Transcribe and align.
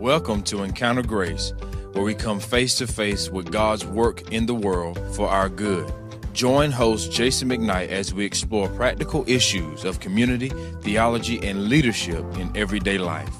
Welcome 0.00 0.42
to 0.44 0.62
Encounter 0.62 1.02
Grace, 1.02 1.52
where 1.92 2.02
we 2.02 2.14
come 2.14 2.40
face 2.40 2.74
to 2.76 2.86
face 2.86 3.28
with 3.28 3.52
God's 3.52 3.84
work 3.84 4.32
in 4.32 4.46
the 4.46 4.54
world 4.54 4.98
for 5.14 5.28
our 5.28 5.50
good. 5.50 5.92
Join 6.32 6.70
host 6.70 7.12
Jason 7.12 7.50
McKnight 7.50 7.88
as 7.88 8.14
we 8.14 8.24
explore 8.24 8.70
practical 8.70 9.28
issues 9.28 9.84
of 9.84 10.00
community, 10.00 10.48
theology, 10.80 11.46
and 11.46 11.68
leadership 11.68 12.24
in 12.38 12.50
everyday 12.56 12.96
life. 12.96 13.36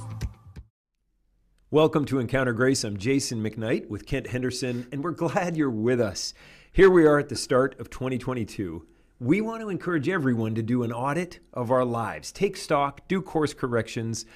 Welcome 1.70 2.04
to 2.04 2.18
Encounter 2.18 2.52
Grace. 2.52 2.84
I'm 2.84 2.98
Jason 2.98 3.42
McKnight 3.42 3.88
with 3.88 4.04
Kent 4.04 4.27
Henderson, 4.27 4.86
and 4.92 5.02
we're 5.02 5.12
glad 5.12 5.56
you're 5.56 5.70
with 5.70 5.98
us. 5.98 6.34
Here 6.72 6.90
we 6.90 7.06
are 7.06 7.18
at 7.18 7.30
the 7.30 7.36
start 7.36 7.80
of 7.80 7.88
2022. 7.88 8.86
We 9.18 9.40
want 9.40 9.62
to 9.62 9.70
encourage 9.70 10.11
everyone 10.11 10.54
to 10.56 10.62
do 10.62 10.82
an 10.82 10.92
audit 10.92 11.38
of 11.54 11.70
our 11.70 11.86
lives, 11.86 12.30
take 12.30 12.58
stock, 12.58 13.08
do 13.08 13.22
course 13.22 13.55
corrections 13.55 14.27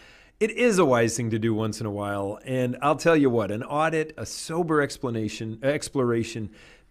it 0.44 0.50
is 0.50 0.78
a 0.78 0.84
wise 0.84 1.16
thing 1.16 1.30
to 1.30 1.38
do 1.38 1.54
once 1.54 1.80
in 1.80 1.86
a 1.86 1.90
while. 1.90 2.38
And 2.44 2.76
I'll 2.82 2.96
tell 2.96 3.16
you 3.16 3.30
what, 3.30 3.50
an 3.50 3.62
audit, 3.62 4.12
a 4.18 4.26
sober 4.26 4.82
explanation, 4.82 5.58
exploration 5.62 6.50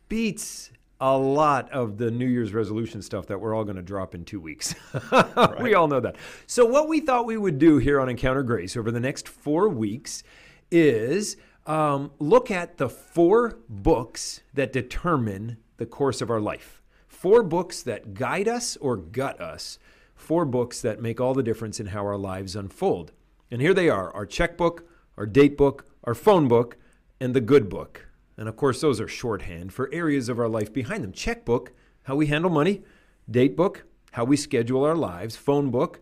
beats 0.10 0.72
a 1.00 1.16
lot 1.16 1.72
of 1.72 2.00
the 2.00 2.10
New 2.10 2.26
Year's 2.26 2.52
resolution 2.52 3.04
stuff 3.04 3.28
that 3.28 3.40
we're 3.40 3.54
all 3.54 3.64
going 3.64 3.76
to 3.76 3.84
drop 3.84 4.16
in 4.16 4.26
two 4.26 4.40
weeks. 4.40 4.74
right. 5.12 5.62
We 5.62 5.76
all 5.76 5.88
know 5.88 6.00
that. 6.00 6.16
So, 6.48 6.66
what 6.66 6.90
we 6.90 7.00
thought 7.00 7.28
we 7.28 7.38
would 7.38 7.60
do 7.60 7.78
here 7.78 8.02
on 8.02 8.10
Encounter 8.10 8.42
Grace 8.42 8.76
over 8.76 8.90
the 8.90 9.00
next 9.00 9.30
four 9.30 9.70
weeks 9.70 10.24
is 10.72 11.38
um, 11.68 12.10
look 12.18 12.50
at 12.50 12.80
the 12.80 12.90
four 12.90 13.60
books 13.70 14.42
that 14.56 14.74
determine 14.74 15.58
the 15.78 15.86
course 15.86 16.22
of 16.22 16.32
our 16.32 16.42
life. 16.42 16.82
Four 17.08 17.44
books 17.44 17.84
that 17.84 18.16
guide 18.16 18.48
us 18.48 18.78
or 18.78 18.98
gut 18.98 19.40
us. 19.40 19.78
Four 20.16 20.46
books 20.46 20.82
that 20.82 21.04
make 21.04 21.22
all 21.22 21.36
the 21.36 21.44
difference 21.44 21.80
in 21.80 21.88
how 21.88 22.02
our 22.02 22.18
lives 22.18 22.56
unfold. 22.56 23.12
And 23.54 23.62
here 23.62 23.76
they 23.76 23.88
are 23.88 24.12
our 24.16 24.26
checkbook, 24.26 24.84
our 25.16 25.28
date 25.28 25.58
book, 25.58 25.86
our 26.06 26.16
phone 26.16 26.48
book, 26.48 26.76
and 27.20 27.36
the 27.36 27.40
good 27.40 27.70
book. 27.70 28.08
And 28.36 28.50
of 28.50 28.58
course, 28.58 28.82
those 28.82 29.00
are 29.00 29.08
shorthand 29.08 29.72
for 29.72 29.94
areas 29.94 30.28
of 30.28 30.40
our 30.40 30.50
life 30.50 30.73
behind 30.73 31.04
them. 31.04 31.12
Checkbook, 31.12 31.72
how 32.02 32.16
we 32.16 32.26
handle 32.26 32.50
money, 32.50 32.82
date 33.30 33.56
book, 33.56 33.84
how 34.14 34.23
we 34.23 34.38
schedule 34.38 34.84
our 34.84 34.95
lives, 34.95 35.36
phone 35.36 35.70
book, 35.70 36.00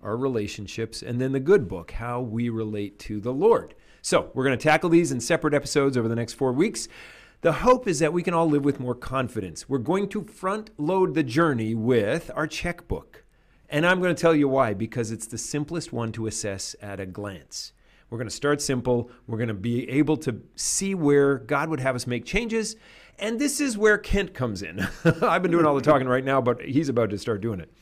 our 0.00 0.16
relationships, 0.16 1.02
and 1.02 1.20
then 1.20 1.32
the 1.32 1.40
good 1.40 1.66
book, 1.66 1.90
how 1.90 2.20
we 2.20 2.50
relate 2.50 3.00
to 3.00 3.20
the 3.20 3.32
Lord. 3.32 3.74
So, 4.00 4.30
we're 4.32 4.44
going 4.44 4.56
to 4.56 4.62
tackle 4.62 4.90
these 4.90 5.10
in 5.10 5.18
separate 5.18 5.54
episodes 5.54 5.96
over 5.96 6.06
the 6.06 6.14
next 6.14 6.34
four 6.34 6.52
weeks. 6.52 6.86
The 7.40 7.50
hope 7.52 7.88
is 7.88 7.98
that 7.98 8.12
we 8.12 8.22
can 8.22 8.32
all 8.32 8.48
live 8.48 8.64
with 8.64 8.78
more 8.78 8.94
confidence. 8.94 9.68
We're 9.68 9.78
going 9.78 10.08
to 10.10 10.22
front 10.22 10.70
load 10.78 11.14
the 11.14 11.24
journey 11.24 11.74
with 11.74 12.30
our 12.36 12.46
checkbook. 12.46 13.24
And 13.68 13.86
I'm 13.86 14.00
going 14.00 14.14
to 14.14 14.20
tell 14.20 14.34
you 14.34 14.48
why, 14.48 14.74
because 14.74 15.10
it's 15.10 15.26
the 15.26 15.38
simplest 15.38 15.92
one 15.92 16.12
to 16.12 16.26
assess 16.26 16.76
at 16.80 17.00
a 17.00 17.06
glance. 17.06 17.72
We're 18.08 18.18
going 18.18 18.28
to 18.28 18.34
start 18.34 18.62
simple. 18.62 19.10
We're 19.26 19.38
going 19.38 19.48
to 19.48 19.54
be 19.54 19.88
able 19.90 20.16
to 20.18 20.40
see 20.54 20.94
where 20.94 21.38
God 21.38 21.68
would 21.68 21.80
have 21.80 21.96
us 21.96 22.06
make 22.06 22.24
changes. 22.24 22.76
And 23.18 23.40
this 23.40 23.60
is 23.60 23.76
where 23.76 23.98
Kent 23.98 24.34
comes 24.34 24.62
in. 24.62 24.86
I've 25.22 25.42
been 25.42 25.50
doing 25.50 25.66
all 25.66 25.74
the 25.74 25.80
talking 25.80 26.06
right 26.06 26.24
now, 26.24 26.40
but 26.40 26.62
he's 26.62 26.88
about 26.88 27.10
to 27.10 27.18
start 27.18 27.40
doing 27.40 27.60
it. 27.60 27.72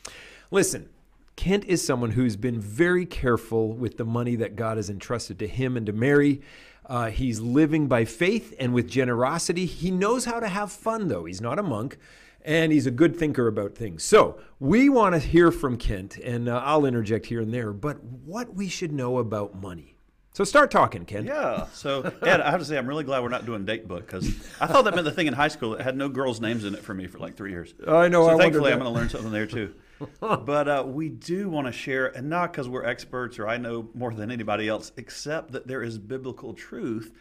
Listen, 0.50 0.88
Kent 1.36 1.64
is 1.66 1.84
someone 1.84 2.12
who's 2.12 2.36
been 2.36 2.60
very 2.60 3.04
careful 3.04 3.72
with 3.72 3.98
the 3.98 4.04
money 4.04 4.36
that 4.36 4.56
God 4.56 4.76
has 4.78 4.88
entrusted 4.88 5.38
to 5.40 5.46
him 5.46 5.76
and 5.76 5.84
to 5.86 5.92
Mary. 5.92 6.40
Uh, 6.86 7.10
he's 7.10 7.40
living 7.40 7.88
by 7.88 8.04
faith 8.04 8.54
and 8.58 8.72
with 8.72 8.88
generosity. 8.88 9.66
He 9.66 9.90
knows 9.90 10.24
how 10.24 10.40
to 10.40 10.48
have 10.48 10.70
fun, 10.70 11.08
though. 11.08 11.24
He's 11.24 11.40
not 11.40 11.58
a 11.58 11.62
monk 11.62 11.98
and 12.44 12.72
he's 12.72 12.86
a 12.86 12.90
good 12.90 13.16
thinker 13.16 13.48
about 13.48 13.74
things. 13.74 14.02
So 14.02 14.38
we 14.60 14.88
want 14.88 15.14
to 15.14 15.18
hear 15.18 15.50
from 15.50 15.76
Kent, 15.76 16.18
and 16.18 16.48
uh, 16.48 16.62
I'll 16.64 16.84
interject 16.84 17.26
here 17.26 17.40
and 17.40 17.52
there, 17.52 17.72
but 17.72 18.02
what 18.04 18.54
we 18.54 18.68
should 18.68 18.92
know 18.92 19.18
about 19.18 19.60
money. 19.60 19.96
So 20.34 20.42
start 20.42 20.72
talking, 20.72 21.04
Kent. 21.04 21.26
Yeah. 21.26 21.66
So 21.72 22.02
Ed, 22.22 22.40
I 22.40 22.50
have 22.50 22.58
to 22.58 22.66
say 22.66 22.76
I'm 22.76 22.88
really 22.88 23.04
glad 23.04 23.22
we're 23.22 23.28
not 23.28 23.46
doing 23.46 23.64
date 23.64 23.86
book 23.86 24.04
because 24.04 24.26
I 24.60 24.66
thought 24.66 24.84
that 24.84 24.94
meant 24.94 25.04
the 25.04 25.12
thing 25.12 25.28
in 25.28 25.32
high 25.32 25.48
school 25.48 25.70
that 25.70 25.82
had 25.82 25.96
no 25.96 26.08
girls' 26.08 26.40
names 26.40 26.64
in 26.64 26.74
it 26.74 26.82
for 26.82 26.92
me 26.92 27.06
for 27.06 27.18
like 27.18 27.36
three 27.36 27.52
years. 27.52 27.72
I 27.86 28.08
know. 28.08 28.26
So 28.26 28.34
I 28.34 28.38
thankfully, 28.38 28.72
I'm 28.72 28.80
going 28.80 28.92
to 28.92 28.98
learn 28.98 29.08
something 29.08 29.30
there 29.30 29.46
too. 29.46 29.74
but 30.20 30.68
uh, 30.68 30.82
we 30.84 31.08
do 31.08 31.48
want 31.48 31.68
to 31.68 31.72
share, 31.72 32.08
and 32.08 32.28
not 32.28 32.52
because 32.52 32.68
we're 32.68 32.84
experts 32.84 33.38
or 33.38 33.46
I 33.46 33.58
know 33.58 33.88
more 33.94 34.12
than 34.12 34.32
anybody 34.32 34.68
else, 34.68 34.90
except 34.96 35.52
that 35.52 35.68
there 35.68 35.84
is 35.84 35.98
biblical 35.98 36.52
truth 36.52 37.12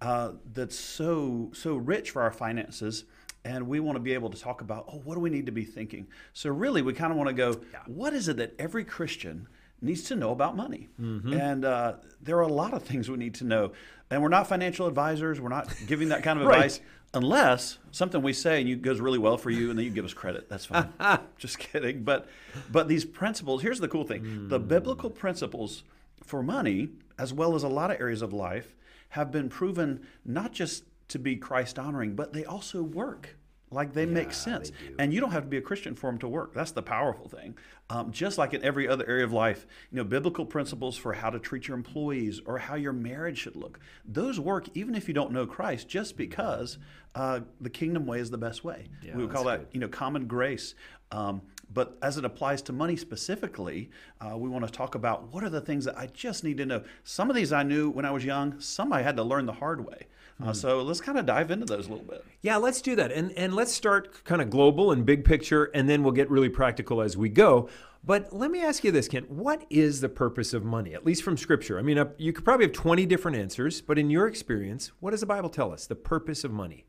uh, 0.00 0.32
that's 0.52 0.78
so 0.78 1.50
so 1.52 1.76
rich 1.76 2.12
for 2.12 2.22
our 2.22 2.32
finances 2.32 3.04
and 3.44 3.66
we 3.68 3.80
want 3.80 3.96
to 3.96 4.00
be 4.00 4.14
able 4.14 4.30
to 4.30 4.40
talk 4.40 4.60
about 4.60 4.86
oh 4.88 5.00
what 5.04 5.14
do 5.14 5.20
we 5.20 5.30
need 5.30 5.46
to 5.46 5.52
be 5.52 5.64
thinking 5.64 6.06
so 6.32 6.50
really 6.50 6.82
we 6.82 6.92
kind 6.92 7.12
of 7.12 7.18
want 7.18 7.28
to 7.28 7.34
go 7.34 7.50
yeah. 7.72 7.80
what 7.86 8.12
is 8.12 8.28
it 8.28 8.36
that 8.36 8.54
every 8.58 8.84
christian 8.84 9.46
needs 9.80 10.02
to 10.04 10.16
know 10.16 10.30
about 10.30 10.56
money 10.56 10.88
mm-hmm. 11.00 11.32
and 11.32 11.64
uh, 11.64 11.94
there 12.22 12.38
are 12.38 12.42
a 12.42 12.52
lot 12.52 12.72
of 12.72 12.82
things 12.82 13.10
we 13.10 13.16
need 13.16 13.34
to 13.34 13.44
know 13.44 13.72
and 14.10 14.22
we're 14.22 14.28
not 14.28 14.46
financial 14.46 14.86
advisors 14.86 15.40
we're 15.40 15.48
not 15.48 15.68
giving 15.86 16.08
that 16.08 16.22
kind 16.22 16.40
of 16.40 16.46
right. 16.48 16.56
advice 16.56 16.80
unless 17.12 17.78
something 17.92 18.22
we 18.22 18.32
say 18.32 18.60
and 18.60 18.68
you 18.68 18.76
goes 18.76 19.00
really 19.00 19.18
well 19.18 19.36
for 19.36 19.50
you 19.50 19.70
and 19.70 19.78
then 19.78 19.84
you 19.84 19.90
give 19.90 20.04
us 20.04 20.14
credit 20.14 20.48
that's 20.48 20.66
fine 20.66 20.88
just 21.38 21.58
kidding 21.58 22.02
but 22.02 22.28
but 22.72 22.88
these 22.88 23.04
principles 23.04 23.62
here's 23.62 23.80
the 23.80 23.88
cool 23.88 24.04
thing 24.04 24.22
mm. 24.22 24.48
the 24.48 24.58
biblical 24.58 25.10
principles 25.10 25.84
for 26.22 26.42
money 26.42 26.88
as 27.18 27.32
well 27.32 27.54
as 27.54 27.62
a 27.62 27.68
lot 27.68 27.90
of 27.90 28.00
areas 28.00 28.22
of 28.22 28.32
life 28.32 28.74
have 29.10 29.30
been 29.30 29.48
proven 29.48 30.04
not 30.24 30.52
just 30.52 30.84
to 31.08 31.18
be 31.18 31.36
Christ 31.36 31.78
honoring, 31.78 32.14
but 32.14 32.32
they 32.32 32.44
also 32.44 32.82
work. 32.82 33.36
Like 33.70 33.92
they 33.92 34.04
yeah, 34.04 34.12
make 34.12 34.32
sense. 34.32 34.70
They 34.70 34.94
and 35.02 35.12
you 35.12 35.20
don't 35.20 35.32
have 35.32 35.42
to 35.42 35.48
be 35.48 35.56
a 35.56 35.62
Christian 35.62 35.94
for 35.94 36.08
them 36.08 36.18
to 36.18 36.28
work. 36.28 36.54
That's 36.54 36.70
the 36.70 36.82
powerful 36.82 37.28
thing. 37.28 37.58
Um, 37.90 38.12
just 38.12 38.38
like 38.38 38.54
in 38.54 38.62
every 38.62 38.88
other 38.88 39.04
area 39.06 39.24
of 39.24 39.32
life, 39.32 39.66
you 39.90 39.96
know, 39.96 40.04
biblical 40.04 40.46
principles 40.46 40.96
for 40.96 41.12
how 41.12 41.30
to 41.30 41.38
treat 41.40 41.66
your 41.66 41.76
employees 41.76 42.40
or 42.46 42.58
how 42.58 42.76
your 42.76 42.92
marriage 42.92 43.38
should 43.38 43.56
look, 43.56 43.80
those 44.04 44.38
work 44.38 44.68
even 44.74 44.94
if 44.94 45.08
you 45.08 45.14
don't 45.14 45.32
know 45.32 45.44
Christ, 45.44 45.88
just 45.88 46.16
because 46.16 46.78
uh, 47.14 47.40
the 47.60 47.70
kingdom 47.70 48.06
way 48.06 48.20
is 48.20 48.30
the 48.30 48.38
best 48.38 48.64
way. 48.64 48.86
Yeah, 49.02 49.16
we 49.16 49.24
would 49.24 49.34
call 49.34 49.44
that, 49.44 49.58
good. 49.58 49.68
you 49.72 49.80
know, 49.80 49.88
common 49.88 50.26
grace. 50.26 50.74
Um, 51.10 51.42
but 51.72 51.98
as 52.02 52.16
it 52.16 52.24
applies 52.24 52.62
to 52.62 52.72
money 52.72 52.96
specifically, 52.96 53.90
uh, 54.20 54.36
we 54.36 54.48
want 54.48 54.64
to 54.64 54.70
talk 54.70 54.94
about 54.94 55.32
what 55.32 55.42
are 55.42 55.50
the 55.50 55.60
things 55.60 55.84
that 55.86 55.98
I 55.98 56.06
just 56.06 56.44
need 56.44 56.58
to 56.58 56.66
know. 56.66 56.84
Some 57.02 57.28
of 57.28 57.36
these 57.36 57.52
I 57.52 57.64
knew 57.64 57.90
when 57.90 58.04
I 58.04 58.12
was 58.12 58.24
young, 58.24 58.60
some 58.60 58.92
I 58.92 59.02
had 59.02 59.16
to 59.16 59.24
learn 59.24 59.46
the 59.46 59.52
hard 59.52 59.84
way. 59.84 60.06
Uh, 60.42 60.50
mm. 60.50 60.56
So 60.56 60.82
let's 60.82 61.00
kind 61.00 61.18
of 61.18 61.26
dive 61.26 61.50
into 61.50 61.66
those 61.66 61.86
a 61.86 61.90
little 61.90 62.04
bit. 62.04 62.24
Yeah, 62.42 62.56
let's 62.56 62.82
do 62.82 62.96
that. 62.96 63.12
And, 63.12 63.32
and 63.32 63.54
let's 63.54 63.72
start 63.72 64.24
kind 64.24 64.42
of 64.42 64.50
global 64.50 64.90
and 64.92 65.06
big 65.06 65.24
picture, 65.24 65.70
and 65.74 65.88
then 65.88 66.02
we'll 66.02 66.12
get 66.12 66.30
really 66.30 66.48
practical 66.48 67.00
as 67.00 67.16
we 67.16 67.28
go. 67.28 67.68
But 68.06 68.32
let 68.32 68.50
me 68.50 68.62
ask 68.62 68.84
you 68.84 68.90
this, 68.90 69.08
Kent. 69.08 69.30
What 69.30 69.64
is 69.70 70.00
the 70.00 70.10
purpose 70.10 70.52
of 70.52 70.64
money, 70.64 70.92
at 70.92 71.06
least 71.06 71.22
from 71.22 71.38
Scripture? 71.38 71.78
I 71.78 71.82
mean, 71.82 72.04
you 72.18 72.32
could 72.32 72.44
probably 72.44 72.66
have 72.66 72.74
20 72.74 73.06
different 73.06 73.36
answers, 73.38 73.80
but 73.80 73.98
in 73.98 74.10
your 74.10 74.26
experience, 74.26 74.92
what 75.00 75.12
does 75.12 75.20
the 75.20 75.26
Bible 75.26 75.48
tell 75.48 75.72
us? 75.72 75.86
The 75.86 75.94
purpose 75.94 76.44
of 76.44 76.50
money? 76.50 76.84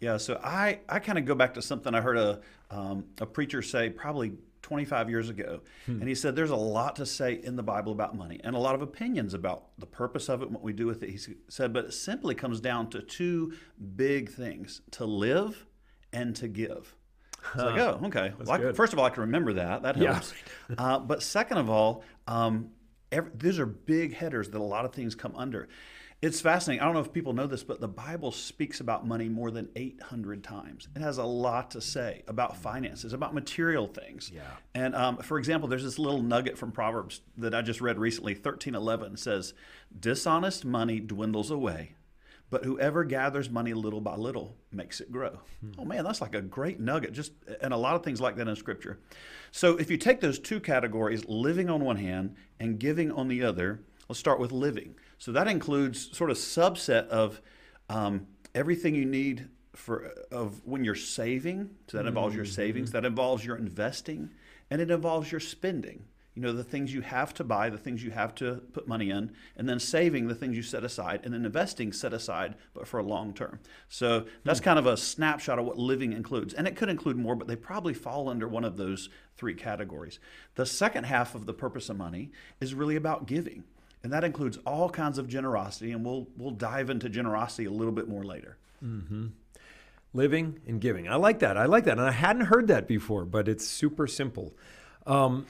Yeah, 0.00 0.16
so 0.16 0.40
I, 0.42 0.80
I 0.88 0.98
kind 0.98 1.18
of 1.18 1.24
go 1.24 1.34
back 1.34 1.54
to 1.54 1.62
something 1.62 1.94
I 1.94 2.00
heard 2.00 2.18
a, 2.18 2.40
um, 2.70 3.04
a 3.20 3.26
preacher 3.26 3.62
say 3.62 3.90
probably 3.90 4.32
25 4.66 5.08
years 5.08 5.28
ago. 5.28 5.60
Hmm. 5.84 6.00
And 6.00 6.08
he 6.08 6.14
said 6.16 6.34
there's 6.34 6.50
a 6.50 6.56
lot 6.56 6.96
to 6.96 7.06
say 7.06 7.34
in 7.40 7.54
the 7.54 7.62
Bible 7.62 7.92
about 7.92 8.16
money 8.16 8.40
and 8.42 8.56
a 8.56 8.58
lot 8.58 8.74
of 8.74 8.82
opinions 8.82 9.32
about 9.32 9.68
the 9.78 9.86
purpose 9.86 10.28
of 10.28 10.42
it 10.42 10.46
and 10.46 10.54
what 10.54 10.64
we 10.64 10.72
do 10.72 10.88
with 10.88 11.04
it. 11.04 11.10
He 11.10 11.20
said, 11.48 11.72
but 11.72 11.84
it 11.84 11.94
simply 11.94 12.34
comes 12.34 12.60
down 12.60 12.90
to 12.90 13.00
two 13.00 13.52
big 13.94 14.28
things 14.28 14.82
to 14.90 15.04
live 15.04 15.66
and 16.12 16.34
to 16.34 16.48
give. 16.48 16.96
It's 17.54 17.62
huh. 17.62 17.64
like, 17.66 17.78
oh, 17.78 18.00
okay. 18.06 18.32
Well, 18.44 18.50
I, 18.50 18.72
first 18.72 18.92
of 18.92 18.98
all, 18.98 19.04
I 19.04 19.10
can 19.10 19.20
remember 19.20 19.52
that. 19.52 19.82
That 19.82 19.94
helps. 19.94 20.34
Yeah. 20.68 20.74
uh, 20.78 20.98
but 20.98 21.22
second 21.22 21.58
of 21.58 21.70
all, 21.70 22.02
um, 22.26 22.70
every, 23.12 23.30
these 23.36 23.60
are 23.60 23.66
big 23.66 24.14
headers 24.14 24.50
that 24.50 24.58
a 24.58 24.64
lot 24.64 24.84
of 24.84 24.92
things 24.92 25.14
come 25.14 25.36
under. 25.36 25.68
It's 26.22 26.40
fascinating. 26.40 26.80
I 26.80 26.86
don't 26.86 26.94
know 26.94 27.00
if 27.00 27.12
people 27.12 27.34
know 27.34 27.46
this, 27.46 27.62
but 27.62 27.78
the 27.78 27.88
Bible 27.88 28.32
speaks 28.32 28.80
about 28.80 29.06
money 29.06 29.28
more 29.28 29.50
than 29.50 29.68
800 29.76 30.42
times. 30.42 30.88
It 30.96 31.02
has 31.02 31.18
a 31.18 31.24
lot 31.24 31.72
to 31.72 31.80
say 31.82 32.22
about 32.26 32.56
finances, 32.56 33.12
about 33.12 33.34
material 33.34 33.86
things. 33.86 34.32
Yeah. 34.34 34.42
And 34.74 34.94
um, 34.94 35.18
for 35.18 35.38
example, 35.38 35.68
there's 35.68 35.84
this 35.84 35.98
little 35.98 36.22
nugget 36.22 36.56
from 36.56 36.72
Proverbs 36.72 37.20
that 37.36 37.54
I 37.54 37.60
just 37.60 37.82
read 37.82 37.98
recently. 37.98 38.34
13:11 38.34 39.18
says, 39.18 39.52
"Dishonest 39.98 40.64
money 40.64 41.00
dwindles 41.00 41.50
away, 41.50 41.96
but 42.48 42.64
whoever 42.64 43.04
gathers 43.04 43.50
money 43.50 43.74
little 43.74 44.00
by 44.00 44.16
little 44.16 44.56
makes 44.72 45.02
it 45.02 45.12
grow." 45.12 45.40
Hmm. 45.60 45.72
Oh 45.78 45.84
man, 45.84 46.02
that's 46.02 46.22
like 46.22 46.34
a 46.34 46.40
great 46.40 46.80
nugget. 46.80 47.12
Just 47.12 47.32
and 47.60 47.74
a 47.74 47.78
lot 47.78 47.94
of 47.94 48.02
things 48.02 48.22
like 48.22 48.36
that 48.36 48.48
in 48.48 48.56
Scripture. 48.56 49.00
So 49.50 49.76
if 49.76 49.90
you 49.90 49.98
take 49.98 50.22
those 50.22 50.38
two 50.38 50.60
categories, 50.60 51.26
living 51.26 51.68
on 51.68 51.84
one 51.84 51.96
hand 51.98 52.36
and 52.58 52.78
giving 52.78 53.12
on 53.12 53.28
the 53.28 53.42
other, 53.42 53.82
let's 54.08 54.18
start 54.18 54.40
with 54.40 54.50
living. 54.50 54.94
So 55.18 55.32
that 55.32 55.48
includes 55.48 56.16
sort 56.16 56.30
of 56.30 56.36
subset 56.36 57.08
of 57.08 57.40
um, 57.88 58.26
everything 58.54 58.94
you 58.94 59.04
need 59.04 59.48
for 59.74 60.12
of 60.30 60.64
when 60.64 60.84
you're 60.84 60.94
saving. 60.94 61.70
So 61.88 61.98
that 61.98 62.06
involves 62.06 62.32
mm-hmm. 62.32 62.38
your 62.38 62.46
savings. 62.46 62.92
That 62.92 63.04
involves 63.04 63.44
your 63.44 63.56
investing, 63.56 64.30
and 64.70 64.80
it 64.80 64.90
involves 64.90 65.30
your 65.30 65.40
spending. 65.40 66.04
You 66.34 66.42
know 66.42 66.52
the 66.52 66.64
things 66.64 66.92
you 66.92 67.00
have 67.00 67.32
to 67.34 67.44
buy, 67.44 67.70
the 67.70 67.78
things 67.78 68.04
you 68.04 68.10
have 68.10 68.34
to 68.36 68.56
put 68.74 68.86
money 68.86 69.08
in, 69.08 69.32
and 69.56 69.66
then 69.66 69.80
saving 69.80 70.28
the 70.28 70.34
things 70.34 70.54
you 70.54 70.62
set 70.62 70.84
aside, 70.84 71.22
and 71.24 71.32
then 71.32 71.46
investing 71.46 71.94
set 71.94 72.12
aside, 72.12 72.56
but 72.74 72.86
for 72.86 73.00
a 73.00 73.02
long 73.02 73.32
term. 73.32 73.58
So 73.88 74.26
that's 74.44 74.60
mm-hmm. 74.60 74.64
kind 74.64 74.78
of 74.78 74.86
a 74.86 74.98
snapshot 74.98 75.58
of 75.58 75.64
what 75.64 75.78
living 75.78 76.12
includes, 76.12 76.52
and 76.52 76.68
it 76.68 76.76
could 76.76 76.90
include 76.90 77.16
more, 77.16 77.36
but 77.36 77.48
they 77.48 77.56
probably 77.56 77.94
fall 77.94 78.28
under 78.28 78.46
one 78.46 78.64
of 78.64 78.76
those 78.76 79.08
three 79.34 79.54
categories. 79.54 80.18
The 80.56 80.66
second 80.66 81.04
half 81.04 81.34
of 81.34 81.46
the 81.46 81.54
purpose 81.54 81.88
of 81.88 81.96
money 81.96 82.32
is 82.60 82.74
really 82.74 82.96
about 82.96 83.26
giving. 83.26 83.64
And 84.06 84.12
that 84.12 84.22
includes 84.22 84.56
all 84.64 84.88
kinds 84.88 85.18
of 85.18 85.26
generosity, 85.26 85.90
and 85.90 86.04
we'll, 86.04 86.28
we'll 86.36 86.52
dive 86.52 86.90
into 86.90 87.08
generosity 87.08 87.64
a 87.64 87.72
little 87.72 87.92
bit 87.92 88.08
more 88.08 88.22
later. 88.22 88.56
Living 90.12 90.60
and 90.64 90.80
giving. 90.80 91.08
I 91.08 91.16
like 91.16 91.40
that. 91.40 91.56
I 91.56 91.64
like 91.64 91.86
that. 91.86 91.98
And 91.98 92.06
I 92.06 92.12
hadn't 92.12 92.44
heard 92.44 92.68
that 92.68 92.86
before, 92.86 93.24
but 93.24 93.48
it's 93.48 93.66
super 93.66 94.06
simple. 94.06 94.54
Um, 95.08 95.46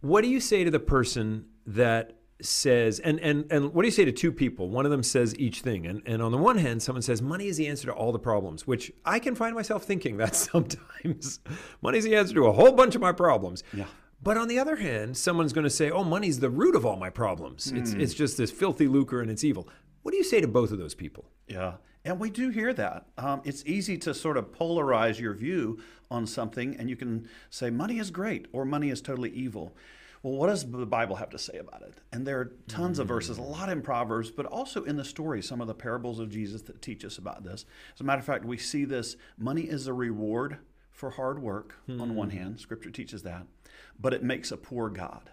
what 0.00 0.22
do 0.22 0.28
you 0.28 0.40
say 0.40 0.64
to 0.64 0.72
the 0.72 0.80
person 0.80 1.44
that 1.68 2.16
says, 2.42 2.98
and, 2.98 3.20
and, 3.20 3.46
and 3.52 3.72
what 3.72 3.82
do 3.82 3.86
you 3.86 3.92
say 3.92 4.04
to 4.04 4.10
two 4.10 4.32
people? 4.32 4.70
One 4.70 4.84
of 4.84 4.90
them 4.90 5.04
says 5.04 5.38
each 5.38 5.60
thing. 5.60 5.86
And, 5.86 6.02
and 6.04 6.20
on 6.20 6.32
the 6.32 6.38
one 6.38 6.58
hand, 6.58 6.82
someone 6.82 7.02
says, 7.02 7.22
money 7.22 7.46
is 7.46 7.58
the 7.58 7.68
answer 7.68 7.86
to 7.86 7.92
all 7.92 8.10
the 8.10 8.18
problems, 8.18 8.66
which 8.66 8.90
I 9.04 9.20
can 9.20 9.36
find 9.36 9.54
myself 9.54 9.84
thinking 9.84 10.16
that 10.16 10.34
sometimes. 10.50 11.38
money 11.80 11.98
is 11.98 12.04
the 12.04 12.16
answer 12.16 12.34
to 12.34 12.46
a 12.46 12.52
whole 12.52 12.72
bunch 12.72 12.96
of 12.96 13.00
my 13.00 13.12
problems. 13.12 13.62
Yeah. 13.72 13.86
But 14.24 14.38
on 14.38 14.48
the 14.48 14.58
other 14.58 14.76
hand, 14.76 15.18
someone's 15.18 15.52
going 15.52 15.64
to 15.64 15.70
say, 15.70 15.90
"Oh, 15.90 16.02
money's 16.02 16.40
the 16.40 16.48
root 16.48 16.74
of 16.74 16.86
all 16.86 16.96
my 16.96 17.10
problems. 17.10 17.70
It's 17.70 17.92
hmm. 17.92 18.00
it's 18.00 18.14
just 18.14 18.38
this 18.38 18.50
filthy 18.50 18.88
lucre 18.88 19.20
and 19.20 19.30
it's 19.30 19.44
evil." 19.44 19.68
What 20.02 20.12
do 20.12 20.16
you 20.16 20.24
say 20.24 20.40
to 20.40 20.48
both 20.48 20.72
of 20.72 20.78
those 20.78 20.94
people? 20.94 21.26
Yeah, 21.46 21.74
and 22.04 22.18
we 22.18 22.30
do 22.30 22.48
hear 22.48 22.72
that. 22.72 23.06
Um, 23.18 23.42
it's 23.44 23.64
easy 23.66 23.98
to 23.98 24.14
sort 24.14 24.38
of 24.38 24.50
polarize 24.50 25.20
your 25.20 25.34
view 25.34 25.78
on 26.10 26.26
something, 26.26 26.74
and 26.76 26.88
you 26.88 26.96
can 26.96 27.28
say 27.50 27.68
money 27.68 27.98
is 27.98 28.10
great 28.10 28.46
or 28.52 28.64
money 28.64 28.90
is 28.90 29.02
totally 29.02 29.30
evil. 29.30 29.76
Well, 30.22 30.34
what 30.34 30.46
does 30.46 30.70
the 30.70 30.86
Bible 30.86 31.16
have 31.16 31.28
to 31.30 31.38
say 31.38 31.58
about 31.58 31.82
it? 31.82 31.98
And 32.10 32.26
there 32.26 32.40
are 32.40 32.52
tons 32.66 32.98
of 32.98 33.08
verses, 33.08 33.36
a 33.36 33.42
hmm. 33.42 33.50
lot 33.50 33.68
in 33.68 33.82
Proverbs, 33.82 34.30
but 34.30 34.46
also 34.46 34.84
in 34.84 34.96
the 34.96 35.04
stories, 35.04 35.46
some 35.46 35.60
of 35.60 35.66
the 35.66 35.74
parables 35.74 36.18
of 36.18 36.30
Jesus 36.30 36.62
that 36.62 36.80
teach 36.80 37.04
us 37.04 37.18
about 37.18 37.44
this. 37.44 37.66
As 37.94 38.00
a 38.00 38.04
matter 38.04 38.20
of 38.20 38.24
fact, 38.24 38.46
we 38.46 38.56
see 38.56 38.86
this 38.86 39.16
money 39.36 39.62
is 39.62 39.86
a 39.86 39.92
reward 39.92 40.58
for 40.94 41.10
hard 41.10 41.42
work, 41.42 41.74
on 41.88 42.14
one 42.14 42.30
hmm. 42.30 42.38
hand, 42.38 42.60
Scripture 42.60 42.90
teaches 42.90 43.22
that, 43.24 43.46
but 43.98 44.14
it 44.14 44.22
makes 44.22 44.52
a 44.52 44.56
poor 44.56 44.90
God. 44.90 45.30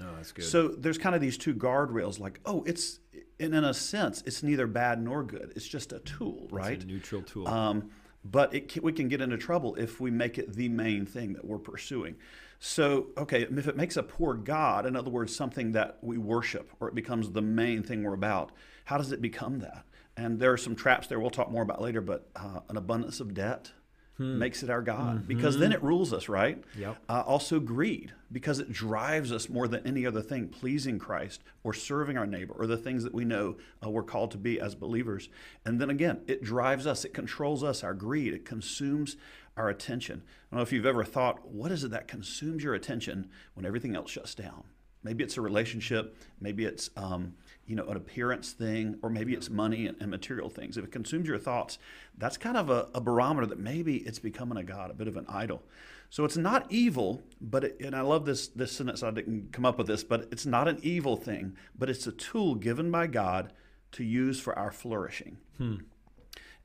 Oh, 0.00 0.14
that's 0.16 0.32
good. 0.32 0.44
So 0.44 0.68
there's 0.68 0.98
kind 0.98 1.14
of 1.14 1.20
these 1.20 1.38
two 1.38 1.54
guardrails, 1.54 2.18
like, 2.18 2.40
oh, 2.44 2.64
it's, 2.66 2.98
and 3.38 3.54
in 3.54 3.64
a 3.64 3.74
sense, 3.74 4.22
it's 4.26 4.42
neither 4.42 4.66
bad 4.66 5.00
nor 5.00 5.22
good. 5.22 5.52
It's 5.54 5.68
just 5.68 5.92
a 5.92 6.00
tool, 6.00 6.48
right? 6.50 6.72
It's 6.72 6.84
a 6.84 6.86
neutral 6.88 7.22
tool. 7.22 7.46
Um, 7.46 7.90
but 8.24 8.54
it 8.54 8.82
we 8.82 8.92
can 8.92 9.08
get 9.08 9.20
into 9.20 9.36
trouble 9.36 9.74
if 9.74 10.00
we 10.00 10.10
make 10.10 10.38
it 10.38 10.54
the 10.54 10.68
main 10.68 11.04
thing 11.04 11.34
that 11.34 11.44
we're 11.44 11.58
pursuing. 11.58 12.16
So, 12.58 13.08
okay, 13.18 13.42
if 13.42 13.68
it 13.68 13.76
makes 13.76 13.96
a 13.98 14.02
poor 14.02 14.34
God, 14.34 14.86
in 14.86 14.96
other 14.96 15.10
words, 15.10 15.36
something 15.36 15.72
that 15.72 15.98
we 16.00 16.16
worship, 16.16 16.72
or 16.80 16.88
it 16.88 16.94
becomes 16.94 17.30
the 17.30 17.42
main 17.42 17.82
thing 17.82 18.02
we're 18.02 18.14
about, 18.14 18.52
how 18.86 18.96
does 18.96 19.12
it 19.12 19.20
become 19.20 19.58
that? 19.58 19.84
And 20.16 20.38
there 20.40 20.52
are 20.52 20.56
some 20.56 20.74
traps 20.74 21.06
there 21.06 21.20
we'll 21.20 21.30
talk 21.30 21.50
more 21.50 21.62
about 21.62 21.82
later, 21.82 22.00
but 22.00 22.30
uh, 22.34 22.60
an 22.68 22.76
abundance 22.76 23.20
of 23.20 23.34
debt 23.34 23.72
makes 24.18 24.62
it 24.62 24.70
our 24.70 24.82
God 24.82 25.26
because 25.26 25.58
then 25.58 25.72
it 25.72 25.82
rules 25.82 26.12
us, 26.12 26.28
right? 26.28 26.62
Yep. 26.78 26.96
Uh, 27.08 27.22
also, 27.26 27.58
greed 27.58 28.12
because 28.30 28.58
it 28.58 28.72
drives 28.72 29.32
us 29.32 29.48
more 29.48 29.66
than 29.66 29.86
any 29.86 30.06
other 30.06 30.22
thing, 30.22 30.48
pleasing 30.48 30.98
Christ 30.98 31.42
or 31.62 31.72
serving 31.72 32.16
our 32.16 32.26
neighbor 32.26 32.54
or 32.56 32.66
the 32.66 32.76
things 32.76 33.02
that 33.04 33.14
we 33.14 33.24
know 33.24 33.56
uh, 33.84 33.90
we're 33.90 34.02
called 34.02 34.30
to 34.32 34.38
be 34.38 34.60
as 34.60 34.74
believers. 34.74 35.28
And 35.64 35.80
then 35.80 35.90
again, 35.90 36.20
it 36.26 36.42
drives 36.42 36.86
us, 36.86 37.04
it 37.04 37.14
controls 37.14 37.64
us, 37.64 37.82
our 37.82 37.94
greed, 37.94 38.34
it 38.34 38.44
consumes 38.44 39.16
our 39.56 39.68
attention. 39.68 40.22
I 40.24 40.54
don't 40.54 40.58
know 40.58 40.62
if 40.62 40.72
you've 40.72 40.86
ever 40.86 41.04
thought, 41.04 41.46
what 41.48 41.72
is 41.72 41.84
it 41.84 41.90
that 41.90 42.08
consumes 42.08 42.62
your 42.62 42.74
attention 42.74 43.30
when 43.54 43.66
everything 43.66 43.94
else 43.96 44.10
shuts 44.10 44.34
down? 44.34 44.64
Maybe 45.02 45.22
it's 45.22 45.36
a 45.36 45.42
relationship, 45.42 46.16
maybe 46.40 46.64
it's 46.64 46.90
um, 46.96 47.34
you 47.66 47.76
know 47.76 47.84
an 47.86 47.96
appearance 47.96 48.52
thing, 48.52 48.98
or 49.02 49.10
maybe 49.10 49.34
it's 49.34 49.50
money 49.50 49.86
and, 49.86 49.96
and 50.00 50.10
material 50.10 50.48
things. 50.48 50.76
If 50.76 50.84
it 50.84 50.92
consumes 50.92 51.28
your 51.28 51.38
thoughts, 51.38 51.78
that's 52.18 52.36
kind 52.36 52.56
of 52.56 52.70
a, 52.70 52.88
a 52.94 53.00
barometer 53.00 53.46
that 53.46 53.58
maybe 53.58 53.98
it's 53.98 54.18
becoming 54.18 54.58
a 54.58 54.64
god, 54.64 54.90
a 54.90 54.94
bit 54.94 55.08
of 55.08 55.16
an 55.16 55.26
idol. 55.28 55.62
So 56.10 56.24
it's 56.24 56.36
not 56.36 56.66
evil, 56.70 57.22
but 57.40 57.64
it, 57.64 57.80
and 57.80 57.94
I 57.94 58.02
love 58.02 58.24
this 58.24 58.48
this 58.48 58.72
sentence. 58.72 59.02
I 59.02 59.10
didn't 59.10 59.52
come 59.52 59.64
up 59.64 59.78
with 59.78 59.86
this, 59.86 60.04
but 60.04 60.28
it's 60.30 60.46
not 60.46 60.68
an 60.68 60.78
evil 60.82 61.16
thing, 61.16 61.56
but 61.76 61.90
it's 61.90 62.06
a 62.06 62.12
tool 62.12 62.54
given 62.54 62.90
by 62.90 63.06
God 63.06 63.52
to 63.92 64.04
use 64.04 64.40
for 64.40 64.56
our 64.58 64.70
flourishing. 64.70 65.38
Hmm. 65.58 65.76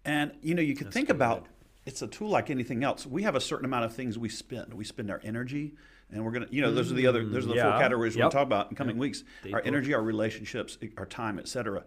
And 0.06 0.34
you 0.42 0.56
know, 0.56 0.62
you 0.62 0.76
could 0.76 0.92
think 0.92 1.10
about 1.10 1.48
it's 1.86 2.02
a 2.02 2.08
tool 2.08 2.30
like 2.30 2.50
anything 2.50 2.84
else. 2.84 3.06
We 3.06 3.24
have 3.24 3.36
a 3.36 3.42
certain 3.42 3.66
amount 3.66 3.86
of 3.86 3.94
things 3.94 4.18
we 4.18 4.30
spend. 4.30 4.74
We 4.74 4.84
spend 4.84 5.10
our 5.10 5.22
energy, 5.24 5.76
and 6.12 6.26
we're 6.26 6.32
gonna, 6.32 6.48
you 6.50 6.62
know, 6.62 6.72
those 6.74 6.92
are 6.92 6.96
the 6.96 7.08
other, 7.08 7.26
those 7.26 7.46
are 7.46 7.50
the 7.50 7.56
four 7.62 7.80
categories 7.80 8.16
we're 8.16 8.24
Yep. 8.24 8.32
gonna 8.32 8.44
talk 8.44 8.48
about 8.48 8.70
in 8.72 8.76
coming 8.76 8.98
weeks. 8.98 9.24
They 9.44 9.52
Our 9.54 9.62
energy, 9.64 9.94
our 9.94 10.02
relationships, 10.02 10.78
our 10.98 11.06
time, 11.06 11.40
etc. 11.40 11.84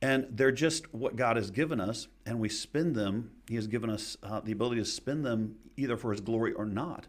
And 0.00 0.26
they're 0.30 0.52
just 0.52 0.94
what 0.94 1.16
God 1.16 1.36
has 1.36 1.50
given 1.50 1.80
us, 1.80 2.06
and 2.24 2.38
we 2.38 2.48
spend 2.48 2.94
them. 2.94 3.32
He 3.48 3.56
has 3.56 3.66
given 3.66 3.90
us 3.90 4.16
uh, 4.22 4.40
the 4.40 4.52
ability 4.52 4.80
to 4.80 4.84
spend 4.84 5.24
them 5.24 5.56
either 5.76 5.96
for 5.96 6.12
His 6.12 6.20
glory 6.20 6.52
or 6.52 6.64
not. 6.64 7.06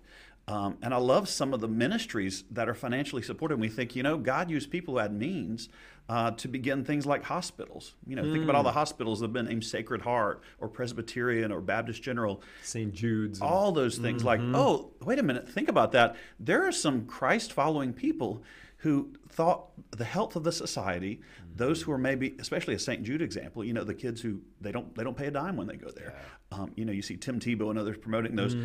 Um, 0.49 0.77
and 0.81 0.93
I 0.93 0.97
love 0.97 1.29
some 1.29 1.53
of 1.53 1.61
the 1.61 1.67
ministries 1.67 2.43
that 2.51 2.67
are 2.67 2.73
financially 2.73 3.21
supported. 3.21 3.55
And 3.55 3.61
we 3.61 3.69
think, 3.69 3.95
you 3.95 4.01
know, 4.01 4.17
God 4.17 4.49
used 4.49 4.71
people 4.71 4.95
who 4.95 4.99
had 4.99 5.13
means 5.13 5.69
uh, 6.09 6.31
to 6.31 6.47
begin 6.47 6.83
things 6.83 7.05
like 7.05 7.23
hospitals. 7.23 7.93
You 8.07 8.15
know, 8.15 8.23
think 8.23 8.43
about 8.43 8.55
all 8.55 8.63
the 8.63 8.71
hospitals 8.71 9.19
that 9.19 9.25
have 9.25 9.33
been 9.33 9.45
named 9.45 9.63
Sacred 9.63 10.01
Heart 10.01 10.41
or 10.59 10.67
Presbyterian 10.67 11.51
or 11.51 11.61
Baptist 11.61 12.01
General. 12.01 12.41
St. 12.63 12.91
Jude's. 12.91 13.41
All 13.41 13.71
those 13.71 13.99
things, 13.99 14.23
like, 14.23 14.41
oh, 14.55 14.89
wait 15.03 15.19
a 15.19 15.23
minute, 15.23 15.47
think 15.47 15.69
about 15.69 15.91
that. 15.91 16.15
There 16.39 16.67
are 16.67 16.71
some 16.71 17.05
Christ 17.05 17.53
following 17.53 17.93
people 17.93 18.41
who 18.77 19.13
thought 19.27 19.67
the 19.91 20.05
health 20.05 20.35
of 20.35 20.43
the 20.43 20.51
society, 20.51 21.21
those 21.55 21.81
who 21.81 21.91
are 21.91 21.97
maybe, 21.97 22.35
especially 22.39 22.73
a 22.73 22.79
St. 22.79 23.03
Jude 23.03 23.21
example, 23.21 23.63
you 23.63 23.73
know, 23.73 23.83
the 23.83 23.93
kids 23.93 24.21
who 24.21 24.41
they 24.61 24.71
don't 24.71 24.95
they 24.95 25.03
don't 25.03 25.17
pay 25.17 25.27
a 25.27 25.31
dime 25.31 25.57
when 25.57 25.67
they 25.67 25.75
go 25.75 25.91
there. 25.91 26.15
Um, 26.51 26.71
you 26.75 26.83
know, 26.83 26.91
you 26.91 27.03
see 27.03 27.15
Tim 27.15 27.39
Tebow 27.39 27.69
and 27.69 27.77
others 27.77 27.97
promoting 27.97 28.35
those 28.35 28.55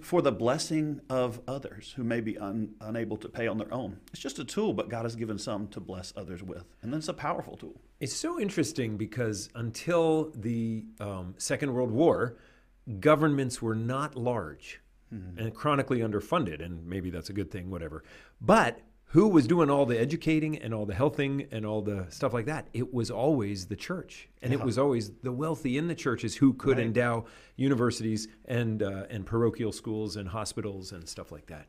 for 0.00 0.22
the 0.22 0.32
blessing 0.32 1.00
of 1.10 1.40
others 1.46 1.92
who 1.94 2.02
may 2.02 2.20
be 2.22 2.38
un, 2.38 2.74
unable 2.80 3.18
to 3.18 3.28
pay 3.28 3.46
on 3.46 3.58
their 3.58 3.72
own. 3.72 4.00
It's 4.12 4.22
just 4.22 4.38
a 4.38 4.44
tool, 4.44 4.72
but 4.72 4.88
God 4.88 5.04
has 5.04 5.14
given 5.14 5.38
some 5.38 5.68
to 5.68 5.80
bless 5.80 6.12
others 6.16 6.42
with, 6.42 6.64
and 6.80 6.92
that's 6.92 7.08
a 7.08 7.12
powerful 7.12 7.56
tool. 7.56 7.80
It's 8.00 8.16
so 8.16 8.40
interesting 8.40 8.96
because 8.96 9.50
until 9.54 10.32
the 10.34 10.86
um, 11.00 11.34
Second 11.36 11.74
World 11.74 11.90
War, 11.90 12.38
governments 13.00 13.60
were 13.60 13.74
not 13.74 14.16
large 14.16 14.80
and 15.36 15.54
chronically 15.54 15.98
underfunded, 15.98 16.64
and 16.64 16.86
maybe 16.86 17.10
that's 17.10 17.30
a 17.30 17.32
good 17.32 17.50
thing, 17.50 17.70
whatever. 17.70 18.02
But 18.40 18.80
who 19.14 19.28
was 19.28 19.46
doing 19.46 19.70
all 19.70 19.86
the 19.86 19.96
educating 19.96 20.58
and 20.58 20.74
all 20.74 20.84
the 20.84 20.92
healthing 20.94 21.46
and 21.52 21.64
all 21.64 21.80
the 21.82 22.04
stuff 22.08 22.34
like 22.34 22.46
that? 22.46 22.66
It 22.72 22.92
was 22.92 23.12
always 23.12 23.66
the 23.66 23.76
church, 23.76 24.28
and 24.42 24.52
it 24.52 24.60
was 24.60 24.76
always 24.76 25.12
the 25.22 25.30
wealthy 25.30 25.78
in 25.78 25.86
the 25.86 25.94
churches 25.94 26.34
who 26.34 26.52
could 26.52 26.78
Right. 26.78 26.86
endow 26.86 27.24
universities 27.54 28.26
and 28.44 28.82
uh, 28.82 29.04
and 29.08 29.24
parochial 29.24 29.70
schools 29.70 30.16
and 30.16 30.28
hospitals 30.28 30.90
and 30.90 31.08
stuff 31.08 31.30
like 31.30 31.46
that. 31.46 31.66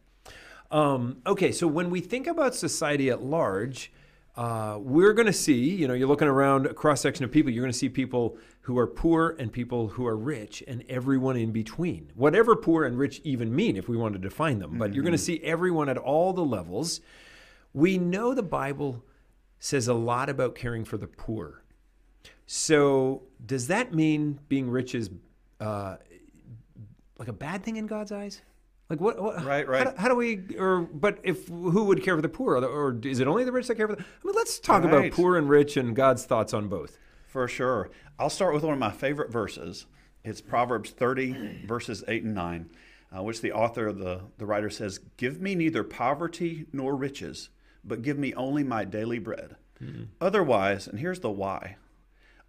Um, 0.71 1.17
okay, 1.27 1.51
so 1.51 1.67
when 1.67 1.91
we 1.91 2.01
think 2.01 2.25
about 2.25 2.55
society 2.55 3.11
at 3.11 3.21
large, 3.21 3.91
uh, 4.35 4.79
we're 4.81 5.13
going 5.13 5.27
to 5.27 5.31
see, 5.47 5.69
you 5.69 5.87
know, 5.87 5.93
you're 5.93 6.07
looking 6.07 6.27
around 6.27 6.65
a 6.65 6.73
cross 6.73 6.99
section 7.01 7.23
of 7.23 7.31
people, 7.31 7.51
you're 7.51 7.61
going 7.61 7.71
to 7.71 7.77
see 7.77 7.89
people 7.89 8.37
who 8.61 8.75
are 8.79 8.87
poor 8.87 9.35
and 9.37 9.53
people 9.53 9.87
who 9.89 10.07
are 10.07 10.17
rich 10.17 10.63
and 10.67 10.83
everyone 10.89 11.37
in 11.37 11.51
between. 11.51 12.11
Whatever 12.15 12.55
poor 12.55 12.85
and 12.85 12.97
rich 12.97 13.21
even 13.23 13.55
mean, 13.55 13.77
if 13.77 13.87
we 13.87 13.95
want 13.95 14.13
to 14.13 14.19
define 14.19 14.57
them, 14.57 14.79
but 14.79 14.95
you're 14.95 15.03
going 15.03 15.11
to 15.11 15.17
see 15.19 15.39
everyone 15.43 15.89
at 15.89 15.97
all 15.99 16.33
the 16.33 16.43
levels. 16.43 17.01
We 17.75 17.97
know 17.97 18.33
the 18.33 18.41
Bible 18.41 19.03
says 19.59 19.89
a 19.89 19.93
lot 19.93 20.29
about 20.29 20.55
caring 20.55 20.85
for 20.85 20.97
the 20.97 21.07
poor. 21.07 21.61
So, 22.47 23.23
does 23.45 23.67
that 23.67 23.93
mean 23.93 24.39
being 24.47 24.69
rich 24.69 24.95
is 24.95 25.09
uh, 25.59 25.97
like 27.19 27.27
a 27.27 27.33
bad 27.33 27.63
thing 27.63 27.75
in 27.75 27.85
God's 27.85 28.13
eyes? 28.13 28.41
Like 28.89 29.01
what? 29.01 29.21
what 29.21 29.43
Right, 29.43 29.65
how 29.65 29.71
right. 29.71 29.83
do- 29.89 30.01
How, 30.01 30.07
do 30.07 30.15
we? 30.15 30.39
Or 30.57 30.81
but 30.81 31.19
if 31.23 31.49
who 31.49 31.83
would 31.83 32.01
care 32.01 32.15
for 32.15 32.21
the 32.21 32.29
poor? 32.29 32.55
Or, 32.63 32.97
is 33.03 33.19
it 33.19 33.27
only 33.27 33.43
the 33.43 33.51
rich 33.51 33.67
that 33.67 33.75
care 33.75 33.87
for 33.89 33.95
the? 33.95 34.01
I 34.03 34.25
mean, 34.25 34.35
let's 34.35 34.57
talk 34.59 34.83
about 34.85 35.11
poor 35.11 35.35
and 35.37 35.49
rich 35.49 35.75
and 35.75 35.93
God's 35.95 36.23
thoughts 36.25 36.53
on 36.53 36.69
both. 36.69 36.97
For 37.27 37.47
sure. 37.49 37.89
I'll 38.17 38.29
start 38.29 38.53
with 38.53 38.63
one 38.63 38.71
of 38.73 38.79
my 38.79 38.91
favorite 38.91 39.31
verses. 39.31 39.85
It's 40.23 40.39
Proverbs 40.39 40.91
30, 40.91 41.65
verses 41.67 42.03
8 42.07 42.23
and 42.23 42.33
9, 42.33 42.69
uh, 43.15 43.21
which 43.21 43.41
the 43.41 43.51
author, 43.51 43.91
the, 43.91 44.21
the 44.37 44.45
writer 44.45 44.69
says, 44.69 44.99
Give 45.17 45.41
me 45.41 45.53
neither 45.53 45.83
poverty 45.83 46.65
nor 46.71 46.95
riches, 46.95 47.49
but 47.85 48.01
give 48.01 48.17
me 48.17 48.33
only 48.33 48.63
my 48.63 48.83
daily 48.83 49.19
bread. 49.19 49.55
Otherwise, 50.19 50.87
and 50.87 50.99
here's 50.99 51.19
the 51.19 51.29
why 51.29 51.77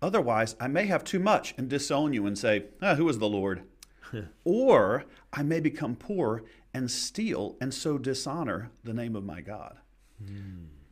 otherwise, 0.03 0.57
I 0.61 0.69
may 0.69 0.87
have 0.87 1.05
too 1.05 1.19
much 1.19 1.55
and 1.57 1.69
disown 1.69 2.13
you 2.13 2.27
and 2.27 2.39
say, 2.39 2.65
ah, 2.83 2.95
Who 2.95 3.09
is 3.09 3.19
the 3.19 3.29
Lord? 3.29 3.63
or 4.45 5.05
I 5.33 5.43
may 5.43 5.61
become 5.61 5.97
poor 5.97 6.45
and 6.73 6.91
steal 6.91 7.57
and 7.61 7.73
so 7.73 7.99
dishonor 7.99 8.71
the 8.85 8.95
name 8.95 9.17
of 9.17 9.25
my 9.25 9.41
God. 9.41 9.79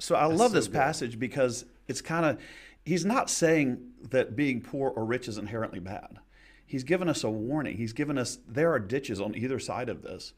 So 0.00 0.16
I 0.16 0.26
love 0.26 0.52
this 0.52 0.68
passage 0.68 1.18
because 1.18 1.64
it's 1.86 2.00
kind 2.00 2.26
of, 2.26 2.40
he's 2.84 3.04
not 3.04 3.30
saying 3.30 3.78
that 4.10 4.34
being 4.34 4.60
poor 4.60 4.90
or 4.90 5.04
rich 5.04 5.28
is 5.28 5.38
inherently 5.38 5.80
bad. 5.80 6.18
He's 6.66 6.84
given 6.84 7.08
us 7.08 7.22
a 7.22 7.30
warning. 7.30 7.76
He's 7.76 7.92
given 7.92 8.18
us, 8.18 8.38
there 8.48 8.72
are 8.72 8.80
ditches 8.80 9.20
on 9.20 9.36
either 9.36 9.58
side 9.58 9.88
of 9.88 10.02
this 10.02 10.32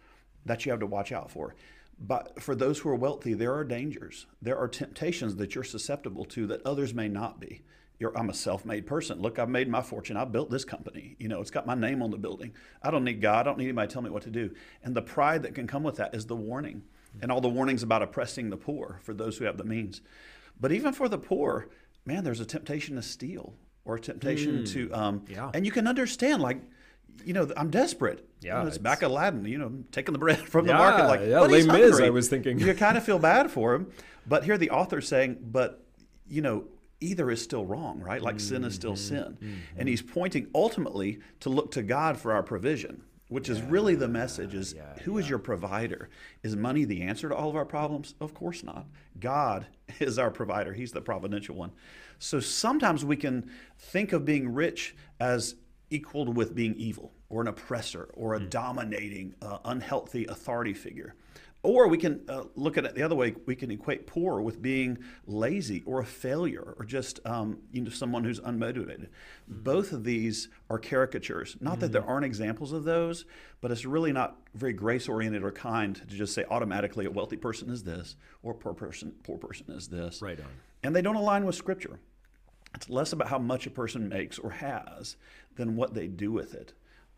that 0.45 0.65
you 0.65 0.71
have 0.71 0.81
to 0.81 0.87
watch 0.87 1.13
out 1.13 1.31
for. 1.31 1.55
But 1.99 2.43
for 2.43 2.55
those 2.55 2.79
who 2.81 2.91
are 2.91 2.95
wealthy, 2.95 3.33
there 3.35 3.55
are 3.55 3.65
dangers. 3.65 4.27
There 4.43 4.59
are 4.59 4.69
temptations 4.69 5.37
that 5.37 5.55
you're 5.55 5.65
susceptible 5.65 6.25
to 6.27 6.47
that 6.49 6.65
others 6.67 6.93
may 6.93 7.09
not 7.09 7.41
be. 7.41 7.63
You're, 7.99 8.17
I'm 8.17 8.29
a 8.29 8.35
self-made 8.35 8.87
person. 8.87 9.23
Look, 9.23 9.39
I've 9.39 9.49
made 9.49 9.69
my 9.69 9.81
fortune. 9.81 10.19
I 10.19 10.27
built 10.27 10.51
this 10.51 10.67
company. 10.67 11.17
You 11.19 11.29
know, 11.29 11.41
it's 11.41 11.51
got 11.51 11.67
my 11.67 11.75
name 11.75 12.03
on 12.03 12.11
the 12.11 12.19
building. 12.19 12.53
I 12.83 12.91
don't 12.91 13.05
need 13.05 13.23
God. 13.23 13.41
I 13.41 13.43
don't 13.45 13.57
need 13.59 13.65
anybody 13.65 13.89
to 13.89 13.93
tell 13.95 14.03
me 14.03 14.11
what 14.11 14.25
to 14.25 14.31
do. 14.31 14.51
And 14.83 14.95
the 14.95 15.01
pride 15.01 15.43
that 15.45 15.55
can 15.55 15.67
come 15.67 15.83
with 15.83 15.97
that 15.97 16.15
is 16.15 16.27
the 16.27 16.37
warning, 16.37 16.83
and 17.23 17.33
all 17.33 17.41
the 17.41 17.49
warnings 17.49 17.83
about 17.83 18.03
oppressing 18.03 18.51
the 18.51 18.59
poor 18.59 19.01
for 19.03 19.15
those 19.15 19.39
who 19.39 19.47
have 19.47 19.57
the 19.57 19.65
means. 19.65 20.03
But 20.61 20.73
even 20.73 20.93
for 20.93 21.09
the 21.09 21.17
poor, 21.17 21.69
man, 22.05 22.23
there's 22.25 22.41
a 22.41 22.45
temptation 22.45 22.97
to 22.97 23.03
steal 23.03 23.55
or 23.87 23.97
a 23.97 24.01
temptation 24.01 24.67
to, 24.67 24.93
um, 24.93 25.25
Yeah. 25.29 25.51
and 25.55 25.65
you 25.65 25.73
can 25.73 25.87
understand, 25.87 26.43
like, 26.43 26.61
you 27.25 27.33
know, 27.33 27.49
I'm 27.57 27.71
desperate. 27.71 28.27
Yeah, 28.41 28.57
You 28.59 28.63
know, 28.63 28.67
it's, 28.69 28.77
it's- 28.77 28.83
back 28.83 29.03
Aladdin, 29.03 29.45
you 29.45 29.59
know, 29.59 29.73
taking 29.93 30.13
the 30.13 30.19
bread 30.19 30.39
from 30.49 30.67
the 30.67 30.75
market. 30.75 31.05
Like, 31.07 31.21
yeah, 31.21 31.41
Les 31.41 31.67
Mis. 31.67 32.01
I 32.01 32.11
was 32.11 32.29
thinking. 32.29 32.59
You 32.59 32.75
kind 32.75 32.97
of 32.97 33.05
feel 33.05 33.19
bad 33.19 33.51
for 33.57 33.75
him. 33.75 33.91
But 34.27 34.45
here 34.45 34.59
the 34.59 34.71
author's 34.71 35.07
saying, 35.09 35.39
but, 35.43 35.85
you 36.29 36.43
know, 36.43 36.65
either 37.01 37.31
is 37.31 37.43
still 37.43 37.65
wrong, 37.65 38.01
right? 38.01 38.21
Like 38.23 38.41
sin 38.41 38.65
is 38.65 38.75
still 38.75 38.95
Mm-hmm. 38.95 39.37
sin. 39.39 39.63
And 39.77 39.89
he's 39.89 40.03
pointing 40.03 40.49
ultimately 40.55 41.21
to 41.41 41.49
look 41.51 41.71
to 41.73 41.83
God 41.83 42.17
for 42.19 42.33
our 42.33 42.43
provision. 42.43 43.03
Which 43.29 43.49
is 43.49 43.61
really 43.61 43.97
the 43.97 44.07
message 44.07 44.55
is 44.55 44.77
who 45.03 45.19
is 45.19 45.29
your 45.29 45.41
provider? 45.41 46.09
Is 46.45 46.55
money 46.55 46.85
the 46.85 47.03
answer 47.03 47.29
to 47.29 47.35
all 47.35 47.51
of 47.51 47.57
our 47.57 47.65
problems? 47.65 48.15
Of 48.21 48.35
course 48.35 48.63
not. 48.63 48.87
God 49.19 49.67
is 49.99 50.17
our 50.17 50.31
provider. 50.31 50.73
He's 50.73 50.93
the 50.93 51.01
providential 51.01 51.57
one. 51.57 51.73
So 52.21 52.39
sometimes 52.39 53.05
we 53.05 53.17
can 53.17 53.51
think 53.79 54.13
of 54.13 54.25
being 54.25 54.55
rich 54.55 54.95
as 55.19 55.57
equaled 55.91 56.37
with 56.37 56.55
being 56.55 56.75
evil 56.77 57.13
or 57.29 57.41
an 57.41 57.49
oppressor 57.49 58.09
or 58.15 58.35
a 58.35 58.41
dominating, 58.41 59.35
uh, 59.43 59.59
unhealthy 59.65 60.27
authority 60.27 60.75
figure. 60.75 61.15
Or 61.63 61.89
we 61.89 61.99
can 61.99 62.21
uh, 62.29 62.45
look 62.55 62.79
at 62.79 62.85
it 62.85 62.95
the 62.95 63.03
other 63.03 63.17
way. 63.17 63.35
We 63.45 63.57
can 63.57 63.73
equate 63.73 64.07
poor 64.07 64.41
with 64.41 64.63
being 64.63 64.99
lazy 65.27 65.83
or 65.85 66.01
a 66.01 66.05
failure 66.05 66.75
or 66.79 66.85
just 66.85 67.19
um, 67.27 67.59
you 67.73 67.83
know 67.83 67.91
someone 67.91 68.23
who's 68.23 68.39
unmotivated. 68.39 69.09
Both 69.49 69.91
of 69.91 70.05
these 70.05 70.49
are 70.71 70.79
caricatures. 70.79 71.57
Not 71.61 71.81
that 71.81 71.91
there 71.91 72.05
aren't 72.05 72.25
examples 72.25 72.73
of 72.73 72.85
those, 72.85 73.25
but 73.61 73.73
it's 73.73 73.85
really 73.85 74.13
not 74.13 74.37
very 74.55 74.75
grace 74.75 75.09
oriented 75.09 75.43
or 75.43 75.51
kind 75.51 75.97
to 75.97 76.15
just 76.15 76.35
say 76.35 76.45
automatically 76.49 77.05
a 77.05 77.11
wealthy 77.11 77.37
person 77.37 77.69
is 77.71 77.83
this 77.83 78.15
or 78.45 78.53
a 78.53 78.55
poor 78.55 78.73
person 78.73 79.13
poor 79.25 79.37
person 79.37 79.67
is 79.71 79.89
this. 79.89 80.23
Right 80.23 80.39
on. 80.39 80.47
And 80.85 80.95
they 80.95 81.03
don't 81.03 81.17
align 81.17 81.47
with 81.47 81.57
Scripture. 81.57 81.99
It's 82.77 82.89
less 82.91 83.13
about 83.13 83.29
how 83.29 83.39
much 83.39 83.67
a 83.67 83.71
person 83.71 84.09
makes 84.09 84.39
or 84.39 84.51
has 84.51 85.17
than 85.57 85.77
what 85.77 85.95
they 85.95 86.07
do 86.07 86.31
with 86.33 86.55
it. 86.55 86.73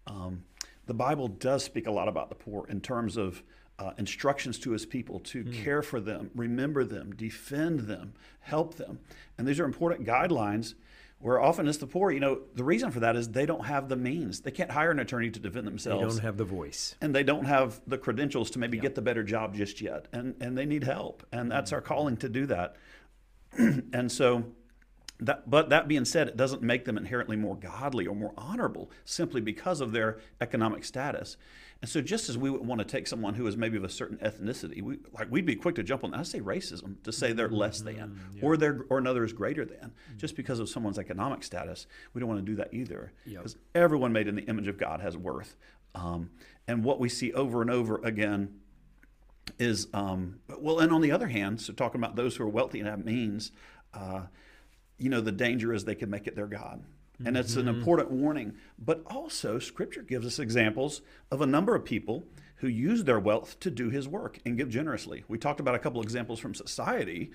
Um, 0.07 0.45
the 0.87 0.95
Bible 0.95 1.29
does 1.29 1.63
speak 1.65 1.87
a 1.87 1.91
lot 1.91 2.09
about 2.09 2.29
the 2.31 2.35
poor 2.35 2.67
in 2.69 2.81
terms 2.81 3.17
of 3.17 3.43
uh, 3.79 3.93
instructions 3.99 4.59
to 4.61 4.71
his 4.73 4.85
people 4.87 5.21
to 5.21 5.45
care 5.45 5.83
for 5.83 6.01
them, 6.01 6.31
remember 6.35 6.85
them, 6.85 7.15
defend 7.15 7.81
them, 7.81 8.15
help 8.41 8.75
them. 8.75 8.99
And 9.37 9.47
these 9.47 9.61
are 9.61 9.65
important 9.65 10.05
guidelines 10.07 10.75
where 11.21 11.41
often 11.41 11.69
it's 11.69 11.79
the 11.79 11.87
poor, 11.87 12.11
you 12.11 12.21
know, 12.21 12.41
the 12.55 12.65
reason 12.65 12.91
for 12.91 13.01
that 13.01 13.17
is 13.17 13.29
they 13.29 13.45
don't 13.47 13.67
have 13.67 13.89
the 13.89 13.97
means. 13.97 14.41
They 14.41 14.51
can't 14.51 14.71
hire 14.71 14.91
an 14.91 14.99
attorney 15.01 15.31
to 15.31 15.39
defend 15.41 15.67
themselves. 15.67 16.01
They 16.03 16.09
don't 16.09 16.25
have 16.25 16.37
the 16.37 16.45
voice. 16.45 16.95
and 17.01 17.15
they 17.15 17.23
don't 17.25 17.45
have 17.45 17.81
the 17.87 17.99
credentials 17.99 18.51
to 18.53 18.59
maybe 18.59 18.79
get 18.79 18.95
the 18.95 19.03
better 19.03 19.23
job 19.23 19.55
just 19.55 19.81
yet 19.81 20.07
and 20.13 20.35
and 20.41 20.57
they 20.57 20.65
need 20.67 20.85
help 20.85 21.25
and 21.33 21.51
that's 21.51 21.73
our 21.73 21.81
calling 21.81 22.17
to 22.19 22.29
do 22.29 22.47
that 22.47 22.77
and 23.59 24.11
so 24.11 24.45
that 25.21 25.51
but 25.51 25.69
that 25.71 25.89
being 25.89 26.05
said 26.05 26.29
it 26.29 26.37
doesn't 26.37 26.63
make 26.63 26.85
them 26.85 26.97
inherently 26.97 27.37
more 27.37 27.57
godly 27.57 28.07
or 28.07 28.15
more 28.15 28.33
honorable 28.37 28.91
simply 29.05 29.41
because 29.41 29.81
of 29.81 29.93
their 29.93 30.19
economic 30.41 30.85
status. 30.85 31.37
And 31.81 31.89
so 31.89 32.01
just 32.01 32.29
as 32.29 32.37
we 32.37 32.51
would 32.51 32.67
want 32.67 32.81
to 32.81 32.85
take 32.85 33.07
someone 33.07 33.35
who 33.35 33.47
is 33.47 33.57
maybe 33.57 33.77
of 33.77 33.85
a 33.85 33.89
certain 33.89 34.19
ethnicity 34.19 34.81
we 34.83 34.99
like 35.13 35.29
we'd 35.31 35.47
be 35.47 35.57
quick 35.57 35.75
to 35.77 35.83
jump 35.83 36.05
on 36.05 36.13
that. 36.13 36.21
I 36.21 36.23
say 36.23 36.41
racism 36.41 37.03
to 37.03 37.13
say 37.13 37.33
they're 37.33 37.49
less 37.49 37.81
than 37.81 38.21
or 38.43 38.57
they're 38.57 38.85
or 38.91 38.99
another 38.99 39.25
is 39.25 39.33
greater 39.33 39.65
than. 39.65 39.93
Just 40.17 40.37
because 40.37 40.61
of 40.61 40.69
someone's 40.69 40.99
economic 40.99 41.43
status 41.43 41.87
we 42.15 42.21
don't 42.21 42.29
want 42.29 42.41
to 42.45 42.47
do 42.47 42.57
that 42.57 42.73
either 42.73 43.13
Yep. 43.27 43.39
because 43.43 43.57
everyone 43.75 44.13
made 44.13 44.29
in 44.29 44.37
the 44.37 44.43
image 44.43 44.69
of 44.69 44.79
god 44.79 45.01
has 45.01 45.17
worth. 45.17 45.57
Um, 45.95 46.31
and 46.69 46.85
what 46.85 47.01
we 47.01 47.09
see 47.09 47.33
over 47.33 47.61
and 47.63 47.71
over 47.71 47.97
again 48.05 48.61
is 49.59 49.89
um, 49.95 50.41
well, 50.59 50.79
and 50.79 50.93
on 50.93 51.01
the 51.01 51.11
other 51.11 51.29
hand, 51.29 51.61
so 51.61 51.73
talking 51.73 52.01
about 52.01 52.17
those 52.17 52.37
who 52.37 52.45
are 52.45 52.49
wealthy 52.49 52.81
and 52.81 52.89
have 52.89 53.05
means, 53.05 53.51
uh, 53.95 54.23
you 54.99 55.09
know, 55.11 55.21
the 55.21 55.33
danger 55.33 55.73
is 55.73 55.85
they 55.85 55.95
can 55.95 56.11
make 56.11 56.27
it 56.27 56.37
their 56.37 56.47
god, 56.47 56.83
and 57.25 57.37
it's 57.37 57.57
an 57.57 57.69
important 57.69 58.11
warning. 58.11 58.55
But 58.79 59.03
also, 59.07 59.59
Scripture 59.59 60.03
gives 60.03 60.27
us 60.27 60.39
examples 60.39 61.03
of 61.31 61.41
a 61.41 61.47
number 61.47 61.75
of 61.75 61.85
people 61.85 62.25
who 62.57 62.69
use 62.69 63.05
their 63.05 63.21
wealth 63.21 63.59
to 63.61 63.71
do 63.71 63.91
His 63.91 64.09
work 64.09 64.39
and 64.45 64.57
give 64.57 64.69
generously. 64.69 65.25
We 65.29 65.39
talked 65.39 65.61
about 65.61 65.75
a 65.75 65.79
couple 65.79 66.03
examples 66.03 66.41
from 66.41 66.55
society, 66.55 67.31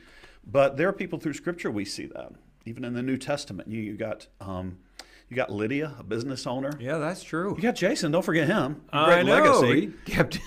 but 0.45 0.77
there 0.77 0.89
are 0.89 0.93
people 0.93 1.19
through 1.19 1.33
Scripture 1.33 1.71
we 1.71 1.85
see 1.85 2.05
that. 2.07 2.33
Even 2.65 2.85
in 2.85 2.93
the 2.93 3.03
New 3.03 3.17
Testament, 3.17 3.69
you, 3.69 3.81
you 3.81 3.93
got 3.95 4.27
um, 4.39 4.77
you 5.29 5.35
got 5.35 5.51
Lydia, 5.51 5.95
a 5.99 6.03
business 6.03 6.45
owner. 6.45 6.71
Yeah, 6.79 6.97
that's 6.97 7.23
true. 7.23 7.55
You 7.55 7.61
got 7.61 7.75
Jason. 7.75 8.11
Don't 8.11 8.23
forget 8.23 8.47
him. 8.47 8.83
I 8.91 9.05
Great 9.05 9.25
know. 9.25 9.59
legacy. 9.59 9.93
He 10.05 10.11
kept 10.11 10.39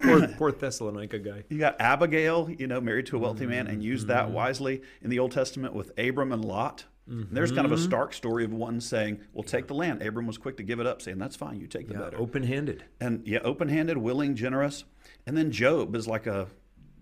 poor, 0.00 0.28
poor 0.38 0.52
Thessalonica 0.52 1.18
guy. 1.18 1.44
You 1.48 1.58
got 1.58 1.80
Abigail, 1.80 2.50
you 2.58 2.66
know, 2.66 2.80
married 2.80 3.06
to 3.06 3.16
a 3.16 3.18
wealthy 3.18 3.46
man 3.46 3.66
and 3.66 3.82
used 3.82 4.08
Mm-hmm. 4.08 4.14
that 4.16 4.30
wisely 4.30 4.82
in 5.02 5.10
the 5.10 5.18
Old 5.18 5.32
Testament 5.32 5.74
with 5.74 5.92
Abram 5.98 6.32
and 6.32 6.44
Lot. 6.44 6.84
There's 7.10 7.50
kind 7.52 7.64
of 7.64 7.72
a 7.72 7.76
Mm-hmm. 7.76 7.84
stark 7.84 8.12
story 8.12 8.44
of 8.44 8.52
one 8.52 8.82
saying, 8.82 9.20
"Well, 9.32 9.42
take 9.42 9.66
the 9.66 9.72
land." 9.74 10.02
Abram 10.02 10.26
was 10.26 10.36
quick 10.36 10.58
to 10.58 10.62
give 10.62 10.78
it 10.78 10.86
up, 10.86 11.00
saying, 11.00 11.16
"That's 11.16 11.36
fine, 11.36 11.58
you 11.58 11.66
take 11.66 11.88
the 11.88 11.94
Yeah, 11.94 12.00
better." 12.00 12.18
open 12.18 12.42
handed. 12.42 12.84
and 13.00 13.26
yeah, 13.26 13.38
open-handed, 13.44 13.96
willing, 13.96 14.34
generous. 14.36 14.84
And 15.26 15.34
then 15.34 15.50
Job 15.50 15.96
is 15.96 16.06
like 16.06 16.26
a, 16.26 16.48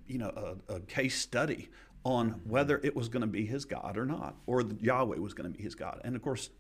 you 0.07 0.19
know, 0.19 0.57
a, 0.69 0.75
a 0.77 0.81
case 0.81 1.19
study 1.19 1.71
on 2.05 2.41
whether 2.45 2.81
it 2.85 2.95
was 2.95 3.09
going 3.09 3.23
to 3.23 3.27
be 3.27 3.47
his 3.47 3.65
God 3.65 3.99
or 3.99 4.07
not, 4.07 4.37
or 4.47 4.63
Yahweh 4.81 5.19
was 5.19 5.35
going 5.35 5.51
to 5.53 5.57
be 5.59 5.65
his 5.65 5.75
God. 5.75 6.01
And 6.05 6.15
of 6.15 6.23
course, 6.23 6.51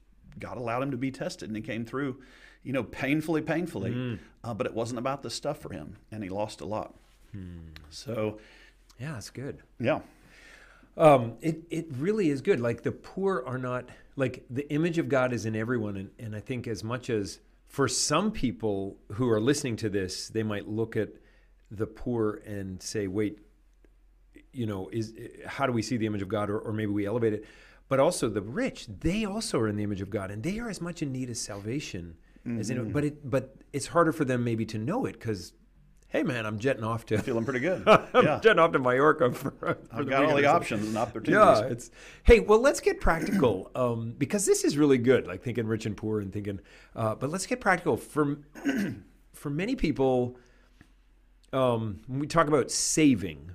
God 0.41 0.57
allowed 0.57 0.83
him 0.83 0.91
to 0.91 0.97
be 0.97 1.13
tested, 1.13 1.49
and 1.49 1.57
he 1.57 1.63
came 1.63 1.85
through, 1.85 2.21
you 2.67 2.73
know, 2.73 2.83
painfully, 2.83 3.41
painfully. 3.41 3.93
Mm. 3.93 4.19
Uh, 4.43 4.53
but 4.53 4.67
it 4.67 4.75
wasn't 4.75 4.99
about 4.99 5.23
the 5.23 5.31
stuff 5.31 5.61
for 5.61 5.73
him, 5.73 5.97
and 6.11 6.23
he 6.23 6.29
lost 6.29 6.61
a 6.61 6.65
lot. 6.65 6.95
Hmm. 7.33 7.59
So, 7.91 8.39
Yeah, 8.99 9.13
that's 9.13 9.31
good. 9.31 9.63
yeah. 9.79 10.01
Um, 10.97 11.35
it 11.43 11.63
it 11.71 11.87
really 11.99 12.31
is 12.31 12.41
good. 12.41 12.59
Like 12.59 12.83
the 12.83 12.91
poor 12.93 13.45
are 13.47 13.59
not 13.59 13.85
like 14.17 14.45
the 14.49 14.67
image 14.73 14.97
of 14.99 15.09
God 15.11 15.33
is 15.35 15.45
in 15.45 15.55
everyone, 15.55 15.97
and, 15.97 16.11
and 16.19 16.35
I 16.35 16.41
think 16.41 16.67
as 16.67 16.83
much 16.83 17.11
as 17.11 17.39
for 17.69 17.87
some 17.87 18.33
people 18.33 18.97
who 19.13 19.29
are 19.31 19.41
listening 19.41 19.77
to 19.77 19.91
this, 19.91 20.29
they 20.29 20.43
might 20.43 20.67
look 20.67 20.97
at 20.97 21.11
the 21.71 21.87
poor 21.87 22.41
and 22.47 22.83
say, 22.83 23.09
"Wait, 23.09 23.41
you 24.53 24.65
know, 24.65 24.89
is 24.91 25.13
how 25.47 25.67
do 25.67 25.73
we 25.73 25.83
see 25.83 25.99
the 25.99 26.07
image 26.07 26.23
of 26.23 26.29
God, 26.29 26.49
or, 26.49 26.59
or 26.59 26.73
maybe 26.73 26.93
we 26.93 27.05
elevate 27.05 27.35
it?" 27.35 27.45
But 27.89 28.01
also 28.01 28.31
the 28.31 28.41
rich, 28.41 28.87
they 28.87 29.27
also 29.27 29.59
are 29.61 29.69
in 29.69 29.77
the 29.77 29.85
image 29.85 30.01
of 30.01 30.09
God, 30.09 30.31
and 30.31 30.43
they 30.43 30.59
are 30.59 30.71
as 30.71 30.81
much 30.81 31.03
in 31.03 31.13
need 31.13 31.29
of 31.29 31.37
salvation 31.37 32.17
anyone. 32.47 32.93
But 32.93 33.05
it 33.05 33.29
but 33.29 33.57
it's 33.73 33.87
harder 33.89 34.13
for 34.13 34.25
them 34.25 34.45
maybe 34.45 34.65
to 34.67 34.79
know 34.79 35.07
it 35.07 35.13
because, 35.13 35.53
hey 36.09 36.23
man, 36.23 36.47
I'm 36.47 36.59
jetting 36.59 36.85
off 36.85 37.07
to 37.07 37.19
Feeling 37.19 37.45
pretty 37.45 37.61
good. 37.61 37.83
I'm 37.87 38.25
yeah. 38.25 38.41
jetting 38.43 38.59
off 38.59 38.73
to 38.73 38.79
Mallorca 38.79 39.33
for. 39.35 39.51
for 39.53 39.79
I've 39.93 40.09
got 40.09 40.25
all 40.25 40.37
the 40.37 40.47
options 40.47 40.87
and 40.87 40.97
opportunities. 40.97 41.61
Yeah, 41.61 41.67
it's 41.67 41.91
hey. 42.25 42.41
Well, 42.41 42.61
let's 42.61 42.81
get 42.81 43.01
practical 43.01 43.71
um, 43.75 44.15
because 44.17 44.47
this 44.47 44.65
is 44.65 44.79
really 44.79 44.99
good. 44.99 45.27
Like 45.27 45.43
thinking 45.43 45.67
rich 45.67 45.87
and 45.87 45.97
poor 45.97 46.21
and 46.21 46.33
thinking, 46.33 46.61
uh, 46.95 47.15
but 47.15 47.31
let's 47.31 47.47
get 47.47 47.61
practical 47.61 47.97
for 47.97 48.39
for 49.33 49.51
many 49.51 49.77
people. 49.77 50.37
Um, 51.53 52.01
when 52.07 52.19
we 52.19 52.27
talk 52.27 52.49
about 52.49 52.71
saving 52.71 53.53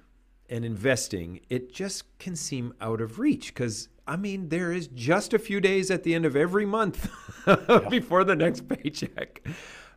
and 0.49 0.65
investing, 0.65 1.41
it 1.49 1.73
just 1.73 2.17
can 2.19 2.35
seem 2.35 2.73
out 2.81 3.01
of 3.01 3.19
reach 3.19 3.53
because 3.53 3.89
I 4.07 4.15
mean 4.17 4.49
there 4.49 4.71
is 4.71 4.87
just 4.87 5.33
a 5.33 5.39
few 5.39 5.61
days 5.61 5.91
at 5.91 6.03
the 6.03 6.13
end 6.13 6.25
of 6.25 6.35
every 6.35 6.65
month 6.65 7.09
before 7.89 8.23
the 8.23 8.35
next 8.35 8.67
paycheck, 8.67 9.47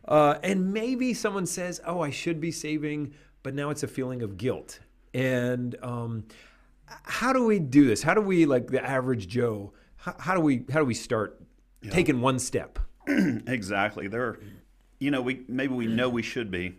uh, 0.07 0.35
and 0.43 0.73
maybe 0.73 1.13
someone 1.13 1.45
says, 1.45 1.81
"Oh, 1.85 2.01
I 2.01 2.09
should 2.09 2.39
be 2.39 2.51
saving," 2.51 3.13
but 3.43 3.53
now 3.53 3.69
it's 3.69 3.83
a 3.83 3.87
feeling 3.87 4.21
of 4.21 4.37
guilt 4.37 4.79
and. 5.13 5.75
Um, 5.81 6.25
how 6.87 7.33
do 7.33 7.43
we 7.45 7.59
do 7.59 7.87
this? 7.87 8.03
How 8.03 8.13
do 8.13 8.21
we, 8.21 8.45
like 8.45 8.67
the 8.67 8.83
average 8.83 9.27
Joe, 9.27 9.73
how, 9.97 10.15
how 10.19 10.35
do 10.35 10.41
we 10.41 10.65
how 10.71 10.79
do 10.79 10.85
we 10.85 10.93
start 10.93 11.41
taking 11.89 12.21
one 12.21 12.39
step? 12.39 12.79
Exactly. 13.47 14.07
There, 14.07 14.39
you 14.99 15.11
know, 15.11 15.21
we 15.21 15.43
maybe 15.47 15.73
we 15.73 15.85
know 15.87 16.09
we 16.09 16.21
should 16.23 16.49
be, 16.49 16.77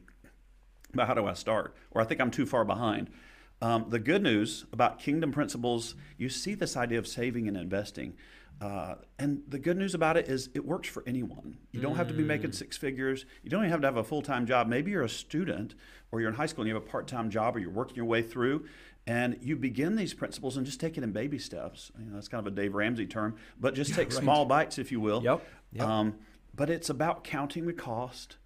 but 0.94 1.06
how 1.06 1.14
do 1.14 1.26
I 1.26 1.34
start? 1.34 1.74
Or 1.92 2.00
I 2.00 2.04
think 2.04 2.20
I'm 2.20 2.30
too 2.30 2.46
far 2.46 2.64
behind. 2.64 3.10
Um, 3.62 3.86
the 3.88 3.98
good 3.98 4.22
news 4.22 4.66
about 4.72 4.98
kingdom 4.98 5.32
principles, 5.32 5.94
you 6.18 6.28
see 6.28 6.54
this 6.54 6.76
idea 6.76 6.98
of 6.98 7.06
saving 7.06 7.48
and 7.48 7.56
investing. 7.56 8.14
Uh, 8.60 8.94
and 9.18 9.42
the 9.48 9.58
good 9.58 9.76
news 9.76 9.94
about 9.94 10.16
it 10.16 10.28
is 10.28 10.48
it 10.54 10.64
works 10.64 10.88
for 10.88 11.02
anyone. 11.06 11.58
You 11.72 11.80
don't 11.80 11.96
have 11.96 12.08
to 12.08 12.14
be 12.14 12.22
making 12.22 12.52
six 12.52 12.76
figures. 12.76 13.26
You 13.42 13.50
don't 13.50 13.60
even 13.60 13.70
have 13.70 13.82
to 13.82 13.86
have 13.86 13.96
a 13.98 14.04
full 14.04 14.22
time 14.22 14.46
job. 14.46 14.66
Maybe 14.66 14.90
you're 14.90 15.02
a 15.02 15.08
student 15.08 15.74
or 16.10 16.20
you're 16.20 16.30
in 16.30 16.36
high 16.36 16.46
school 16.46 16.62
and 16.62 16.68
you 16.68 16.74
have 16.74 16.82
a 16.82 16.86
part 16.86 17.06
time 17.06 17.30
job 17.30 17.56
or 17.56 17.58
you're 17.58 17.70
working 17.70 17.96
your 17.96 18.06
way 18.06 18.22
through 18.22 18.66
and 19.06 19.38
you 19.40 19.56
begin 19.56 19.96
these 19.96 20.14
principles 20.14 20.56
and 20.56 20.66
just 20.66 20.80
take 20.80 20.98
it 20.98 21.04
in 21.04 21.12
baby 21.12 21.38
steps. 21.38 21.92
You 21.98 22.06
know, 22.06 22.14
that's 22.14 22.28
kind 22.28 22.44
of 22.44 22.52
a 22.52 22.56
Dave 22.56 22.74
Ramsey 22.74 23.06
term, 23.06 23.36
but 23.58 23.74
just 23.74 23.94
take 23.94 24.10
right. 24.10 24.18
small 24.18 24.44
bites, 24.44 24.78
if 24.78 24.90
you 24.90 25.00
will. 25.00 25.22
Yep, 25.22 25.46
yep. 25.72 25.86
Um, 25.86 26.16
but 26.54 26.70
it's 26.70 26.90
about 26.90 27.22
counting 27.22 27.66
the 27.66 27.72
cost, 27.72 28.36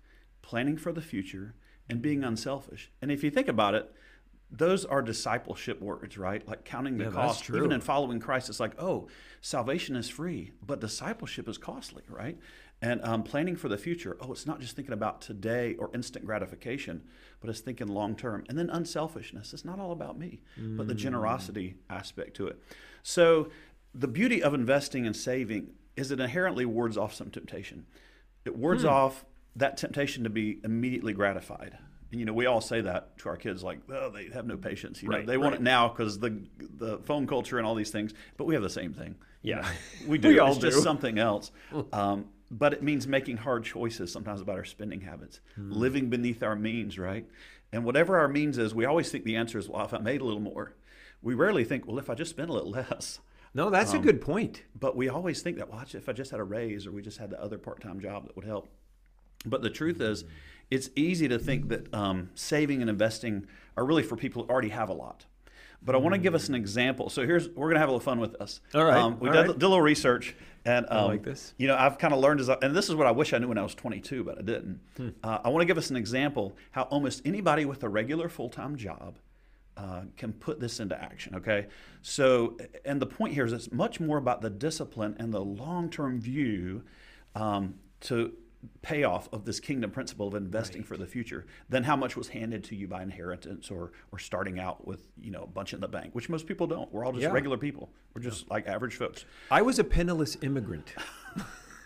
planning 0.43 0.76
for 0.76 0.93
the 0.93 1.00
future, 1.00 1.55
and 1.88 2.02
being 2.02 2.23
unselfish. 2.23 2.90
And 3.00 3.11
if 3.11 3.25
you 3.25 3.31
think 3.31 3.49
about 3.49 3.75
it, 3.75 3.93
those 4.52 4.85
are 4.85 5.00
discipleship 5.02 5.80
words, 5.80 6.19
right? 6.19 6.47
Like 6.47 6.64
counting 6.64 6.99
the 6.99 7.04
Yeah, 7.04 7.11
cost. 7.11 7.45
true. 7.45 7.59
Even 7.59 7.73
in 7.73 7.80
following 7.80 8.19
Christ, 8.19 8.49
it's 8.49 8.61
like, 8.61 8.80
oh, 8.80 9.09
salvation 9.40 9.95
is 9.97 10.09
free, 10.09 10.52
but 10.66 10.80
discipleship 10.80 11.49
is 11.49 11.57
costly, 11.57 12.02
right? 12.09 12.37
And 12.83 13.04
um, 13.04 13.23
planning 13.23 13.57
for 13.57 13.69
the 13.69 13.76
future, 13.76 14.16
oh, 14.21 14.33
it's 14.33 14.47
not 14.47 14.59
just 14.61 14.75
thinking 14.75 14.95
about 14.95 15.21
today 15.21 15.75
or 15.78 15.90
instant 15.95 16.25
gratification, 16.25 17.02
but 17.40 17.50
it's 17.50 17.61
thinking 17.61 17.88
long 17.88 18.16
term. 18.16 18.45
And 18.49 18.59
then 18.59 18.71
unselfishness. 18.71 19.52
It's 19.52 19.64
not 19.64 19.78
all 19.78 19.92
about 19.92 20.19
me, 20.19 20.40
but 20.57 20.88
the 20.88 20.95
generosity 20.95 21.76
aspect 21.90 22.35
to 22.37 22.47
it. 22.49 22.61
So 23.02 23.50
the 23.95 24.09
beauty 24.09 24.42
of 24.42 24.54
investing 24.54 25.07
and 25.07 25.14
saving 25.14 25.73
is 25.97 26.11
it 26.11 26.21
inherently 26.21 26.64
wards 26.64 26.97
off 26.97 27.12
some 27.14 27.30
temptation. 27.30 27.87
It 28.47 28.57
wards 28.57 28.85
off 28.85 29.25
that 29.57 29.76
temptation 29.76 30.25
to 30.25 30.30
be 30.30 30.61
immediately 30.64 31.12
gratified. 31.12 31.76
And, 32.11 32.19
you 32.21 32.26
know, 32.26 32.33
we 32.33 32.47
all 32.47 32.61
say 32.61 32.81
that 32.81 33.17
to 33.19 33.29
our 33.29 33.37
kids, 33.37 33.62
like, 33.62 33.79
oh, 33.90 34.11
they 34.11 34.29
have 34.31 34.47
no 34.47 34.57
patience. 34.57 35.02
You 35.02 35.09
know, 35.09 35.19
Right, 35.19 35.26
they 35.26 35.37
want 35.37 35.52
right. 35.52 35.61
it 35.61 35.64
now 35.64 35.88
because 35.88 36.19
the 36.19 36.43
the 36.59 36.99
phone 36.99 37.26
culture 37.26 37.59
and 37.59 37.67
all 37.67 37.75
these 37.75 37.90
things. 37.90 38.12
But 38.37 38.45
we 38.47 38.55
have 38.55 38.62
the 38.62 38.71
same 38.71 38.93
thing. 38.93 39.14
Yeah. 39.43 39.67
we 40.07 40.19
do. 40.25 40.29
We 40.29 40.38
all 40.38 40.50
it's 40.52 40.59
just 40.59 40.83
something 40.83 41.19
else. 41.19 41.52
Um, 41.93 42.26
but 42.50 42.73
it 42.73 42.83
means 42.83 43.07
making 43.07 43.37
hard 43.38 43.62
choices 43.64 44.11
sometimes 44.12 44.40
about 44.40 44.57
our 44.57 44.64
spending 44.64 45.02
habits, 45.02 45.40
Hmm. 45.55 45.71
living 45.73 46.11
beneath 46.11 46.43
our 46.43 46.57
means, 46.57 46.99
right? 46.99 47.25
And 47.73 47.85
whatever 47.85 48.19
our 48.19 48.26
means 48.26 48.59
is, 48.59 48.75
we 48.75 48.85
always 48.85 49.09
think 49.12 49.23
the 49.25 49.37
answer 49.37 49.57
is, 49.59 49.69
well, 49.69 49.85
if 49.85 49.95
I 49.95 49.99
made 49.99 50.21
a 50.21 50.25
little 50.25 50.40
more. 50.40 50.75
We 51.23 51.35
rarely 51.35 51.62
think, 51.64 51.87
well, 51.87 51.99
if 52.00 52.11
I 52.11 52.14
just 52.14 52.31
spent 52.31 52.50
a 52.50 52.52
little 52.52 52.71
less. 52.90 53.21
No, 53.55 53.71
that's 53.71 53.93
a 53.95 53.99
good 53.99 54.21
point. 54.21 54.62
But 54.79 54.97
we 54.97 55.09
always 55.09 55.43
think 55.43 55.59
that, 55.59 55.71
well, 55.71 55.85
if 55.93 56.09
I 56.09 56.12
just 56.12 56.31
had 56.33 56.40
a 56.40 56.45
raise 56.45 56.87
or 56.87 56.93
we 56.93 57.02
just 57.02 57.19
had 57.19 57.31
the 57.31 57.40
other 57.40 57.59
part 57.59 57.81
time 57.81 58.00
job 58.00 58.26
that 58.26 58.35
would 58.35 58.45
help. 58.45 58.69
But 59.47 59.62
the 59.62 59.71
truth 59.71 60.00
is, 60.00 60.25
it's 60.71 60.91
easy 60.97 61.29
to 61.29 61.39
think 61.39 61.69
that 61.69 61.93
um, 61.95 62.31
saving 62.35 62.81
and 62.81 62.91
investing 62.91 63.47
are 63.77 63.85
really 63.85 64.03
for 64.03 64.17
people 64.17 64.45
who 64.45 64.49
already 64.50 64.69
have 64.69 64.89
a 64.89 64.93
lot. 64.93 65.27
But 65.83 65.95
I 65.95 65.99
want 65.99 66.15
to 66.15 66.21
give 66.21 66.35
us 66.35 66.49
an 66.49 66.55
example. 66.55 67.09
So 67.09 67.25
here's 67.25 67.49
we're 67.49 67.67
going 67.69 67.77
to 67.77 67.81
have 67.81 67.89
a 67.89 67.93
little 67.93 68.05
fun 68.05 68.21
with 68.21 68.39
this. 68.39 68.61
All 68.75 68.85
right, 68.85 68.99
Um, 68.99 69.19
we 69.19 69.31
did, 69.31 69.37
right. 69.37 69.47
did 69.47 69.62
a 69.62 69.69
little 69.69 69.81
research, 69.81 70.37
and 70.67 70.87
um, 70.91 71.07
like 71.07 71.23
this. 71.23 71.55
You 71.57 71.69
know, 71.69 71.77
I've 71.77 71.97
kind 71.97 72.12
of 72.12 72.21
learned 72.21 72.41
as, 72.41 72.50
I, 72.50 72.59
and 72.61 72.77
this 72.77 72.91
is 72.91 72.95
what 72.95 73.07
I 73.07 73.12
wish 73.12 73.33
I 73.33 73.39
knew 73.39 73.49
when 73.49 73.57
I 73.57 73.62
was 73.62 73.75
22, 73.75 74.23
but 74.23 74.39
I 74.39 74.43
didn't. 74.43 74.81
Hmm. 74.99 75.09
Uh, 75.25 75.39
I 75.43 75.49
want 75.49 75.62
to 75.62 75.67
give 75.67 75.79
us 75.79 75.89
an 75.89 75.97
example 75.97 76.55
how 76.73 76.83
almost 76.83 77.23
anybody 77.25 77.65
with 77.65 77.83
a 77.83 77.89
regular 77.89 78.29
full 78.29 78.50
time 78.50 78.77
job 78.77 79.17
uh, 79.79 80.03
can 80.19 80.35
put 80.35 80.61
this 80.61 80.81
into 80.81 81.00
action. 81.03 81.35
Okay, 81.37 81.69
so 82.03 82.59
and 82.85 83.00
the 83.00 83.07
point 83.07 83.33
here 83.33 83.47
is 83.47 83.53
it's 83.55 83.73
much 83.73 84.00
more 84.00 84.19
about 84.19 84.43
the 84.43 84.50
discipline 84.50 85.17
and 85.19 85.33
the 85.33 85.41
long 85.41 85.89
term 85.89 86.21
view 86.21 86.83
um, 87.35 87.77
to 88.03 88.35
payoff 88.83 89.29
of 89.33 89.45
this 89.45 89.59
kingdom 89.61 89.90
principle 89.90 90.29
of 90.29 90.35
investing 90.35 90.83
for 90.83 90.97
the 90.97 91.07
future 91.07 91.47
than 91.69 91.83
how 91.85 91.97
much 91.97 92.17
was 92.17 92.29
handed 92.29 92.62
to 92.64 92.76
you 92.76 92.87
by 92.87 93.02
inheritance 93.02 93.71
or 93.71 93.93
or 94.12 94.19
starting 94.19 94.59
out 94.59 94.87
with 94.87 95.02
you 95.19 95.31
know 95.31 95.43
a 95.45 95.47
bunch 95.47 95.73
in 95.75 95.81
the 95.81 95.88
bank, 95.88 96.14
which 96.14 96.29
most 96.29 96.47
people 96.47 96.67
don't. 96.67 96.93
We're 96.93 97.05
all 97.05 97.12
just 97.12 97.23
Yeah. 97.23 97.33
regular 97.33 97.57
people. 97.57 97.90
We're 98.14 98.23
just 98.23 98.50
like 98.50 98.67
average 98.67 98.97
folks. 98.97 99.25
I 99.50 99.62
was 99.62 99.79
a 99.79 99.85
penniless 99.85 100.37
immigrant. 100.43 100.93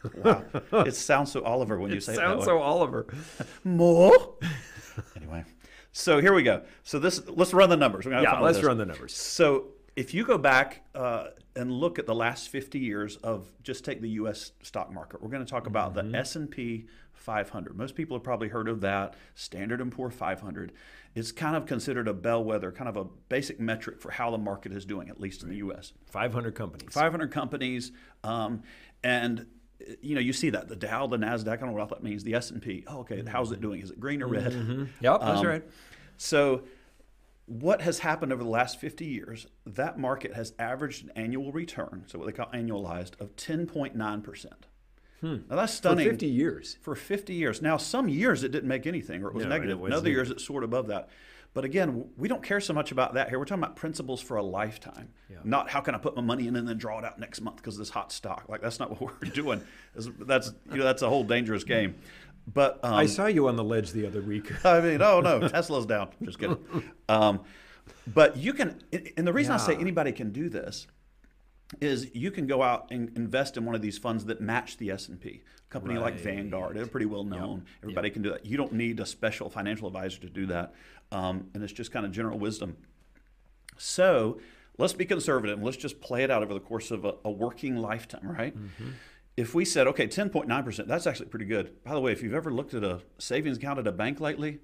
Wow, 0.23 0.45
it 0.85 0.95
sounds 0.95 1.33
so 1.33 1.43
Oliver 1.45 1.79
when 1.79 1.91
you 1.91 1.99
say 1.99 2.13
it 2.13 2.17
Sounds 2.17 2.45
so 2.45 2.59
Oliver. 2.59 3.07
more. 3.65 4.35
anyway, 5.17 5.45
so 5.93 6.21
here 6.21 6.35
we 6.35 6.43
go. 6.43 6.61
So 6.83 6.99
this 6.99 7.27
let's 7.27 7.55
run 7.55 7.71
the 7.71 7.77
numbers. 7.79 8.05
Yeah, 8.05 8.39
let's 8.41 8.63
run 8.63 8.77
the 8.77 8.85
numbers. 8.85 9.15
So 9.15 9.69
if 9.97 10.13
you 10.15 10.25
go 10.25 10.39
back 10.39 10.83
uh, 10.95 11.29
and 11.55 11.71
look 11.71 11.99
at 11.99 12.07
the 12.07 12.15
last 12.15 12.49
50 12.49 12.79
years 12.79 13.17
of 13.17 13.47
just 13.63 13.85
take 13.85 14.01
the 14.01 14.11
U.S. 14.11 14.53
stock 14.63 14.93
market, 14.93 15.23
we're 15.23 15.29
going 15.31 15.45
to 15.45 15.51
talk 15.51 15.67
about 15.67 15.95
Mm-hmm. 15.95 16.11
the 16.13 16.19
S&P 16.19 16.87
500. 17.13 17.77
Most 17.77 17.95
people 17.95 18.17
have 18.17 18.25
probably 18.25 18.49
heard 18.49 18.69
of 18.69 18.81
that. 18.83 19.15
Standard 19.35 19.81
and 19.81 19.91
Poor 19.93 20.11
500 20.11 20.73
is 21.15 21.31
kind 21.33 21.55
of 21.57 21.65
considered 21.65 22.09
a 22.09 22.13
bellwether, 22.13 22.73
kind 22.73 22.89
of 22.89 22.97
a 22.97 23.05
basic 23.29 23.61
metric 23.61 24.01
for 24.01 24.11
how 24.11 24.31
the 24.31 24.39
market 24.39 24.73
is 24.73 24.85
doing, 24.85 25.09
at 25.09 25.21
least 25.21 25.43
in 25.43 25.49
the 25.49 25.57
U.S. 25.57 25.93
500 26.07 26.55
companies. 26.55 26.89
500 26.93 27.31
companies, 27.31 27.93
um, 28.25 28.63
and 29.05 29.47
you 30.03 30.15
know 30.15 30.21
you 30.21 30.33
see 30.33 30.51
that 30.51 30.69
the 30.69 30.77
Dow, 30.77 31.07
the 31.07 31.17
Nasdaq. 31.17 31.49
I 31.53 31.57
don't 31.57 31.69
know 31.69 31.73
what 31.75 31.91
that 31.91 32.03
means. 32.03 32.25
The 32.25 32.35
S 32.35 32.51
and 32.51 32.61
P. 32.61 32.85
Oh, 32.87 33.01
okay. 33.01 33.23
How's 33.27 33.53
it 33.53 33.61
doing? 33.61 33.81
Is 33.81 33.91
it 33.91 34.01
green 34.01 34.23
or 34.23 34.27
red? 34.27 34.53
Yep, 35.01 35.21
that's 35.21 35.41
Um, 35.41 35.47
right. 35.47 35.63
So, 36.17 36.63
what 37.47 37.83
has 37.83 37.99
happened 38.01 38.33
over 38.33 38.43
the 38.43 38.49
last 38.49 38.81
50 38.81 39.05
years? 39.05 39.47
That 39.67 39.99
market 39.99 40.35
has 40.35 40.53
averaged 40.59 41.05
an 41.05 41.11
annual 41.15 41.53
return, 41.53 42.05
so 42.07 42.19
what 42.19 42.27
they 42.27 42.33
call 42.33 42.47
annualized, 42.47 43.21
of 43.21 43.37
10.9 43.37 44.23
percent. 44.23 44.67
Hmm. 45.21 45.37
Now 45.49 45.57
that's 45.57 45.73
stunning. 45.75 46.05
For 46.05 46.11
50 46.13 46.27
years. 46.27 46.77
For 46.83 46.95
50 46.95 47.35
years. 47.35 47.63
Now, 47.63 47.77
some 47.77 48.09
years 48.09 48.45
it 48.45 48.51
didn't 48.53 48.69
make 48.69 48.87
anything 48.87 49.23
or 49.25 49.29
it 49.29 49.35
was 49.35 49.45
No, 49.45 49.51
negative. 49.51 49.83
it 49.83 49.93
other 49.93 50.11
years 50.11 50.31
it 50.31 50.41
soared 50.41 50.65
above 50.65 50.89
that. 50.89 51.09
But 51.55 51.65
again, 51.65 52.07
we 52.17 52.27
don't 52.27 52.43
care 52.43 52.61
so 52.61 52.75
much 52.75 52.91
about 52.91 53.15
that 53.15 53.29
here. 53.29 53.39
We're 53.39 53.45
talking 53.45 53.63
about 53.63 53.77
principles 53.77 54.21
for 54.21 54.37
a 54.37 54.43
lifetime, 54.43 55.11
not 55.45 55.71
how 55.71 55.81
can 55.81 55.95
I 55.95 55.99
put 55.99 56.17
my 56.17 56.21
money 56.23 56.49
in 56.49 56.57
and 56.57 56.67
then 56.69 56.77
draw 56.79 56.99
it 56.99 57.05
out 57.05 57.21
next 57.21 57.41
month 57.41 57.57
because 57.59 57.79
this 57.79 57.91
hot 57.91 58.11
stock. 58.11 58.47
Like 58.49 58.61
that's 58.61 58.81
not 58.81 59.01
what 59.01 59.15
we're 59.23 59.29
doing. 59.31 59.63
That's, 59.95 60.53
you 60.73 60.79
know 60.79 60.85
that's 60.85 61.03
a 61.03 61.09
whole 61.09 61.23
dangerous 61.23 61.63
game. 61.63 61.95
But 62.47 62.79
um, 62.83 62.95
I 62.95 63.07
saw 63.07 63.27
you 63.27 63.49
on 63.49 63.57
the 63.57 63.65
ledge 63.65 63.93
the 63.93 64.07
other 64.07 64.21
week. 64.21 64.53
I 64.65 64.81
mean, 64.81 65.01
oh 65.03 65.21
no, 65.21 65.49
Tesla's 65.49 65.87
down. 65.87 66.11
Just 66.23 66.39
kidding. 66.39 66.59
Um, 67.09 67.41
but 68.07 68.37
you 68.37 68.53
can, 68.53 68.83
and 69.17 69.27
the 69.27 69.33
reason 69.33 69.53
I 69.53 69.57
say 69.59 69.75
anybody 69.77 70.13
can 70.13 70.31
do 70.31 70.49
this 70.49 70.87
is 71.81 72.15
you 72.15 72.31
can 72.31 72.47
go 72.47 72.63
out 72.63 72.89
and 72.91 73.11
invest 73.17 73.57
in 73.57 73.65
one 73.65 73.75
of 73.75 73.81
these 73.83 73.97
funds 73.99 74.27
that 74.27 74.41
match 74.41 74.77
the 74.77 74.91
S 74.91 75.09
and 75.09 75.21
P. 75.21 75.43
A 75.43 75.73
company 75.73 75.99
like 75.99 76.15
Vanguard, 76.21 76.77
they're 76.77 76.87
pretty 76.87 77.07
well 77.07 77.25
known. 77.25 77.65
Everybody 77.83 78.11
can 78.11 78.23
do 78.23 78.31
that. 78.31 78.47
You 78.47 78.57
don't 78.57 78.73
need 78.73 79.01
a 79.01 79.07
special 79.07 79.49
financial 79.51 79.89
advisor 79.89 80.21
to 80.21 80.29
do 80.29 80.47
that, 80.47 80.73
um, 81.11 81.49
and 81.55 81.65
it's 81.65 81.73
just 81.73 81.91
kind 81.93 82.07
of 82.07 82.13
general 82.13 82.39
wisdom. 82.39 82.77
So 83.77 84.39
let's 84.79 84.93
be 84.93 85.05
conservative. 85.05 85.57
and 85.57 85.65
Let's 85.65 85.77
just 85.77 86.01
play 86.01 86.23
it 86.23 86.31
out 86.31 86.43
over 86.43 86.55
the 86.55 86.61
course 86.61 86.91
of 86.91 87.05
a, 87.05 87.15
a 87.25 87.31
working 87.31 87.77
lifetime, 87.77 88.21
right? 88.31 88.55
If 89.37 89.55
we 89.55 89.65
said, 89.65 89.87
okay, 89.89 90.07
10.9%, 90.07 90.87
that's 90.87 91.07
actually 91.07 91.27
pretty 91.27 91.47
good. 91.47 91.83
By 91.85 91.93
the 91.95 92.01
way, 92.01 92.13
if 92.13 92.23
you've 92.23 92.35
ever 92.35 92.53
looked 92.53 92.73
at 92.75 92.85
a 92.85 93.01
savings 93.19 93.57
account 93.57 93.79
at 93.81 93.87
a 93.87 93.93
bank 93.93 94.21
lately, 94.21 94.61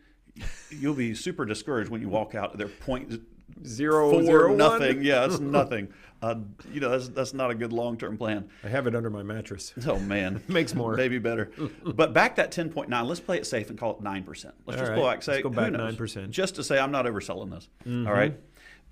you'll 0.70 0.94
be 0.94 1.14
super 1.14 1.44
discouraged 1.44 1.90
when 1.90 2.00
you 2.00 2.08
walk 2.08 2.34
out. 2.34 2.56
They're 2.56 2.68
point 2.68 3.20
Zero, 3.66 4.12
four 4.12 4.22
zero, 4.22 4.48
one. 4.50 4.56
nothing. 4.58 5.02
Yeah, 5.02 5.24
it's 5.26 5.40
nothing. 5.40 5.88
Uh, 6.22 6.34
you 6.70 6.80
know, 6.80 6.90
that's 6.90 7.08
that's 7.08 7.32
not 7.32 7.50
a 7.50 7.54
good 7.54 7.72
long 7.72 7.96
term 7.96 8.18
plan. 8.18 8.46
I 8.62 8.68
have 8.68 8.86
it 8.86 8.94
under 8.94 9.08
my 9.08 9.22
mattress. 9.22 9.72
Oh 9.86 9.98
man, 9.98 10.42
Makes 10.48 10.74
more. 10.74 10.94
maybe 10.94 11.18
better. 11.18 11.50
but 11.82 12.12
back 12.12 12.36
that 12.36 12.52
ten 12.52 12.68
point 12.68 12.90
nine. 12.90 13.06
Let's 13.06 13.20
play 13.20 13.38
it 13.38 13.46
safe 13.46 13.70
and 13.70 13.78
call 13.78 13.92
it 13.94 14.02
nine 14.02 14.24
percent. 14.24 14.54
Let's 14.66 14.76
All 14.78 14.82
just 14.82 14.90
right. 14.90 14.96
go 15.02 15.06
back 15.08 15.22
say 15.22 15.32
Let's 15.32 15.42
go 15.44 15.48
back 15.48 15.72
knows? 15.72 15.96
9%. 15.96 16.28
just 16.28 16.56
to 16.56 16.62
say 16.62 16.78
I'm 16.78 16.90
not 16.92 17.06
overselling 17.06 17.50
this. 17.50 17.68
All 18.06 18.12
right, 18.12 18.38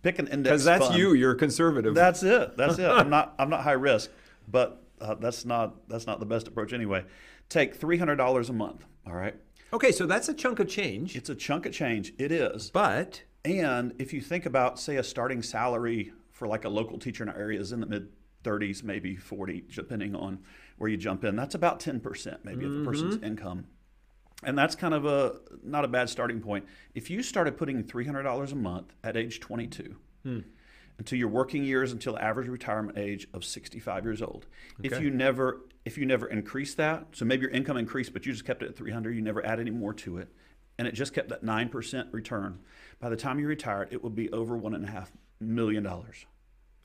pick 0.03 0.19
an 0.19 0.29
index 0.29 0.53
Because 0.53 0.65
that's 0.65 0.87
fund. 0.87 0.99
you. 0.99 1.13
You're 1.13 1.35
conservative. 1.35 1.95
That's 1.95 2.23
it. 2.23 2.57
That's 2.57 2.79
it. 2.79 2.89
I'm 2.89 3.11
not. 3.11 3.35
I'm 3.39 3.51
not 3.51 3.61
high 3.63 3.73
risk, 3.73 4.09
but 4.51 4.83
uh, 5.01 5.15
that's 5.15 5.45
not 5.45 5.89
that's 5.89 6.07
not 6.07 6.21
the 6.21 6.27
best 6.27 6.49
approach 6.49 6.73
anyway. 6.73 7.05
Take 7.49 7.75
three 7.75 7.99
hundred 7.99 8.17
dollars 8.17 8.51
a 8.51 8.53
month. 8.53 8.85
All 9.07 9.15
right, 9.15 9.35
okay, 9.73 9.93
so 9.93 10.07
that's 10.07 10.29
a 10.29 10.35
chunk 10.35 10.59
of 10.59 10.69
change. 10.69 11.17
it's 11.17 11.31
a 11.31 11.35
chunk 11.35 11.67
of 11.67 11.73
change. 11.73 12.13
It 12.19 12.31
is. 12.33 12.71
But 12.71 13.23
And 13.45 13.95
if 13.99 14.13
you 14.13 14.21
think 14.21 14.45
about, 14.47 14.79
say, 14.79 14.97
a 14.97 15.03
starting 15.03 15.43
salary 15.43 16.13
for 16.31 16.47
like 16.47 16.65
a 16.65 16.69
local 16.69 16.99
teacher 16.99 17.23
in 17.23 17.29
our 17.29 17.37
area 17.37 17.59
is 17.61 17.73
in 17.73 17.81
the 17.81 17.87
mid 17.87 18.09
30s, 18.45 18.83
maybe 18.83 19.17
40, 19.17 19.65
depending 19.75 20.15
on 20.15 20.39
where 20.77 20.89
you 20.91 20.97
jump 20.97 21.25
in. 21.25 21.35
That's 21.35 21.55
about 21.55 21.81
10% 21.81 22.39
maybe 22.45 22.65
of 22.65 22.73
the 22.73 22.85
person's 22.85 23.17
income. 23.23 23.67
And 24.45 24.57
that's 24.57 24.77
kind 24.77 24.95
of 24.95 25.05
a 25.07 25.37
not 25.65 25.85
a 25.85 25.89
bad 25.89 26.09
starting 26.09 26.41
point. 26.41 26.65
If 26.95 27.11
you 27.11 27.23
started 27.23 27.57
putting 27.57 27.83
$300 27.83 28.53
a 28.53 28.55
month 28.55 28.95
at 29.03 29.17
age 29.17 29.41
22 29.41 29.97
until 30.99 31.19
your 31.19 31.29
working 31.29 31.65
years 31.65 31.93
until 31.93 32.19
average 32.19 32.49
retirement 32.49 32.99
age 32.99 33.29
of 33.33 33.45
65 33.45 34.05
years 34.05 34.21
old, 34.23 34.47
if 34.83 35.01
you 35.01 35.11
never 35.11 35.61
if 35.85 35.97
you 35.97 36.05
never 36.05 36.27
increase 36.27 36.75
that, 36.75 37.07
so 37.13 37.25
maybe 37.25 37.43
your 37.43 37.51
income 37.51 37.77
increased, 37.79 38.13
but 38.13 38.27
you 38.27 38.33
just 38.33 38.45
kept 38.45 38.63
it 38.63 38.69
at 38.69 38.77
300, 38.77 39.13
you 39.13 39.23
never 39.23 39.45
add 39.47 39.59
any 39.59 39.71
more 39.71 39.95
to 39.95 40.19
it, 40.19 40.29
and 40.77 40.87
it 40.87 40.93
just 40.93 41.15
kept 41.15 41.31
that 41.31 41.43
9% 41.43 42.13
return. 42.13 42.59
By 43.01 43.09
the 43.09 43.17
time 43.17 43.39
you 43.39 43.47
retired, 43.47 43.89
it 43.91 44.05
would 44.05 44.15
be 44.15 44.31
over 44.31 44.55
one 44.55 44.75
and 44.75 44.85
a 44.85 44.89
half 44.91 45.11
million 45.41 45.83
dollars. 45.85 46.27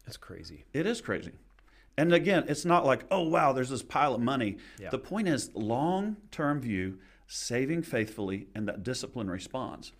that's 0.06 0.16
crazy. 0.16 0.64
It 0.72 0.86
is 0.86 1.02
crazy. 1.02 1.32
And 1.98 2.14
again, 2.14 2.46
it's 2.48 2.66
not 2.66 2.86
like, 2.86 3.04
oh, 3.12 3.22
wow, 3.24 3.52
there's 3.52 3.70
this 3.70 3.84
pile 3.84 4.16
of 4.16 4.22
money. 4.22 4.58
Yeah. 4.80 4.90
The 4.90 5.00
point 5.00 5.28
is 5.28 5.54
long 5.54 6.18
term 6.32 6.62
view, 6.62 7.00
saving 7.28 7.84
faithfully, 7.84 8.48
and 8.56 8.68
that 8.68 8.84
discipline 8.84 9.30
response 9.30 9.92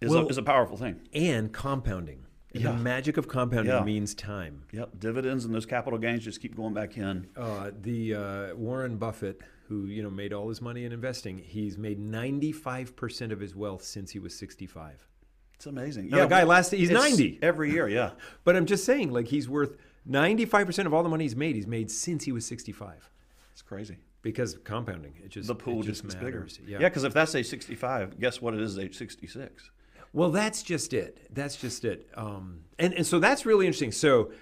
is, 0.00 0.10
Well- 0.10 0.24
a, 0.24 0.26
is 0.28 0.38
a 0.38 0.42
powerful 0.42 0.76
thing. 0.76 1.00
And 1.12 1.52
compounding. 1.52 2.26
And 2.52 2.62
Yeah. 2.62 2.72
The 2.72 2.78
magic 2.78 3.16
of 3.16 3.28
compounding 3.28 3.72
Yeah. 3.72 3.84
means 3.84 4.14
time. 4.14 4.64
Yep. 4.72 4.98
Dividends 4.98 5.44
and 5.44 5.54
those 5.54 5.66
capital 5.66 5.98
gains 5.98 6.24
just 6.24 6.40
keep 6.40 6.56
going 6.56 6.74
back 6.74 6.96
in. 6.96 7.28
Uh, 7.36 7.70
the 7.80 8.14
uh, 8.14 8.54
Warren 8.56 8.96
Buffett, 8.96 9.40
who 9.68 9.86
you 9.86 10.02
know 10.02 10.10
made 10.10 10.32
all 10.32 10.48
his 10.48 10.60
money 10.60 10.84
in 10.84 10.92
investing, 10.92 11.38
he's 11.38 11.78
made 11.78 11.98
95% 12.00 13.30
of 13.32 13.40
his 13.40 13.54
wealth 13.54 13.84
since 13.84 14.10
he 14.10 14.18
was 14.18 14.34
65. 14.36 15.06
It's 15.54 15.66
amazing. 15.66 16.08
Now, 16.08 16.20
the 16.20 16.26
guy 16.26 16.42
lasted- 16.44 16.78
he's 16.78 16.90
90. 16.90 17.38
Every 17.42 17.70
year, 17.70 17.86
yeah. 17.86 18.12
But 18.44 18.56
I'm 18.56 18.66
just 18.66 18.84
saying, 18.84 19.10
like 19.12 19.26
he's 19.28 19.48
worth 19.48 19.76
95% 20.08 20.86
of 20.86 20.94
all 20.94 21.02
the 21.02 21.08
money 21.08 21.24
he's 21.24 21.36
made. 21.36 21.54
He's 21.54 21.66
made 21.66 21.90
since 21.90 22.24
he 22.24 22.32
was 22.32 22.46
65 22.46 23.10
It's 23.52 23.62
crazy. 23.62 23.98
because 24.22 24.56
compounding. 24.64 25.14
It 25.22 25.28
just 25.28 25.46
The 25.48 25.54
pool 25.54 25.82
it 25.82 25.86
just 25.86 26.02
gets 26.02 26.14
bigger. 26.14 26.40
matters. 26.40 26.58
Yeah, 26.66 26.78
because 26.78 27.04
if 27.04 27.12
that's 27.12 27.34
age 27.34 27.46
65, 27.46 28.18
guess 28.18 28.40
what 28.40 28.54
it 28.54 28.60
is 28.60 28.78
age 28.78 28.96
66? 28.96 29.70
Well, 30.12 30.30
that's 30.30 30.62
just 30.62 30.92
it. 30.92 31.26
That's 31.32 31.56
just 31.56 31.84
it. 31.84 32.08
Um, 32.14 32.60
and 32.78 32.92
and 32.94 33.06
so 33.06 33.18
that's 33.18 33.46
really 33.46 33.66
interesting. 33.66 33.92
So 33.92 34.32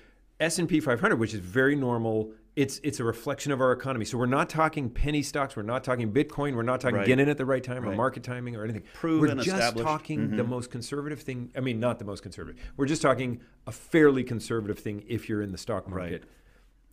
S 0.41 0.59
and 0.59 0.69
P 0.69 0.81
500, 0.81 1.17
which 1.17 1.35
is 1.35 1.41
very 1.41 1.77
normal 1.77 2.33
it's 2.59 2.81
it's 2.83 2.99
a 2.99 3.05
reflection 3.05 3.53
of 3.53 3.61
our 3.61 3.71
economy. 3.71 4.05
So 4.05 4.19
we're 4.19 4.27
not 4.27 4.51
talking 4.51 4.91
penny 4.91 5.23
stocks, 5.23 5.55
we're 5.55 5.63
not 5.63 5.85
talking 5.85 6.13
Bitcoin, 6.13 6.57
we're 6.57 6.63
not 6.63 6.81
talking 6.81 6.97
Right. 6.97 7.07
getting 7.07 7.23
in 7.23 7.29
at 7.29 7.39
the 7.39 7.47
right 7.47 7.63
time 7.63 7.89
or 7.89 7.95
market 7.95 8.25
timing 8.25 8.57
or 8.57 8.65
anything. 8.65 8.83
Proven, 8.95 9.37
we're 9.39 9.45
just 9.45 9.49
established. 9.49 9.77
Mm-hmm. 9.77 9.87
talking 9.87 10.37
the 10.37 10.43
most 10.43 10.69
conservative 10.69 11.21
thing. 11.21 11.53
I 11.57 11.61
mean, 11.61 11.79
not 11.79 12.01
the 12.01 12.05
most 12.05 12.25
conservative. 12.25 12.61
We're 12.77 12.87
just 12.87 13.01
talking 13.01 13.43
a 13.69 13.71
fairly 13.71 14.25
conservative 14.25 14.77
thing 14.81 15.05
if 15.07 15.29
you're 15.29 15.41
in 15.41 15.53
the 15.53 15.59
stock 15.59 15.89
market. 15.89 16.25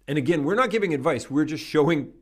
And 0.08 0.20
again, 0.20 0.44
we're 0.44 0.54
not 0.54 0.70
giving 0.70 0.94
advice. 0.94 1.32
We're 1.32 1.46
just 1.46 1.64
showing 1.64 2.14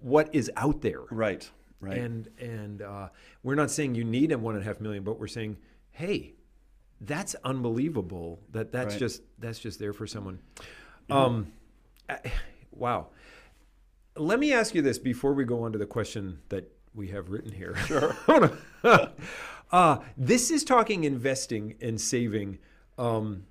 what 0.00 0.34
is 0.34 0.50
out 0.56 0.80
there. 0.80 1.02
Right. 1.10 1.50
Right. 1.80 1.98
And 1.98 2.28
and 2.38 2.80
uh, 2.80 3.10
we're 3.42 3.56
not 3.56 3.70
saying 3.70 3.94
you 3.94 4.04
need 4.04 4.32
a 4.32 4.38
one 4.38 4.54
and 4.54 4.64
a 4.64 4.66
half 4.66 4.80
million, 4.80 5.04
but 5.04 5.20
we're 5.20 5.26
saying, 5.26 5.58
hey, 5.96 6.34
that's 7.00 7.34
unbelievable. 7.42 8.38
That 8.52 8.70
that's 8.70 8.94
Right. 8.94 9.00
just 9.00 9.22
that's 9.38 9.58
just 9.58 9.78
there 9.78 9.92
for 9.94 10.06
someone. 10.06 10.40
Um, 11.10 11.52
I- 12.08 12.20
wow. 12.70 13.08
Let 14.16 14.38
me 14.38 14.52
ask 14.52 14.74
you 14.74 14.82
this 14.82 14.98
before 14.98 15.32
we 15.34 15.44
go 15.44 15.62
on 15.64 15.72
to 15.72 15.78
the 15.78 15.86
question 15.86 16.38
that 16.48 16.70
we 16.94 17.08
have 17.08 17.30
written 17.30 17.52
here. 17.52 17.74
Sure. 17.76 18.16
uh, 19.72 19.98
this 20.16 20.50
is 20.50 20.64
talking 20.64 21.04
investing 21.04 21.74
and 21.80 22.00
saving. 22.00 22.58
Um, 22.98 23.46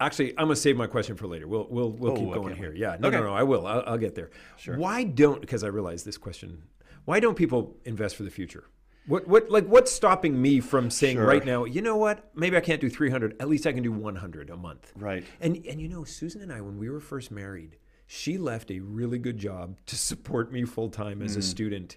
Actually, 0.00 0.30
I'm 0.30 0.46
going 0.46 0.56
to 0.56 0.60
save 0.60 0.76
my 0.76 0.86
question 0.88 1.16
for 1.16 1.26
later. 1.26 1.46
We'll 1.46 1.66
we'll 1.70 1.90
we'll 1.90 2.12
Oh, 2.12 2.16
keep 2.16 2.32
going 2.34 2.48
can't 2.48 2.58
here. 2.58 2.74
Yeah, 2.74 2.96
no, 2.98 3.08
Okay. 3.08 3.16
no, 3.18 3.24
no. 3.24 3.32
I 3.34 3.44
will. 3.44 3.66
I'll, 3.66 3.82
I'll 3.86 3.98
get 3.98 4.14
there. 4.14 4.30
Sure. 4.56 4.76
Why 4.76 5.04
don't? 5.04 5.40
Because 5.40 5.62
I 5.62 5.68
realize 5.68 6.04
this 6.04 6.18
question. 6.18 6.64
Why 7.04 7.20
don't 7.20 7.36
people 7.36 7.76
invest 7.84 8.16
for 8.16 8.24
the 8.24 8.30
future? 8.30 8.64
What 9.06 9.28
what 9.28 9.50
like 9.50 9.66
what's 9.66 9.92
stopping 9.92 10.40
me 10.40 10.60
from 10.60 10.90
saying 10.90 11.16
Sure. 11.16 11.26
right 11.26 11.44
now? 11.44 11.64
You 11.64 11.82
know 11.82 11.96
what? 11.96 12.30
Maybe 12.34 12.56
I 12.56 12.60
can't 12.60 12.80
do 12.80 12.88
300. 12.88 13.36
At 13.40 13.48
least 13.48 13.66
I 13.66 13.72
can 13.72 13.82
do 13.82 13.92
100 13.92 14.50
a 14.50 14.56
month. 14.56 14.92
Right. 14.96 15.24
And 15.40 15.64
and 15.66 15.80
you 15.80 15.88
know, 15.88 16.04
Susan 16.04 16.40
and 16.40 16.52
I, 16.52 16.60
when 16.60 16.78
we 16.78 16.88
were 16.88 17.00
first 17.00 17.30
married, 17.30 17.76
she 18.06 18.38
left 18.38 18.70
a 18.70 18.80
really 18.80 19.18
good 19.18 19.38
job 19.38 19.76
to 19.86 19.96
support 19.96 20.52
me 20.52 20.64
full 20.64 20.88
time 20.88 21.20
as 21.22 21.36
a 21.36 21.40
mm. 21.40 21.42
student. 21.42 21.96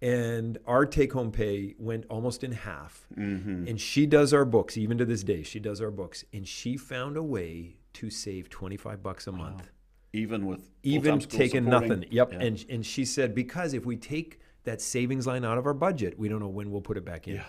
And 0.00 0.58
our 0.64 0.86
take 0.86 1.12
home 1.12 1.32
pay 1.32 1.74
went 1.78 2.04
almost 2.08 2.44
in 2.44 2.52
half. 2.52 3.06
Mm-hmm. 3.16 3.66
And 3.66 3.80
she 3.80 4.06
does 4.06 4.32
our 4.32 4.44
books, 4.44 4.76
even 4.76 4.96
to 4.98 5.04
this 5.04 5.24
day, 5.24 5.42
she 5.42 5.58
does 5.58 5.80
our 5.80 5.90
books. 5.90 6.24
And 6.32 6.46
she 6.46 6.76
found 6.76 7.16
a 7.16 7.22
way 7.22 7.78
to 7.94 8.08
save 8.08 8.48
25 8.48 9.02
bucks 9.02 9.26
a 9.26 9.32
month. 9.32 9.70
even 10.12 10.46
with 10.46 10.70
Even 10.84 11.18
taking 11.18 11.64
supporting- 11.64 11.64
nothing. 11.64 12.04
Yep. 12.10 12.32
Yeah. 12.32 12.38
And, 12.38 12.64
and 12.70 12.86
she 12.86 13.04
said, 13.04 13.34
because 13.34 13.74
if 13.74 13.84
we 13.84 13.96
take 13.96 14.38
that 14.68 14.80
savings 14.82 15.26
line 15.26 15.44
out 15.44 15.58
of 15.58 15.66
our 15.66 15.74
budget, 15.74 16.18
we 16.18 16.28
don't 16.28 16.40
know 16.40 16.48
when 16.48 16.70
we'll 16.70 16.82
put 16.82 16.96
it 16.96 17.04
back 17.04 17.26
in. 17.26 17.36
Yeah. 17.36 17.44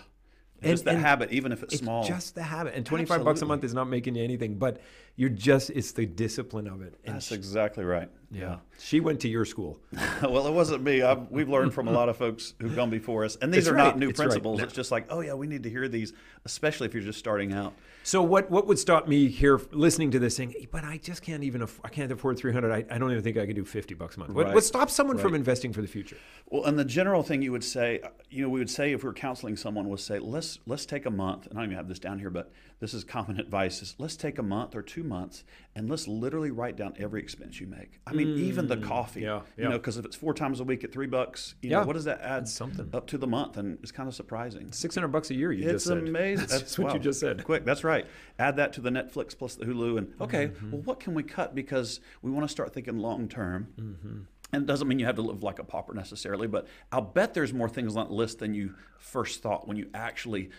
And- 0.62 0.72
just 0.72 0.88
and 0.88 1.00
habit, 1.00 1.32
even 1.32 1.52
if 1.52 1.64
it's, 1.64 1.74
It's 1.76 1.84
small. 1.84 2.04
just 2.04 2.36
the 2.36 2.44
habit. 2.44 2.74
And 2.76 2.86
25 2.86 3.24
bucks 3.24 3.42
a 3.42 3.46
month 3.46 3.64
is 3.64 3.74
not 3.74 3.86
making 3.90 4.16
you 4.16 4.24
anything, 4.24 4.56
but 4.58 4.82
you're 5.20 5.30
just, 5.30 5.70
it's 5.72 5.92
the 5.92 6.06
discipline 6.06 6.66
of 6.66 6.82
it. 6.82 6.96
And 7.04 7.16
That's 7.16 7.28
she- 7.28 7.36
exactly 7.36 7.84
right. 7.84 8.10
yeah. 8.32 8.60
She 8.82 9.02
went 9.02 9.20
to 9.20 9.28
your 9.28 9.44
school. 9.44 9.78
well, 10.24 10.48
it 10.48 10.54
wasn't 10.54 10.82
me. 10.82 11.02
I've, 11.02 11.30
we've 11.30 11.50
learned 11.50 11.74
from 11.74 11.90
a 11.90 11.92
lot 11.92 12.08
of 12.08 12.16
folks 12.16 12.54
who've 12.62 12.74
gone 12.74 12.90
before 12.90 13.26
us, 13.26 13.36
and 13.42 13.54
these 13.54 13.64
It's 13.64 13.68
are 13.68 13.74
right. 13.74 13.84
not 13.84 14.00
new 14.00 14.08
It's 14.08 14.18
right. 14.18 14.28
principles. 14.30 14.60
No. 14.60 14.64
It's 14.64 14.72
just 14.74 14.92
like, 14.92 15.08
oh 15.10 15.20
yeah, 15.20 15.34
we 15.34 15.46
need 15.48 15.64
to 15.64 15.70
hear 15.70 15.90
these, 15.90 16.14
especially 16.46 16.88
if 16.88 16.94
you're 16.94 17.04
just 17.04 17.20
starting 17.20 17.52
out. 17.52 17.74
So 18.04 18.24
what 18.24 18.50
what 18.50 18.66
would 18.68 18.80
stop 18.80 19.10
me 19.10 19.28
here 19.28 19.60
listening 19.74 20.12
to 20.12 20.20
this 20.20 20.38
saying, 20.38 20.56
but 20.72 20.86
I 20.86 20.96
just 20.98 21.22
can't 21.22 21.44
even 21.44 21.64
aff- 21.64 21.82
I 21.84 21.90
can't 21.90 22.10
afford 22.14 22.38
300. 22.38 22.72
I, 22.72 22.86
I 22.90 22.98
don't 22.98 23.12
even 23.12 23.22
think 23.22 23.36
I 23.38 23.46
could 23.46 23.58
do 23.58 23.66
50 23.66 23.94
bucks 23.96 24.16
a 24.16 24.20
month. 24.20 24.32
What, 24.32 24.46
Right. 24.46 24.56
what 24.56 24.64
stops 24.64 24.94
someone 24.94 25.18
from 25.18 25.36
investing 25.36 25.74
for 25.74 25.82
the 25.82 25.88
future? 25.88 26.16
Well, 26.48 26.64
and 26.64 26.80
the 26.80 26.86
general 26.86 27.22
thing 27.24 27.42
you 27.42 27.52
would 27.52 27.66
say, 27.66 28.00
you 28.30 28.44
know, 28.44 28.50
we 28.50 28.60
would 28.60 28.70
say 28.70 28.94
if 28.94 29.04
we 29.04 29.08
were 29.08 29.14
counseling 29.14 29.58
someone 29.58 29.90
was 29.90 30.02
say, 30.02 30.20
let's 30.20 30.60
let's 30.66 30.86
take 30.86 31.06
a 31.06 31.12
month, 31.12 31.48
and 31.48 31.60
I 31.60 31.62
don't 31.64 31.72
even 31.72 31.78
have 31.78 31.90
this 31.90 32.00
down 32.00 32.18
here, 32.20 32.30
but 32.30 32.50
this 32.80 32.94
is 32.94 33.04
common 33.04 33.38
advice: 33.46 33.82
is 33.82 33.96
let's 33.98 34.16
take 34.16 34.40
a 34.40 34.44
month 34.44 34.74
or 34.74 34.82
two 34.82 35.04
months 35.10 35.44
and 35.76 35.90
let's 35.90 36.08
literally 36.08 36.52
write 36.52 36.78
down 36.78 36.94
every 36.98 37.22
expense 37.22 37.60
you 37.60 37.68
make. 37.68 38.00
I 38.08 38.14
mean, 38.14 38.38
even 38.38 38.68
the 38.68 38.78
coffee, 38.78 39.22
Mm. 39.22 39.24
yeah, 39.24 39.42
you 39.58 39.64
know, 39.70 39.78
because 39.78 39.98
if 39.98 40.06
it's 40.06 40.16
four 40.16 40.34
times 40.34 40.60
a 40.60 40.64
week 40.64 40.84
at 40.86 40.92
three 40.94 41.08
bucks, 41.08 41.56
you 41.62 41.70
Yeah. 41.72 41.82
know, 41.82 41.86
what 41.88 41.94
does 41.94 42.06
that 42.06 42.22
add 42.22 42.44
That's 42.44 42.54
something. 42.54 42.90
up 42.94 43.08
to 43.08 43.18
the 43.18 43.28
month? 43.28 43.58
And 43.58 43.78
it's 43.82 43.92
kind 43.92 44.08
of 44.08 44.16
surprising. 44.16 44.72
600 44.72 45.08
bucks 45.10 45.30
a 45.32 45.36
year 45.36 45.52
you 45.52 45.64
It's 45.64 45.84
just 45.84 45.88
said. 45.88 45.98
amazing. 45.98 46.48
That's, 46.50 46.62
just 46.62 46.80
what 46.80 46.94
you 46.94 47.00
just 47.00 47.20
said. 47.20 47.44
Quick, 47.44 47.66
that's 47.66 47.84
right. 47.84 48.06
Add 48.38 48.56
that 48.58 48.72
to 48.74 48.82
the 48.82 48.90
Netflix 48.92 49.38
plus 49.38 49.56
the 49.56 49.66
Hulu, 49.66 49.98
and 49.98 50.14
okay, 50.22 50.48
Mm-hmm. 50.50 50.72
well, 50.72 50.82
what 50.84 51.00
can 51.00 51.14
we 51.14 51.24
cut 51.24 51.54
because 51.56 52.00
we 52.22 52.32
want 52.32 52.46
to 52.46 52.50
start 52.52 52.74
thinking 52.74 52.98
long 52.98 53.28
term. 53.28 53.68
Mm-hmm. 53.80 54.20
And 54.52 54.64
it 54.64 54.66
doesn't 54.66 54.88
mean 54.88 54.98
you 54.98 55.06
have 55.06 55.16
to 55.18 55.22
live 55.22 55.44
like 55.44 55.60
a 55.60 55.64
pauper 55.64 55.94
necessarily, 55.94 56.48
but 56.48 56.66
I'll 56.92 57.02
bet 57.02 57.36
there's 57.36 57.54
more 57.54 57.70
things 57.70 57.96
on 57.96 58.08
that 58.08 58.12
list 58.12 58.40
than 58.40 58.56
you 58.56 58.74
first 58.98 59.44
thought 59.44 59.68
when 59.68 59.78
you 59.78 59.90
actually 59.94 60.50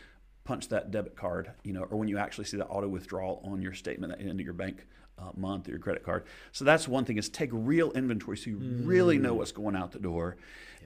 punch 0.45 0.69
that 0.69 0.91
debit 0.91 1.17
card, 1.17 1.53
you 1.63 1.73
know, 1.73 1.83
or 1.85 1.99
when 1.99 2.09
you 2.09 2.19
actually 2.19 2.45
see 2.45 2.57
the 2.57 2.67
auto 2.67 2.89
withdrawal 2.89 3.43
on 3.45 3.63
your 3.63 3.75
statement 3.75 4.13
at 4.13 4.19
the 4.19 4.25
end 4.25 4.41
of 4.41 4.45
your 4.45 4.55
bank 4.55 4.87
uh, 5.19 5.31
month 5.37 5.69
or 5.69 5.73
your 5.73 5.81
credit 5.81 6.03
card. 6.03 6.25
So 6.53 6.65
that's 6.65 6.89
one 6.89 7.05
thing 7.05 7.19
is 7.19 7.29
take 7.29 7.51
real 7.53 7.93
inventory 7.93 8.37
so 8.37 8.51
you 8.51 8.57
really 8.59 9.19
know 9.19 9.35
mm. 9.35 9.39
what's 9.39 9.53
going 9.53 9.77
out 9.77 9.93
the 9.93 9.99
door. 9.99 10.37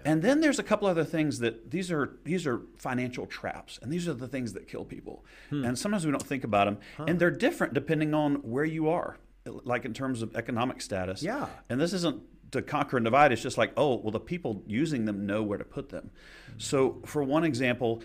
And 0.05 0.21
then 0.23 0.41
there's 0.41 0.59
a 0.59 0.63
couple 0.63 0.87
other 0.87 1.05
things 1.05 1.39
that 1.39 1.71
these 1.71 1.91
are 1.91 2.17
these 2.25 2.47
are 2.47 2.61
financial 2.77 3.27
traps, 3.27 3.79
and 3.83 3.91
these 3.91 4.07
are 4.07 4.13
the 4.13 4.29
things 4.29 4.53
that 4.53 4.69
kill 4.69 4.85
people. 4.85 5.25
Hmm. 5.49 5.65
And 5.65 5.79
sometimes 5.79 6.05
we 6.05 6.11
don't 6.11 6.23
think 6.23 6.45
about 6.45 6.67
them, 6.67 6.79
and 7.09 7.19
they're 7.19 7.31
different 7.31 7.73
depending 7.73 8.13
on 8.13 8.37
where 8.37 8.65
you 8.65 8.89
are, 8.91 9.17
like 9.47 9.85
in 9.85 9.95
terms 9.95 10.21
of 10.21 10.37
economic 10.37 10.83
status. 10.83 11.23
Yeah. 11.23 11.47
And 11.71 11.81
this 11.81 11.95
isn't 11.95 12.23
to 12.51 12.61
conquer 12.61 12.99
and 12.99 13.05
divide. 13.05 13.33
It's 13.33 13.43
just 13.43 13.57
like, 13.57 13.73
oh, 13.77 13.97
well, 13.97 14.11
the 14.11 14.21
people 14.21 14.63
using 14.67 15.07
them 15.07 15.27
know 15.27 15.43
where 15.43 15.59
to 15.59 15.65
put 15.65 15.89
them. 15.89 16.11
Hmm. 16.47 16.53
So, 16.59 17.03
for 17.07 17.23
one 17.23 17.45
example, 17.45 18.03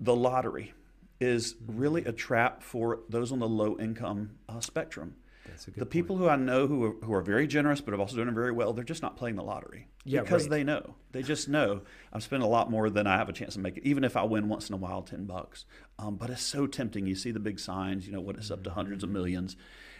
the 0.00 0.16
lottery 0.16 0.72
is 1.20 1.54
really 1.66 2.04
a 2.06 2.12
trap 2.12 2.62
for 2.62 3.00
those 3.08 3.30
on 3.30 3.38
the 3.38 3.48
low 3.48 3.78
income 3.78 4.38
uh, 4.48 4.58
spectrum. 4.60 5.14
That's 5.46 5.68
a 5.68 5.70
good 5.70 5.80
the 5.80 5.86
people 5.86 6.16
who 6.16 6.28
I 6.28 6.36
know 6.36 6.66
who 6.66 6.84
are, 6.84 6.92
who 7.04 7.12
are 7.12 7.22
very 7.22 7.46
generous 7.46 7.80
but 7.80 7.92
have 7.92 8.00
also 8.00 8.16
doing 8.16 8.34
very 8.34 8.52
well, 8.52 8.72
they're 8.72 8.84
just 8.84 9.02
not 9.02 9.16
playing 9.16 9.36
the 9.36 9.42
lottery 9.42 9.88
Yeah, 10.04 10.22
because 10.22 10.44
right. 10.44 10.50
they 10.50 10.64
know. 10.64 10.94
They 11.12 11.22
just 11.22 11.48
know 11.48 11.82
I'm 12.12 12.20
spending 12.20 12.46
a 12.46 12.50
lot 12.50 12.70
more 12.70 12.88
than 12.88 13.06
I 13.06 13.16
have 13.16 13.28
a 13.28 13.32
chance 13.32 13.54
to 13.54 13.60
make 13.60 13.76
it, 13.76 13.84
even 13.84 14.04
if 14.04 14.16
I 14.16 14.22
win 14.22 14.48
once 14.48 14.68
in 14.68 14.74
a 14.74 14.78
while, 14.78 15.02
ten 15.02 15.24
bucks. 15.24 15.64
Um, 15.98 16.16
but 16.16 16.30
it's 16.30 16.42
so 16.42 16.66
tempting. 16.66 17.06
You 17.06 17.14
see 17.14 17.32
the 17.32 17.40
big 17.40 17.58
signs, 17.58 18.06
you 18.06 18.12
know 18.12 18.20
what 18.20 18.36
it's 18.36 18.50
up 18.50 18.64
to 18.64 18.70
hundreds 18.70 19.02
of 19.02 19.10
millions, 19.10 19.56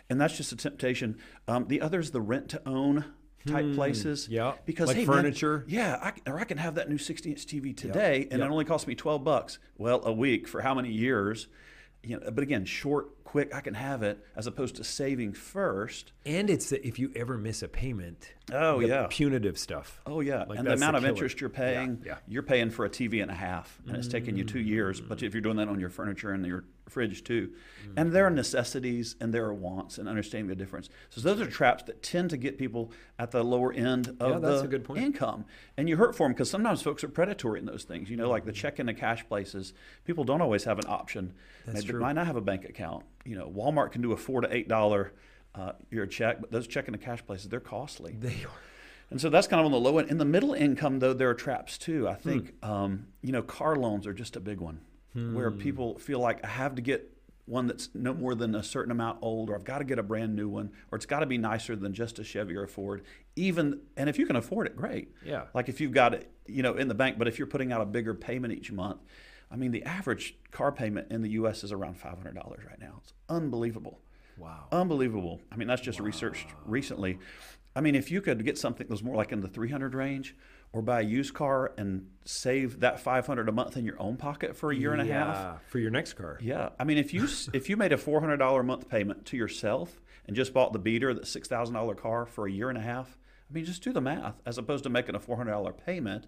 and 0.08 0.20
that's 0.20 0.36
just 0.36 0.52
a 0.52 0.56
temptation. 0.56 1.18
Um, 1.48 1.66
the 1.68 1.80
other 1.80 2.00
is 2.00 2.12
the 2.12 2.20
rent 2.20 2.48
to 2.50 2.62
own 2.66 3.04
type 3.46 3.74
places. 3.74 4.26
Hmm. 4.26 4.32
yeah. 4.32 4.52
because 4.66 4.88
Like 4.88 4.96
hey, 4.98 5.04
man, 5.06 5.16
furniture. 5.16 5.64
yeah, 5.68 5.98
I, 6.02 6.10
c- 6.12 6.22
or 6.26 6.38
I 6.38 6.44
can 6.44 6.58
have 6.58 6.74
that 6.76 6.88
new 6.88 6.98
60 6.98 7.30
inch 7.30 7.46
TV 7.46 7.76
today, 7.76 8.22
and 8.30 8.40
Yep. 8.40 8.48
it 8.48 8.52
only 8.52 8.64
costs 8.64 8.86
me 8.86 8.94
12 8.94 9.24
bucks. 9.24 9.58
Well, 9.78 10.02
a 10.04 10.12
week 10.12 10.46
for 10.48 10.60
how 10.60 10.74
many 10.74 10.90
years? 10.90 11.48
You 12.02 12.18
know, 12.18 12.30
but 12.30 12.42
again, 12.42 12.64
short, 12.64 13.24
quick, 13.24 13.54
I 13.54 13.60
can 13.60 13.74
have 13.74 14.02
it 14.02 14.24
as 14.34 14.46
opposed 14.46 14.76
to 14.76 14.84
saving 14.84 15.34
first. 15.34 16.12
And 16.24 16.48
it's 16.48 16.70
that 16.70 16.82
if 16.86 16.98
you 16.98 17.12
ever 17.14 17.36
miss 17.36 17.62
a 17.62 17.68
payment, 17.68 18.32
Oh, 18.50 18.80
yeah. 18.80 19.06
punitive 19.10 19.58
stuff. 19.58 20.00
Oh 20.06 20.20
yeah, 20.20 20.44
Like, 20.44 20.58
and 20.58 20.66
the 20.66 20.70
that's 20.70 20.80
the 20.80 20.86
amount 20.86 20.96
of 20.96 21.02
killer. 21.02 21.12
interest 21.14 21.40
you're 21.42 21.50
paying, 21.50 21.98
Yeah, 22.04 22.12
yeah. 22.12 22.18
you're 22.26 22.42
paying 22.42 22.70
for 22.70 22.86
a 22.86 22.88
TV 22.90 23.20
and 23.20 23.30
a 23.30 23.34
half, 23.34 23.78
and 23.86 23.96
it's 23.98 24.08
taking 24.08 24.34
you 24.36 24.44
two 24.44 24.60
years. 24.60 24.98
But 25.00 25.22
if 25.22 25.34
you're 25.34 25.42
doing 25.42 25.56
that 25.58 25.68
on 25.68 25.78
your 25.78 25.90
furniture 25.90 26.32
and 26.32 26.44
your 26.46 26.64
fridge 26.90 27.24
too, 27.24 27.52
Mm-hmm. 27.82 27.92
and 27.96 28.12
there 28.12 28.26
are 28.26 28.30
necessities 28.30 29.16
and 29.20 29.32
there 29.32 29.46
are 29.46 29.54
wants, 29.54 29.96
and 29.98 30.08
understanding 30.08 30.48
the 30.48 30.54
difference. 30.54 30.88
So 31.08 31.20
those 31.22 31.40
are 31.40 31.46
traps 31.50 31.82
that 31.84 32.02
tend 32.02 32.30
to 32.30 32.36
get 32.36 32.58
people 32.58 32.92
at 33.18 33.30
the 33.30 33.42
lower 33.42 33.72
end 33.72 34.16
of 34.20 34.30
Yeah, 34.30 34.38
the 34.38 34.60
a 34.60 34.68
good 34.68 34.84
point. 34.84 35.00
income, 35.02 35.44
and 35.76 35.88
you 35.88 35.96
hurt 35.96 36.14
for 36.14 36.24
them 36.24 36.32
because 36.32 36.50
sometimes 36.50 36.82
folks 36.82 37.02
are 37.04 37.08
predatory 37.08 37.58
in 37.60 37.66
those 37.66 37.84
things. 37.84 38.10
You 38.10 38.16
know, 38.16 38.28
like 38.28 38.44
the 38.44 38.52
check-in-the-cash 38.52 39.26
places, 39.28 39.72
people 40.04 40.24
don't 40.24 40.42
always 40.42 40.64
have 40.64 40.78
an 40.78 40.86
option. 40.88 41.32
That's 41.66 41.80
Maybe 41.82 41.92
true. 41.92 42.00
might 42.00 42.12
not 42.14 42.26
have 42.26 42.36
a 42.36 42.40
bank 42.42 42.64
account. 42.68 43.04
You 43.24 43.36
know, 43.36 43.48
Walmart 43.50 43.92
can 43.92 44.02
do 44.02 44.12
a 44.12 44.16
four 44.16 44.40
to 44.42 44.54
eight 44.54 44.68
dollar. 44.68 45.12
Uh, 45.52 45.72
your 45.90 46.06
check, 46.06 46.40
but 46.40 46.52
those 46.52 46.68
check-in-the-cash 46.68 47.26
places, 47.26 47.48
they're 47.48 47.58
costly. 47.58 48.14
They 48.20 48.44
are. 48.44 48.60
And 49.10 49.20
so 49.20 49.28
that's 49.30 49.48
kind 49.48 49.58
of 49.58 49.66
on 49.66 49.72
the 49.72 49.80
low 49.80 49.98
end. 49.98 50.08
In 50.08 50.18
the 50.18 50.24
middle 50.24 50.52
income, 50.54 51.00
though, 51.00 51.12
there 51.12 51.28
are 51.28 51.34
traps 51.34 51.76
too. 51.76 52.06
I 52.06 52.14
think, 52.14 52.54
Hmm. 52.62 52.70
um, 52.70 53.06
you 53.20 53.32
know, 53.32 53.42
car 53.42 53.74
loans 53.74 54.06
are 54.06 54.12
just 54.12 54.36
a 54.36 54.40
big 54.40 54.60
one 54.60 54.78
where 55.12 55.50
hmm. 55.50 55.58
people 55.58 55.98
feel 55.98 56.20
like 56.20 56.44
I 56.44 56.48
have 56.48 56.74
to 56.76 56.82
get 56.82 57.10
one 57.46 57.66
that's 57.66 57.88
no 57.94 58.14
more 58.14 58.34
than 58.34 58.54
a 58.54 58.62
certain 58.62 58.92
amount 58.92 59.18
old, 59.22 59.50
or 59.50 59.56
I've 59.56 59.64
got 59.64 59.78
to 59.78 59.84
get 59.84 59.98
a 59.98 60.02
brand 60.02 60.36
new 60.36 60.48
one, 60.48 60.70
or 60.90 60.96
it's 60.96 61.06
got 61.06 61.20
to 61.20 61.26
be 61.26 61.36
nicer 61.36 61.74
than 61.74 61.92
just 61.92 62.18
a 62.20 62.24
Chevy 62.24 62.54
or 62.54 62.62
a 62.62 62.68
Ford. 62.68 63.02
Even, 63.34 63.80
and 63.96 64.08
if 64.08 64.18
you 64.18 64.26
can 64.26 64.36
afford 64.36 64.68
it, 64.68 64.76
great. 64.76 65.12
Yeah. 65.24 65.44
Like 65.52 65.68
if 65.68 65.80
you've 65.80 65.92
got 65.92 66.14
it, 66.14 66.30
you 66.46 66.62
know, 66.62 66.74
in 66.74 66.86
the 66.86 66.94
bank, 66.94 67.18
but 67.18 67.26
if 67.26 67.38
you're 67.38 67.48
putting 67.48 67.72
out 67.72 67.80
a 67.80 67.86
bigger 67.86 68.14
payment 68.14 68.54
each 68.54 68.70
month, 68.70 69.00
I 69.50 69.56
mean, 69.56 69.72
the 69.72 69.82
average 69.82 70.36
car 70.52 70.70
payment 70.70 71.10
in 71.10 71.22
the 71.22 71.30
U.S. 71.30 71.64
is 71.64 71.72
around 71.72 72.00
$500 72.00 72.34
right 72.36 72.80
now. 72.80 73.00
It's 73.02 73.12
unbelievable. 73.28 73.98
Wow. 74.38 74.66
Unbelievable. 74.70 75.40
I 75.50 75.56
mean, 75.56 75.66
that's 75.66 75.82
just 75.82 75.98
researched 75.98 76.46
recently. 76.64 77.18
I 77.74 77.80
mean, 77.80 77.94
if 77.96 78.10
you 78.10 78.20
could 78.20 78.44
get 78.44 78.58
something 78.58 78.86
that 78.86 78.92
was 78.92 79.02
more 79.02 79.16
like 79.16 79.32
in 79.32 79.40
the 79.40 79.48
300 79.48 79.94
range 79.94 80.36
or 80.72 80.82
buy 80.82 81.00
a 81.00 81.04
used 81.04 81.34
car 81.34 81.72
and 81.76 82.06
save 82.24 82.80
that 82.80 83.00
500 83.00 83.48
a 83.48 83.52
month 83.52 83.76
in 83.76 83.84
your 83.84 84.00
own 84.00 84.16
pocket 84.16 84.56
for 84.56 84.70
a 84.70 84.76
year 84.76 84.92
and 84.92 85.02
a 85.02 85.04
half. 85.12 85.34
Yeah, 85.36 85.56
for 85.66 85.78
your 85.80 85.90
next 85.90 86.12
car. 86.14 86.38
Yeah. 86.40 86.68
I 86.78 86.84
mean, 86.84 86.96
if 86.98 87.12
you 87.12 87.26
if 87.52 87.68
you 87.68 87.76
made 87.76 87.92
a 87.92 87.96
$400 87.96 88.60
a 88.60 88.62
month 88.62 88.88
payment 88.88 89.26
to 89.26 89.36
yourself 89.36 90.00
and 90.26 90.36
just 90.36 90.54
bought 90.54 90.72
the 90.72 90.78
beater, 90.78 91.12
that 91.12 91.24
$6,000 91.24 91.96
car 91.96 92.24
for 92.26 92.46
a 92.46 92.50
year 92.52 92.68
and 92.68 92.78
a 92.78 92.82
half, 92.82 93.18
I 93.50 93.52
mean, 93.52 93.64
just 93.64 93.82
do 93.82 93.92
the 93.92 94.00
math 94.00 94.40
as 94.46 94.58
opposed 94.58 94.84
to 94.84 94.90
making 94.90 95.16
a 95.16 95.18
$400 95.20 95.76
payment 95.84 96.26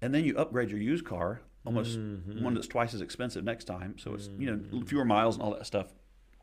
and 0.00 0.14
then 0.14 0.24
you 0.24 0.34
upgrade 0.36 0.70
your 0.70 0.80
used 0.80 1.04
car, 1.04 1.42
almost 1.66 1.98
Mm-hmm. 1.98 2.42
one 2.42 2.54
that's 2.54 2.66
twice 2.66 2.94
as 2.94 3.00
expensive 3.02 3.44
next 3.44 3.64
time. 3.64 3.96
So 3.98 4.14
it's, 4.14 4.28
you 4.38 4.46
know, 4.50 4.82
fewer 4.86 5.04
miles 5.04 5.34
and 5.36 5.42
all 5.42 5.52
that 5.54 5.66
stuff. 5.66 5.92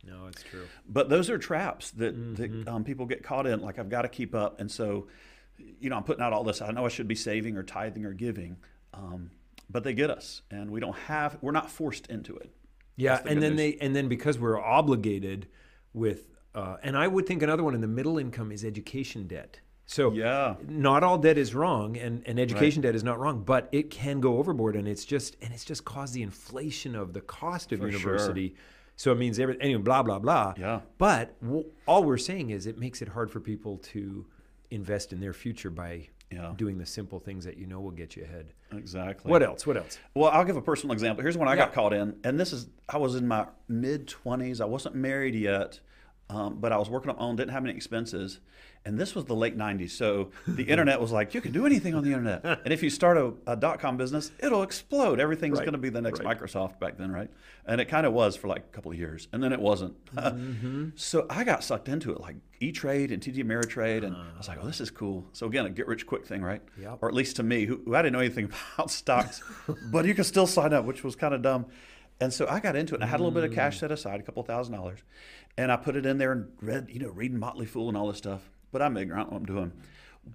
No, 0.05 0.27
it's 0.27 0.41
true. 0.43 0.65
But 0.87 1.09
those 1.09 1.29
are 1.31 1.37
traps 1.39 1.91
that, 1.91 2.15
Mm-hmm. 2.15 2.63
that 2.63 2.71
um, 2.71 2.83
people 2.83 3.05
get 3.07 3.23
caught 3.23 3.45
in. 3.47 3.61
Like 3.61 3.79
I've 3.79 3.89
got 3.89 4.01
to 4.03 4.09
keep 4.09 4.33
up, 4.35 4.59
and 4.59 4.71
so, 4.71 5.07
you 5.57 5.89
know, 5.89 5.95
I'm 5.97 6.03
putting 6.03 6.23
out 6.23 6.33
all 6.33 6.43
this. 6.43 6.61
I 6.61 6.71
know 6.71 6.85
I 6.85 6.89
should 6.89 7.07
be 7.07 7.15
saving 7.15 7.57
or 7.57 7.63
tithing 7.63 8.05
or 8.05 8.13
giving, 8.13 8.57
um, 8.93 9.31
but 9.69 9.83
they 9.83 9.93
get 9.93 10.09
us, 10.09 10.41
and 10.51 10.69
we 10.71 10.79
don't 10.79 10.95
have. 11.07 11.37
We're 11.41 11.51
not 11.51 11.69
forced 11.69 12.07
into 12.07 12.35
it. 12.37 12.51
Yeah, 12.95 13.21
the 13.21 13.29
and 13.29 13.41
then 13.41 13.51
news. 13.55 13.57
they 13.57 13.77
and 13.85 13.95
then 13.95 14.07
because 14.07 14.37
we're 14.37 14.59
obligated 14.59 15.47
with, 15.93 16.27
uh, 16.55 16.77
and 16.83 16.97
I 16.97 17.07
would 17.07 17.25
think 17.25 17.41
another 17.41 17.63
one 17.63 17.73
in 17.75 17.81
the 17.81 17.87
middle 17.87 18.17
income 18.17 18.51
is 18.51 18.63
education 18.65 19.27
debt. 19.27 19.59
So 19.85 20.11
Yeah. 20.13 20.55
not 20.69 21.03
all 21.03 21.17
debt 21.17 21.37
is 21.37 21.53
wrong, 21.53 21.97
and, 21.97 22.21
and 22.25 22.39
education 22.39 22.81
debt 22.81 22.95
is 22.95 23.03
not 23.03 23.19
wrong, 23.19 23.43
but 23.43 23.67
it 23.73 23.89
can 23.89 24.21
go 24.21 24.37
overboard, 24.37 24.75
and 24.77 24.87
it's 24.87 25.03
just 25.05 25.35
and 25.41 25.53
it's 25.53 25.65
just 25.65 25.83
caused 25.85 26.13
the 26.13 26.21
inflation 26.21 26.95
of 26.95 27.13
the 27.13 27.21
cost 27.21 27.71
of 27.71 27.79
For 27.79 27.91
sure. 27.91 27.99
university. 27.99 28.55
So 28.95 29.11
it 29.11 29.17
means 29.17 29.39
every 29.39 29.59
anyway, 29.59 29.81
blah 29.81 30.03
blah 30.03 30.19
blah. 30.19 30.53
Yeah. 30.57 30.81
But 30.97 31.41
w- 31.41 31.65
all 31.87 32.03
we're 32.03 32.17
saying 32.17 32.51
is 32.51 32.67
it 32.67 32.77
makes 32.77 33.01
it 33.01 33.07
hard 33.09 33.31
for 33.31 33.39
people 33.39 33.77
to 33.93 34.25
invest 34.71 35.13
in 35.13 35.19
their 35.19 35.33
future 35.33 35.69
by 35.69 36.07
Yeah. 36.31 36.53
doing 36.55 36.77
the 36.77 36.85
simple 36.85 37.19
things 37.19 37.43
that 37.43 37.57
you 37.57 37.67
know 37.67 37.81
will 37.81 37.91
get 37.91 38.15
you 38.15 38.23
ahead. 38.23 38.53
Exactly. 38.71 39.29
What 39.29 39.43
else? 39.43 39.67
What 39.67 39.75
else? 39.75 39.99
Well, 40.15 40.31
I'll 40.31 40.45
give 40.45 40.55
a 40.55 40.61
personal 40.61 40.93
example. 40.93 41.21
Here's 41.21 41.37
when 41.37 41.49
I 41.49 41.53
Yeah. 41.55 41.65
got 41.65 41.73
caught 41.73 41.91
in, 41.93 42.17
and 42.23 42.39
this 42.39 42.53
is 42.53 42.67
I 42.87 42.97
was 42.97 43.15
in 43.15 43.27
my 43.27 43.47
mid 43.67 44.07
20s. 44.07 44.61
I 44.61 44.65
wasn't 44.65 44.95
married 44.95 45.35
yet, 45.35 45.81
um, 46.29 46.59
but 46.61 46.71
I 46.71 46.77
was 46.77 46.89
working 46.89 47.09
on 47.09 47.17
my 47.17 47.21
own, 47.21 47.35
didn't 47.35 47.51
have 47.51 47.65
any 47.65 47.75
expenses, 47.75 48.39
and 48.85 48.97
this 48.99 49.13
was 49.13 49.25
the 49.25 49.35
late 49.35 49.57
90s. 49.57 49.91
So 49.91 50.31
the 50.47 50.63
internet 50.63 50.99
was 50.99 51.11
like, 51.11 51.33
you 51.33 51.41
can 51.41 51.51
do 51.51 51.65
anything 51.65 51.93
on 51.93 52.03
the 52.03 52.09
internet, 52.11 52.43
and 52.43 52.73
if 52.73 52.81
you 52.81 52.89
start 52.89 53.17
a, 53.17 53.33
a 53.47 53.55
dot 53.55 53.79
com 53.79 53.97
business, 53.97 54.31
it'll 54.39 54.63
explode. 54.63 55.19
Everything's 55.19 55.59
Right. 55.59 55.65
going 55.65 55.73
to 55.73 55.77
be 55.79 55.89
the 55.89 56.01
next 56.01 56.21
Right. 56.23 56.37
Microsoft 56.39 56.79
back 56.79 56.97
then, 56.97 57.11
right? 57.11 57.29
And 57.65 57.79
it 57.79 57.85
kind 57.85 58.05
of 58.07 58.13
was 58.13 58.35
for 58.35 58.47
like 58.47 58.61
a 58.61 58.75
couple 58.75 58.91
of 58.91 58.97
years, 58.97 59.27
and 59.31 59.43
then 59.43 59.53
it 59.53 59.59
wasn't. 59.59 59.93
Mm-hmm. 60.15 60.89
so 60.95 61.25
I 61.29 61.43
got 61.43 61.63
sucked 61.63 61.87
into 61.89 62.11
it, 62.11 62.19
like 62.21 62.35
E 62.59 62.71
Trade 62.71 63.11
and 63.11 63.21
TD 63.21 63.43
Ameritrade, 63.43 64.03
and 64.05 64.15
I 64.15 64.37
was 64.37 64.47
like, 64.47 64.57
oh, 64.61 64.65
this 64.65 64.81
is 64.81 64.89
cool. 64.91 65.25
So 65.33 65.47
again, 65.47 65.65
a 65.65 65.69
get 65.69 65.87
rich 65.87 66.05
quick 66.07 66.25
thing, 66.25 66.41
right? 66.41 66.61
Yep. 66.79 66.99
Or 67.01 67.07
at 67.09 67.13
least 67.15 67.35
to 67.37 67.43
me, 67.43 67.65
who, 67.65 67.81
who 67.85 67.95
I 67.95 68.01
didn't 68.01 68.13
know 68.13 68.19
anything 68.19 68.45
about 68.75 68.89
stocks, 68.91 69.41
but 69.91 70.05
you 70.05 70.13
could 70.15 70.25
still 70.25 70.47
sign 70.47 70.73
up, 70.73 70.85
which 70.85 71.03
was 71.03 71.15
kind 71.15 71.33
of 71.33 71.41
dumb. 71.41 71.65
And 72.19 72.31
so 72.31 72.47
I 72.47 72.59
got 72.59 72.75
into 72.75 72.93
it. 72.95 73.01
I 73.01 73.07
had 73.07 73.19
a 73.19 73.23
little 73.23 73.33
bit 73.39 73.43
of 73.49 73.53
cash 73.55 73.79
set 73.79 73.91
aside, 73.91 74.19
a 74.19 74.23
couple 74.23 74.43
thousand 74.43 74.75
dollars, 74.75 74.99
and 75.57 75.71
I 75.71 75.75
put 75.75 75.95
it 75.95 76.05
in 76.05 76.17
there 76.19 76.31
and 76.31 76.49
read, 76.61 76.87
you 76.91 76.99
know, 76.99 77.09
reading 77.09 77.39
Motley 77.39 77.65
Fool 77.65 77.87
and 77.87 77.97
all 77.97 78.07
this 78.07 78.17
stuff. 78.17 78.41
But 78.71 78.81
I'm 78.81 78.95
ignorant 78.97 79.31
what 79.31 79.37
I'm 79.37 79.45
doing. 79.45 79.71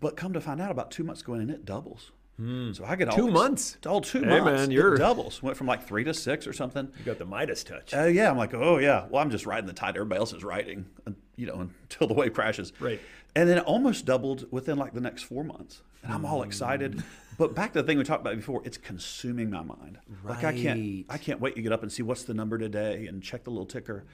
But 0.00 0.16
come 0.16 0.32
to 0.32 0.40
find 0.40 0.60
out, 0.60 0.70
about 0.70 0.90
two 0.90 1.04
months 1.04 1.22
going 1.22 1.40
in, 1.40 1.50
it 1.50 1.64
doubles. 1.64 2.10
So 2.38 2.84
I 2.84 2.96
get 2.96 3.08
all 3.08 3.16
Two 3.16 3.28
months? 3.30 3.78
all 3.86 4.02
two 4.02 4.20
Hey, 4.22 4.40
months. 4.40 4.44
man, 4.44 4.70
you're- 4.70 4.96
it 4.96 4.98
doubles. 4.98 5.42
Went 5.42 5.56
from 5.56 5.66
like 5.66 5.86
three 5.86 6.04
to 6.04 6.12
six 6.12 6.46
or 6.46 6.52
something. 6.52 6.86
You 6.98 7.04
got 7.06 7.16
the 7.18 7.24
Midas 7.24 7.64
touch. 7.64 7.94
Uh, 7.94 8.02
yeah, 8.04 8.30
I'm 8.30 8.36
like, 8.36 8.52
oh 8.52 8.76
yeah. 8.76 9.06
Well, 9.08 9.22
I'm 9.22 9.30
just 9.30 9.46
riding 9.46 9.66
the 9.66 9.72
tide 9.72 9.96
everybody 9.96 10.18
else 10.18 10.34
is 10.34 10.44
riding, 10.44 10.84
uh, 11.06 11.12
you 11.36 11.46
know, 11.46 11.60
until 11.60 12.06
the 12.08 12.12
wave 12.12 12.34
crashes. 12.34 12.74
Right. 12.78 13.00
And 13.34 13.48
then 13.48 13.56
it 13.56 13.64
almost 13.64 14.04
doubled 14.04 14.52
within 14.52 14.76
like 14.76 14.92
the 14.92 15.00
next 15.00 15.22
four 15.22 15.44
months, 15.44 15.80
and 16.02 16.12
I'm 16.12 16.26
all 16.26 16.42
excited. 16.42 17.02
But 17.38 17.54
back 17.54 17.72
to 17.72 17.80
the 17.80 17.86
thing 17.86 17.96
we 17.96 18.04
talked 18.04 18.20
about 18.20 18.36
before, 18.36 18.60
it's 18.66 18.76
consuming 18.76 19.48
my 19.48 19.62
mind. 19.62 19.98
Right. 20.22 20.34
Like 20.36 20.44
I 20.44 20.52
can't, 20.52 21.06
I 21.08 21.16
can't 21.16 21.40
wait 21.40 21.54
to 21.56 21.62
get 21.62 21.72
up 21.72 21.82
and 21.82 21.90
see 21.90 22.02
what's 22.02 22.24
the 22.24 22.34
number 22.34 22.58
today 22.58 23.06
and 23.06 23.22
check 23.22 23.44
the 23.44 23.50
little 23.50 23.64
ticker. 23.66 24.04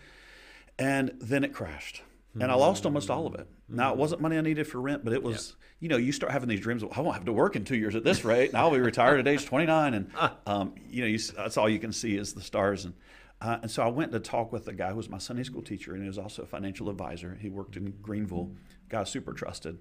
And 0.79 1.13
then 1.21 1.43
it 1.43 1.53
crashed, 1.53 2.03
and 2.40 2.51
I 2.51 2.55
lost 2.55 2.87
almost 2.87 3.11
all 3.11 3.27
of 3.27 3.35
it. 3.35 3.47
Now 3.68 3.92
it 3.92 3.99
wasn't 3.99 4.21
money 4.21 4.38
I 4.38 4.40
needed 4.40 4.66
for 4.66 4.81
rent, 4.81 5.05
but 5.05 5.12
it 5.12 5.23
was, 5.23 5.57
you 5.81 5.88
know, 5.88 5.97
you 5.97 6.12
start 6.12 6.33
having 6.33 6.49
these 6.49 6.61
dreams. 6.61 6.83
Of, 6.83 6.97
I 6.97 7.01
won't 7.01 7.14
have 7.14 7.25
to 7.27 7.33
work 7.33 7.57
in 7.57 7.64
two 7.64 7.77
years 7.77 7.95
at 7.95 8.05
this 8.05 8.25
rate, 8.25 8.49
and 8.51 8.59
I'll 8.59 8.71
be 8.71 8.81
retired 8.81 9.21
at 9.21 9.29
age 9.29 9.45
29, 9.45 9.95
and 9.95 10.11
um, 10.47 10.75
you 10.88 11.03
know, 11.03 11.07
you, 11.07 11.18
that's 11.18 11.57
all 11.57 11.68
you 11.68 11.79
can 11.79 11.92
see 11.92 12.16
is 12.16 12.33
the 12.33 12.42
stars. 12.42 12.85
And 12.85 12.95
uh, 13.40 13.59
and 13.62 13.71
so 13.71 13.83
I 13.83 13.88
went 13.88 14.12
to 14.12 14.21
talk 14.21 14.53
with 14.53 14.68
a 14.68 14.73
guy 14.73 14.90
who 14.90 14.97
was 14.97 15.09
my 15.09 15.18
Sunday 15.18 15.42
school 15.42 15.62
teacher, 15.62 15.95
and 15.95 16.03
he 16.03 16.09
was 16.09 16.18
also 16.18 16.42
a 16.42 16.47
financial 16.47 16.88
advisor. 16.88 17.37
He 17.40 17.51
worked 17.51 17.77
in 17.77 17.92
Greenville, 18.01 18.53
guy 18.88 19.05
super 19.05 19.33
trusted. 19.33 19.81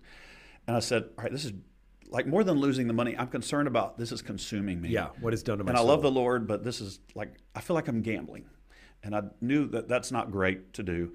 And 0.68 0.76
I 0.76 0.80
said, 0.80 1.04
all 1.18 1.24
right, 1.24 1.32
this 1.32 1.46
is 1.46 1.54
like 2.10 2.26
more 2.26 2.44
than 2.44 2.58
losing 2.58 2.88
the 2.88 2.94
money. 2.94 3.16
I'm 3.18 3.28
concerned 3.28 3.68
about 3.68 3.98
this 3.98 4.12
is 4.12 4.22
consuming 4.22 4.82
me. 4.82 4.90
Yeah, 4.90 5.10
what 5.20 5.34
it's 5.34 5.44
done 5.44 5.60
to 5.60 5.64
my 5.64 5.70
And 5.70 5.78
I 5.78 5.82
love 5.82 6.02
the 6.02 6.12
Lord, 6.12 6.48
but 6.48 6.64
this 6.64 6.82
is 6.82 7.00
like 7.14 7.36
I 7.56 7.62
feel 7.62 7.76
like 7.76 7.88
I'm 7.88 8.02
gambling, 8.02 8.46
and 9.04 9.16
I 9.16 9.24
knew 9.42 9.68
that 9.68 9.88
that's 9.88 10.12
not 10.12 10.32
great 10.32 10.74
to 10.74 10.84
do. 10.84 11.14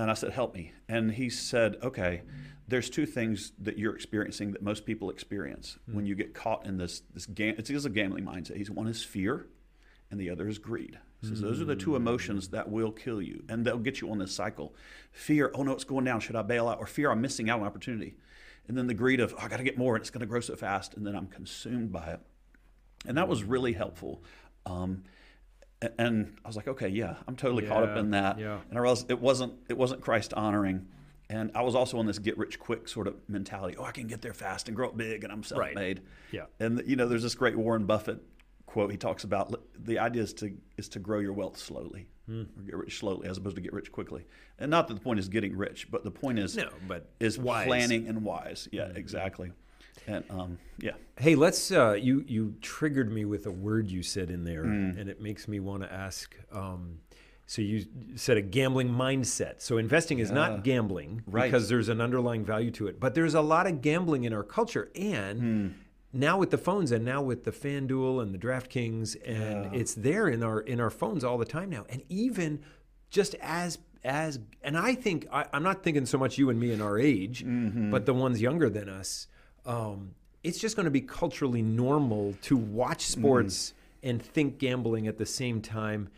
And 0.00 0.10
I 0.10 0.14
said, 0.14 0.32
"Help 0.32 0.54
me." 0.54 0.72
And 0.88 1.12
he 1.12 1.30
said, 1.30 1.76
"Okay, 1.82 2.22
there's 2.66 2.90
two 2.90 3.06
things 3.06 3.52
that 3.58 3.78
you're 3.78 3.94
experiencing 3.94 4.52
that 4.52 4.62
most 4.62 4.84
people 4.84 5.10
experience 5.10 5.78
when 5.86 6.06
you 6.06 6.14
get 6.14 6.34
caught 6.34 6.66
in 6.66 6.76
this 6.78 7.02
this 7.12 7.26
gam- 7.26 7.54
it's, 7.58 7.70
it's 7.70 7.84
a 7.84 7.90
gambling 7.90 8.24
mindset. 8.24 8.56
He's 8.56 8.70
one 8.70 8.88
is 8.88 9.04
fear, 9.04 9.46
and 10.10 10.18
the 10.18 10.30
other 10.30 10.48
is 10.48 10.58
greed. 10.58 10.98
He 11.20 11.28
says 11.28 11.40
those 11.40 11.60
are 11.60 11.64
the 11.64 11.76
two 11.76 11.96
emotions 11.96 12.48
that 12.48 12.70
will 12.70 12.92
kill 12.92 13.22
you, 13.22 13.44
and 13.48 13.64
they'll 13.64 13.78
get 13.78 14.00
you 14.00 14.10
on 14.10 14.18
this 14.18 14.34
cycle. 14.34 14.74
Fear, 15.12 15.52
oh 15.54 15.62
no, 15.62 15.72
it's 15.72 15.84
going 15.84 16.04
down. 16.04 16.20
Should 16.20 16.36
I 16.36 16.42
bail 16.42 16.68
out? 16.68 16.78
Or 16.78 16.86
fear, 16.86 17.10
I'm 17.10 17.22
missing 17.22 17.48
out 17.48 17.60
on 17.60 17.66
opportunity. 17.66 18.16
And 18.68 18.76
then 18.76 18.86
the 18.86 18.94
greed 18.94 19.20
of, 19.20 19.34
oh, 19.34 19.42
I 19.42 19.48
got 19.48 19.58
to 19.58 19.62
get 19.62 19.78
more, 19.78 19.94
and 19.94 20.02
it's 20.02 20.10
going 20.10 20.20
to 20.20 20.26
grow 20.26 20.40
so 20.40 20.56
fast, 20.56 20.94
and 20.94 21.06
then 21.06 21.14
I'm 21.14 21.26
consumed 21.28 21.92
by 21.92 22.08
it 22.08 22.20
and 23.06 23.16
that 23.18 23.28
was 23.28 23.44
really 23.44 23.72
helpful. 23.72 24.22
Um, 24.66 25.04
and 25.98 26.36
I 26.44 26.48
was 26.48 26.56
like, 26.56 26.68
okay, 26.68 26.88
yeah, 26.88 27.16
I'm 27.26 27.36
totally 27.36 27.66
caught 27.66 27.82
up 27.82 27.96
in 27.96 28.10
that. 28.10 28.38
yeah. 28.38 28.60
And 28.68 28.78
I 28.78 28.80
realized 28.80 29.10
it 29.10 29.20
wasn't 29.20 29.54
it 29.68 29.76
wasn't 29.76 30.00
Christ 30.00 30.34
honoring, 30.34 30.86
and 31.30 31.50
I 31.54 31.62
was 31.62 31.74
also 31.74 31.98
on 31.98 32.06
this 32.06 32.18
get 32.18 32.36
rich 32.38 32.58
quick 32.58 32.88
sort 32.88 33.06
of 33.06 33.16
mentality. 33.28 33.76
Oh, 33.78 33.84
I 33.84 33.92
can 33.92 34.06
get 34.06 34.22
there 34.22 34.34
fast 34.34 34.68
and 34.68 34.76
grow 34.76 34.88
up 34.88 34.96
big, 34.96 35.24
and 35.24 35.32
I'm 35.32 35.42
self 35.42 35.60
made. 35.74 36.02
Yeah. 36.30 36.44
And 36.60 36.82
you 36.86 36.96
know, 36.96 37.08
there's 37.08 37.22
this 37.22 37.34
great 37.34 37.56
Warren 37.56 37.86
Buffett 37.86 38.20
quote. 38.66 38.90
He 38.90 38.96
talks 38.96 39.24
about 39.24 39.54
the 39.78 39.98
idea 39.98 40.22
is 40.22 40.34
to 40.34 40.56
is 40.76 40.88
to 40.90 40.98
grow 40.98 41.18
your 41.20 41.32
wealth 41.32 41.58
slowly, 41.58 42.08
Hmm. 42.26 42.42
or 42.56 42.62
get 42.64 42.76
rich 42.76 42.98
slowly, 42.98 43.28
as 43.28 43.36
opposed 43.38 43.56
to 43.56 43.62
get 43.62 43.72
rich 43.72 43.92
quickly. 43.92 44.24
And 44.58 44.70
not 44.70 44.88
that 44.88 44.94
the 44.94 45.00
point 45.00 45.18
is 45.18 45.28
getting 45.28 45.56
rich, 45.56 45.90
but 45.90 46.04
the 46.04 46.10
point 46.10 46.38
is 46.38 46.56
No, 46.56 46.70
but 46.88 47.10
is 47.20 47.38
wise. 47.38 47.60
Mm-hmm. 47.62 47.68
planning 47.68 48.08
and 48.08 48.22
wise. 48.24 48.68
Yeah, 48.72 48.88
exactly. 48.94 49.52
And 50.06 50.24
um, 50.30 50.58
yeah. 50.78 50.92
Hey, 51.18 51.34
let's. 51.34 51.70
Uh, 51.70 51.92
you 51.92 52.24
you 52.26 52.54
triggered 52.60 53.10
me 53.12 53.24
with 53.24 53.46
a 53.46 53.50
word 53.50 53.90
you 53.90 54.02
said 54.02 54.30
in 54.30 54.44
there, 54.44 54.64
Mm. 54.64 54.98
and 55.00 55.08
it 55.08 55.20
makes 55.20 55.46
me 55.48 55.60
want 55.60 55.82
to 55.82 55.92
ask. 55.92 56.34
Um, 56.52 56.98
so 57.46 57.60
you 57.62 57.84
said 58.16 58.36
a 58.36 58.42
gambling 58.42 58.88
mindset. 58.88 59.60
So 59.60 59.76
investing 59.78 60.18
is 60.18 60.28
Yeah. 60.30 60.34
not 60.34 60.64
gambling 60.64 61.22
Right. 61.26 61.44
because 61.44 61.68
there's 61.68 61.88
an 61.90 62.00
underlying 62.00 62.44
value 62.44 62.70
to 62.72 62.86
it, 62.86 62.98
but 62.98 63.14
there's 63.14 63.34
a 63.34 63.40
lot 63.42 63.66
of 63.66 63.82
gambling 63.82 64.24
in 64.24 64.32
our 64.32 64.42
culture, 64.42 64.90
and 64.94 65.40
Hmm. 65.40 65.66
now 66.12 66.38
with 66.38 66.50
the 66.50 66.58
phones, 66.58 66.90
and 66.90 67.04
now 67.04 67.22
with 67.22 67.44
the 67.44 67.52
FanDuel 67.52 68.20
and 68.22 68.32
the 68.34 68.38
DraftKings, 68.38 69.16
and 69.26 69.74
it's 69.74 69.94
there 69.94 70.26
in 70.28 70.42
our 70.42 70.60
in 70.60 70.80
our 70.80 70.90
phones 70.90 71.22
all 71.22 71.38
the 71.38 71.44
time 71.44 71.70
now, 71.70 71.84
and 71.88 72.02
even 72.08 72.60
just 73.10 73.34
as 73.40 73.78
as 74.02 74.38
and 74.62 74.76
I 74.76 74.94
think 74.94 75.26
I, 75.32 75.46
I'm 75.52 75.62
not 75.62 75.82
thinking 75.82 76.04
so 76.06 76.18
much 76.18 76.36
you 76.36 76.50
and 76.50 76.58
me 76.60 76.72
in 76.72 76.80
our 76.82 76.98
age, 76.98 77.44
Mm-hmm. 77.44 77.90
but 77.90 78.04
the 78.06 78.12
ones 78.14 78.40
younger 78.40 78.68
than 78.68 78.88
us. 78.88 79.28
Um, 79.66 80.14
it's 80.42 80.58
just 80.58 80.76
going 80.76 80.84
to 80.84 80.90
be 80.90 81.00
culturally 81.00 81.62
normal 81.62 82.34
to 82.42 82.56
watch 82.56 83.02
sports 83.06 83.72
Mm. 83.72 84.08
and 84.10 84.22
think 84.22 84.58
gambling 84.58 85.06
at 85.08 85.16
the 85.16 85.26
same 85.26 85.62
time. 85.62 86.08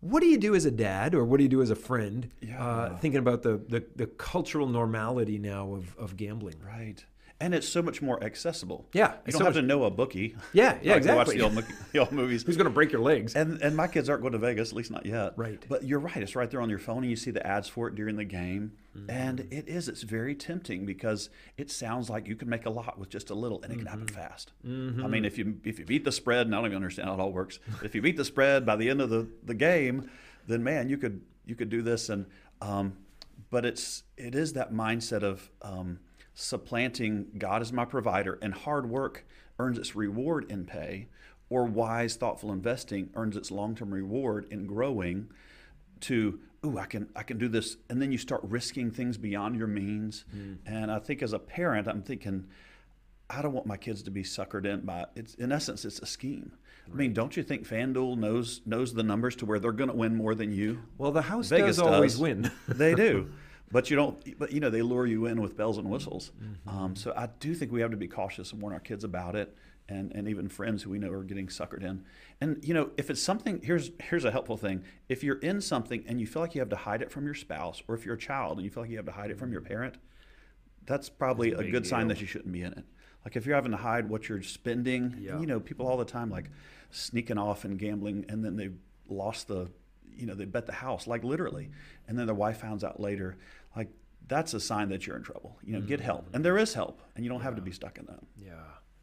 What 0.00 0.20
do 0.20 0.26
you 0.26 0.36
do 0.36 0.54
as 0.54 0.64
a 0.66 0.70
dad, 0.70 1.14
or 1.14 1.24
what 1.24 1.36
do 1.38 1.44
you 1.44 1.48
do 1.48 1.62
as 1.62 1.70
a 1.70 1.76
friend, 1.76 2.28
uh, 2.58 2.96
thinking 2.96 3.18
about 3.20 3.42
the, 3.42 3.58
the, 3.68 3.84
the 3.96 4.06
cultural 4.06 4.66
normality 4.66 5.38
now 5.38 5.72
of, 5.74 5.96
of 5.96 6.16
gambling? 6.16 6.56
Right. 6.66 7.04
And 7.40 7.54
it's 7.54 7.68
so 7.68 7.82
much 7.82 8.00
more 8.00 8.22
accessible. 8.22 8.86
Yeah, 8.92 9.14
You 9.26 9.32
don't 9.32 9.38
so 9.40 9.44
have 9.46 9.54
much- 9.54 9.62
to 9.62 9.66
know 9.66 9.82
a 9.84 9.90
bookie. 9.90 10.36
Yeah, 10.52 10.78
yeah, 10.82 10.92
Like 10.94 11.02
to 11.02 11.14
Watch 11.14 11.28
exactly. 11.28 11.36
the 11.38 11.42
old, 11.44 11.54
mo- 11.54 11.76
the 11.92 11.98
old 11.98 12.12
movies. 12.12 12.42
Who's 12.46 12.56
going 12.56 12.66
to 12.66 12.70
break 12.72 12.92
your 12.92 13.00
legs? 13.00 13.34
And 13.34 13.60
and 13.62 13.74
my 13.76 13.88
kids 13.88 14.08
aren't 14.08 14.22
going 14.22 14.32
to 14.32 14.38
Vegas, 14.38 14.70
at 14.70 14.76
least 14.76 14.90
not 14.92 15.04
yet. 15.06 15.32
Right. 15.36 15.64
But 15.68 15.82
you're 15.84 15.98
right. 15.98 16.16
It's 16.18 16.36
right 16.36 16.48
there 16.50 16.60
on 16.60 16.70
your 16.70 16.78
phone, 16.78 16.98
and 16.98 17.10
you 17.10 17.16
see 17.16 17.30
the 17.32 17.44
ads 17.46 17.68
for 17.68 17.88
it 17.88 17.94
during 17.96 18.14
the 18.16 18.24
game. 18.24 18.72
Mm-hmm. 18.96 19.10
And 19.10 19.40
it 19.50 19.66
is. 19.68 19.88
It's 19.88 20.02
very 20.02 20.34
tempting 20.34 20.86
because 20.86 21.30
it 21.56 21.70
sounds 21.70 22.08
like 22.10 22.28
you 22.28 22.36
can 22.36 22.48
make 22.48 22.66
a 22.66 22.70
lot 22.70 22.98
with 22.98 23.08
just 23.08 23.30
a 23.30 23.34
little, 23.34 23.60
and 23.62 23.72
it 23.72 23.76
can 23.78 23.86
happen 23.86 24.06
Mm-hmm. 24.06 24.14
fast. 24.16 24.52
I 24.64 24.68
mean, 25.08 25.24
if 25.24 25.36
you 25.38 25.58
if 25.64 25.78
you 25.80 25.84
beat 25.84 26.04
the 26.04 26.12
spread, 26.12 26.46
and 26.46 26.54
I 26.54 26.58
don't 26.58 26.66
even 26.66 26.76
understand 26.76 27.08
how 27.08 27.14
it 27.14 27.20
all 27.20 27.32
works. 27.32 27.58
But 27.78 27.86
if 27.86 27.94
you 27.94 28.02
beat 28.02 28.16
the 28.16 28.24
spread 28.24 28.64
by 28.66 28.76
the 28.76 28.88
end 28.90 29.00
of 29.00 29.10
the, 29.10 29.26
the 29.44 29.54
game, 29.54 30.08
then 30.46 30.62
man, 30.62 30.88
you 30.88 30.96
could 30.98 31.22
you 31.46 31.54
could 31.56 31.70
do 31.70 31.82
this. 31.82 32.08
And 32.08 32.26
um, 32.60 32.98
but 33.50 33.64
it's 33.64 34.04
it 34.16 34.34
is 34.34 34.52
that 34.52 34.72
mindset 34.72 35.22
of 35.22 35.50
um, 35.62 35.98
supplanting 36.34 37.26
God 37.38 37.62
as 37.62 37.72
my 37.72 37.84
provider, 37.84 38.38
and 38.42 38.54
hard 38.54 38.88
work 38.88 39.26
earns 39.58 39.78
its 39.78 39.94
reward 39.94 40.50
in 40.50 40.64
pay, 40.64 41.08
or 41.50 41.64
wise, 41.64 42.16
thoughtful 42.16 42.52
investing 42.52 43.10
earns 43.14 43.36
its 43.36 43.50
long 43.50 43.74
term 43.74 43.92
reward 43.92 44.46
in 44.50 44.66
growing. 44.66 45.28
To 46.00 46.40
ooh, 46.64 46.78
I 46.78 46.86
can 46.86 47.08
I 47.14 47.22
can 47.22 47.38
do 47.38 47.48
this, 47.48 47.76
and 47.88 48.00
then 48.00 48.10
you 48.10 48.18
start 48.18 48.40
risking 48.44 48.90
things 48.90 49.18
beyond 49.18 49.56
your 49.56 49.66
means. 49.66 50.24
Hmm. 50.30 50.54
And 50.66 50.90
I 50.90 50.98
think 50.98 51.22
as 51.22 51.32
a 51.32 51.38
parent, 51.38 51.86
I'm 51.88 52.02
thinking. 52.02 52.46
I 53.30 53.40
don't 53.40 53.54
want 53.54 53.66
my 53.66 53.78
kids 53.78 54.02
to 54.02 54.10
be 54.10 54.24
suckered 54.24 54.66
in 54.66 54.80
by 54.82 55.06
it's 55.16 55.34
in 55.36 55.52
essence 55.52 55.86
it's 55.86 56.00
a 56.00 56.06
scheme. 56.06 56.52
I 56.92 56.94
mean, 56.94 57.14
don't 57.14 57.34
you 57.34 57.42
think 57.42 57.66
FanDuel 57.66 58.18
knows 58.18 58.60
knows 58.66 58.92
the 58.92 59.02
numbers 59.02 59.36
to 59.36 59.46
where 59.46 59.58
they're 59.58 59.72
going 59.72 59.88
to 59.88 59.96
win 59.96 60.14
more 60.16 60.34
than 60.34 60.52
you? 60.52 60.80
well, 60.98 61.12
the 61.12 61.22
house 61.22 61.48
Vegas 61.48 61.76
does 61.76 61.78
always 61.78 62.12
does. 62.12 62.20
win. 62.20 62.50
they 62.68 62.94
do, 62.94 63.30
but 63.72 63.90
you 63.90 63.96
don't. 63.96 64.38
But 64.38 64.52
you 64.52 64.60
know, 64.60 64.70
they 64.70 64.82
lure 64.82 65.06
you 65.06 65.26
in 65.26 65.40
with 65.40 65.56
bells 65.56 65.78
and 65.78 65.88
whistles. 65.90 66.30
Um, 66.66 66.94
so 66.94 67.12
I 67.16 67.28
do 67.40 67.54
think 67.54 67.72
we 67.72 67.80
have 67.80 67.90
to 67.90 67.96
be 67.96 68.06
cautious 68.08 68.52
and 68.52 68.62
warn 68.62 68.72
our 68.74 68.80
kids 68.80 69.02
about 69.04 69.34
it. 69.34 69.56
and, 69.88 70.12
and 70.14 70.28
even 70.28 70.48
friends 70.48 70.84
who 70.84 70.90
we 70.90 70.98
know 70.98 71.10
are 71.10 71.24
getting 71.24 71.48
suckered 71.48 71.82
in. 71.82 72.04
And 72.40 72.64
you 72.64 72.72
know, 72.72 72.90
if 72.96 73.10
it's 73.10 73.20
something, 73.20 73.60
here's 73.62 73.90
here's 74.00 74.24
a 74.24 74.30
helpful 74.30 74.56
thing. 74.56 74.84
If 75.08 75.24
you're 75.24 75.40
in 75.40 75.60
something 75.60 76.04
and 76.06 76.20
you 76.20 76.26
feel 76.26 76.40
like 76.42 76.54
you 76.54 76.60
have 76.60 76.70
to 76.70 76.76
hide 76.76 77.02
it 77.02 77.10
from 77.10 77.24
your 77.24 77.34
spouse, 77.34 77.82
or 77.88 77.94
if 77.96 78.04
you're 78.06 78.14
a 78.14 78.18
child 78.18 78.58
and 78.58 78.64
you 78.64 78.70
feel 78.70 78.84
like 78.84 78.90
you 78.90 78.96
have 78.98 79.06
to 79.06 79.12
hide 79.12 79.30
it 79.32 79.38
from 79.38 79.50
your 79.52 79.60
parent, 79.60 79.96
that's 80.86 81.08
probably 81.08 81.50
That's 81.50 81.62
a 81.62 81.66
a, 81.66 81.70
good 81.70 81.86
sign 81.86 82.08
that 82.08 82.20
you 82.20 82.26
shouldn't 82.26 82.52
be 82.52 82.62
in 82.62 82.72
it. 82.72 82.84
Like 83.24 83.36
if 83.36 83.44
you're 83.46 83.54
having 83.54 83.70
to 83.72 83.76
hide 83.76 84.08
what 84.08 84.28
you're 84.28 84.42
spending, 84.42 85.16
Yeah. 85.20 85.38
you 85.40 85.46
know, 85.46 85.60
people 85.60 85.86
all 85.86 85.96
the 85.96 86.04
time 86.04 86.30
like 86.30 86.50
sneaking 86.90 87.38
off 87.38 87.64
and 87.64 87.78
gambling, 87.78 88.24
and 88.28 88.44
then 88.44 88.56
they 88.56 88.70
lost 89.08 89.48
the, 89.48 89.70
you 90.16 90.26
know, 90.26 90.34
they 90.34 90.44
bet 90.44 90.66
the 90.66 90.72
house, 90.72 91.06
like 91.06 91.22
literally, 91.24 91.70
and 92.08 92.18
then 92.18 92.26
their 92.26 92.34
wife 92.34 92.58
finds 92.60 92.82
out 92.84 92.98
later, 93.00 93.36
like 93.76 93.88
that's 94.28 94.54
a 94.54 94.60
sign 94.60 94.88
that 94.90 95.06
you're 95.06 95.16
in 95.16 95.22
trouble. 95.22 95.58
You 95.64 95.74
know, 95.74 95.80
get 95.80 96.00
help, 96.00 96.28
and 96.32 96.44
there 96.44 96.58
is 96.58 96.74
help, 96.74 97.00
and 97.16 97.24
you 97.24 97.30
don't 97.30 97.40
have 97.42 97.56
to 97.56 97.62
be 97.62 97.72
stuck 97.72 97.98
in 97.98 98.06
that. 98.06 98.20
Yeah. 98.36 98.52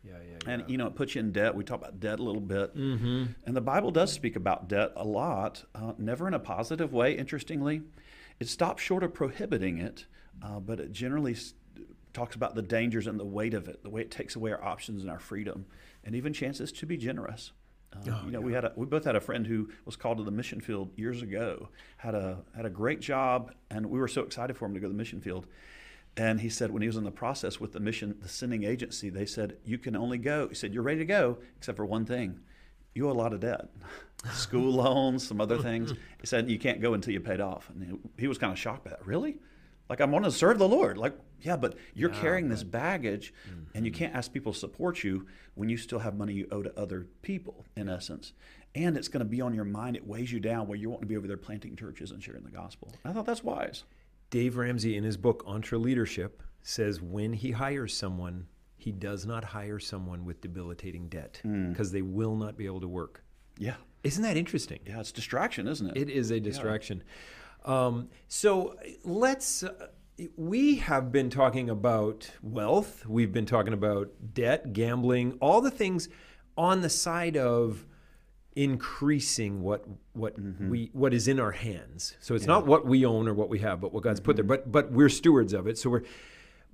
Yeah. 0.03 0.13
Yeah. 0.31 0.51
And 0.53 0.63
you 0.69 0.77
know, 0.77 0.87
it 0.87 0.95
puts 0.95 1.13
you 1.15 1.19
in 1.19 1.31
debt. 1.31 1.53
We 1.55 1.63
talk 1.63 1.79
about 1.79 1.99
debt 1.99 2.19
a 2.19 2.23
little 2.23 2.41
bit, 2.41 2.75
Mm-hmm. 2.75 3.25
and 3.45 3.55
the 3.55 3.61
Bible 3.61 3.91
does 3.91 4.11
speak 4.13 4.35
about 4.35 4.67
debt 4.69 4.91
a 4.95 5.03
lot, 5.05 5.63
uh, 5.75 5.93
never 5.97 6.27
in 6.27 6.33
a 6.33 6.39
positive 6.39 6.93
way. 6.93 7.17
Interestingly, 7.17 7.81
it 8.39 8.47
stops 8.47 8.81
short 8.81 9.03
of 9.03 9.13
prohibiting 9.13 9.77
it, 9.77 10.05
uh, 10.41 10.59
but 10.61 10.79
it 10.79 10.91
generally 10.93 11.33
s- 11.33 11.53
talks 12.13 12.35
about 12.35 12.55
the 12.55 12.61
dangers 12.61 13.05
and 13.07 13.19
the 13.19 13.25
weight 13.25 13.53
of 13.53 13.67
it, 13.67 13.83
the 13.83 13.89
way 13.89 14.01
it 14.01 14.09
takes 14.09 14.35
away 14.37 14.51
our 14.53 14.63
options 14.63 15.01
and 15.01 15.11
our 15.11 15.19
freedom, 15.19 15.65
and 16.05 16.15
even 16.15 16.31
chances 16.31 16.71
to 16.71 16.85
be 16.85 16.95
generous. 16.95 17.51
Uh, 17.93 17.99
Oh, 18.11 18.21
you 18.25 18.31
know, 18.31 18.41
we 18.41 18.53
had 18.53 18.65
a, 18.65 18.71
we 18.75 18.85
both 18.85 19.03
had 19.05 19.15
a 19.15 19.19
friend 19.21 19.45
who 19.47 19.69
was 19.85 19.95
called 19.95 20.17
to 20.19 20.23
the 20.23 20.31
mission 20.31 20.61
field 20.61 20.91
years 20.95 21.21
ago. 21.21 21.69
had 21.97 22.15
a 22.15 22.39
had 22.55 22.65
a 22.65 22.69
great 22.69 22.99
job, 23.01 23.51
and 23.69 23.85
we 23.87 23.99
were 23.99 24.07
so 24.07 24.21
excited 24.21 24.55
for 24.57 24.65
him 24.65 24.73
to 24.73 24.79
go 24.79 24.85
to 24.87 24.91
the 24.93 24.97
mission 24.97 25.21
field. 25.21 25.47
And 26.17 26.41
he 26.41 26.49
said 26.49 26.71
when 26.71 26.81
he 26.81 26.87
was 26.87 26.97
in 26.97 27.03
the 27.03 27.11
process 27.11 27.59
with 27.59 27.71
the 27.73 27.79
mission, 27.79 28.15
the 28.21 28.27
sending 28.27 28.63
agency, 28.63 29.09
they 29.09 29.25
said, 29.25 29.57
You 29.63 29.77
can 29.77 29.95
only 29.95 30.17
go. 30.17 30.47
He 30.49 30.55
said, 30.55 30.73
You're 30.73 30.83
ready 30.83 30.99
to 30.99 31.05
go, 31.05 31.37
except 31.57 31.77
for 31.77 31.85
one 31.85 32.05
thing. 32.05 32.39
You 32.93 33.07
owe 33.07 33.11
a 33.11 33.13
lot 33.13 33.33
of 33.33 33.39
debt. 33.39 33.69
School 34.33 34.73
loans, 34.73 35.25
some 35.25 35.39
other 35.39 35.57
things. 35.57 35.93
He 36.21 36.27
said, 36.27 36.49
You 36.49 36.59
can't 36.59 36.81
go 36.81 36.93
until 36.93 37.13
you 37.13 37.21
paid 37.21 37.39
off. 37.39 37.69
And 37.69 37.99
he 38.17 38.27
was 38.27 38.37
kind 38.37 38.51
of 38.51 38.59
shocked 38.59 38.83
by 38.83 38.91
that. 38.91 39.05
Really? 39.05 39.37
Like, 39.89 40.01
I 40.01 40.05
want 40.05 40.25
to 40.25 40.31
serve 40.31 40.59
the 40.59 40.67
Lord. 40.67 40.97
Like, 40.97 41.17
yeah, 41.41 41.57
but 41.57 41.75
you're 41.93 42.11
Yeah, 42.11 42.21
carrying 42.21 42.49
this 42.49 42.63
baggage 42.63 43.33
and 43.73 43.85
you 43.85 43.91
mm-hmm. 43.91 43.97
can't 43.97 44.15
ask 44.15 44.31
people 44.31 44.53
to 44.53 44.59
support 44.59 45.03
you 45.03 45.25
when 45.55 45.69
you 45.69 45.77
still 45.77 45.99
have 45.99 46.15
money 46.15 46.33
you 46.33 46.47
owe 46.51 46.61
to 46.61 46.79
other 46.79 47.07
people, 47.21 47.65
in 47.75 47.89
essence. 47.89 48.33
And 48.75 48.95
it's 48.95 49.07
going 49.07 49.21
to 49.21 49.25
be 49.25 49.41
on 49.41 49.53
your 49.53 49.65
mind. 49.65 49.95
It 49.95 50.05
weighs 50.05 50.31
you 50.31 50.39
down 50.39 50.67
where 50.67 50.77
you 50.77 50.89
want 50.89 51.01
to 51.01 51.07
be 51.07 51.17
over 51.17 51.27
there 51.27 51.37
planting 51.37 51.75
churches 51.75 52.11
and 52.11 52.21
sharing 52.21 52.43
the 52.43 52.51
gospel. 52.51 52.93
I 53.03 53.11
thought 53.11 53.25
that's 53.25 53.43
wise. 53.43 53.83
Dave 54.29 54.57
Ramsey, 54.57 54.95
in 54.95 55.03
his 55.03 55.17
book 55.17 55.43
EntreLeadership, 55.47 56.31
says 56.61 57.01
when 57.01 57.33
he 57.33 57.51
hires 57.51 57.95
someone, 57.95 58.45
he 58.77 58.91
does 58.91 59.25
not 59.25 59.43
hire 59.43 59.79
someone 59.79 60.23
with 60.23 60.41
debilitating 60.41 61.09
debt 61.09 61.39
hmm. 61.41 61.71
because 61.71 61.91
they 61.91 62.01
will 62.01 62.35
not 62.35 62.57
be 62.57 62.65
able 62.65 62.81
to 62.81 62.87
work. 62.87 63.23
Yeah. 63.57 63.75
Isn't 64.03 64.23
that 64.23 64.37
interesting? 64.37 64.79
Yeah, 64.85 64.99
it's 64.99 65.11
distraction, 65.11 65.67
isn't 65.67 65.89
it? 65.89 65.97
It 65.97 66.09
is 66.09 66.31
a 66.31 66.39
distraction. 66.39 67.03
Um, 67.65 68.09
so 68.27 68.77
let's. 69.03 69.63
Uh, 69.63 69.87
we 70.35 70.75
have 70.77 71.13
been 71.13 71.29
talking 71.29 71.69
about 71.69 72.29
wealth. 72.43 73.05
We've 73.05 73.31
been 73.31 73.45
talking 73.45 73.71
about 73.71 74.11
debt, 74.33 74.73
gambling, 74.73 75.37
all 75.39 75.61
the 75.61 75.71
things 75.71 76.09
on 76.57 76.81
the 76.81 76.89
side 76.89 77.37
of 77.37 77.85
increasing 78.55 79.61
what 79.61 79.85
what 80.11 80.37
we 80.37 80.89
what 80.91 81.13
is 81.13 81.29
in 81.29 81.39
our 81.39 81.51
hands. 81.51 82.17
So 82.19 82.35
it's 82.35 82.45
not 82.45 82.65
what 82.65 82.85
we 82.85 83.05
own 83.05 83.27
or 83.27 83.33
what 83.33 83.47
we 83.47 83.59
have, 83.59 83.79
but 83.79 83.93
what 83.93 84.03
God's 84.03 84.19
put 84.19 84.35
there. 84.35 84.43
But 84.43 84.69
but 84.69 84.91
we're 84.91 85.09
stewards 85.09 85.53
of 85.53 85.67
it. 85.67 85.77
So 85.77 85.89
we're 85.89 86.03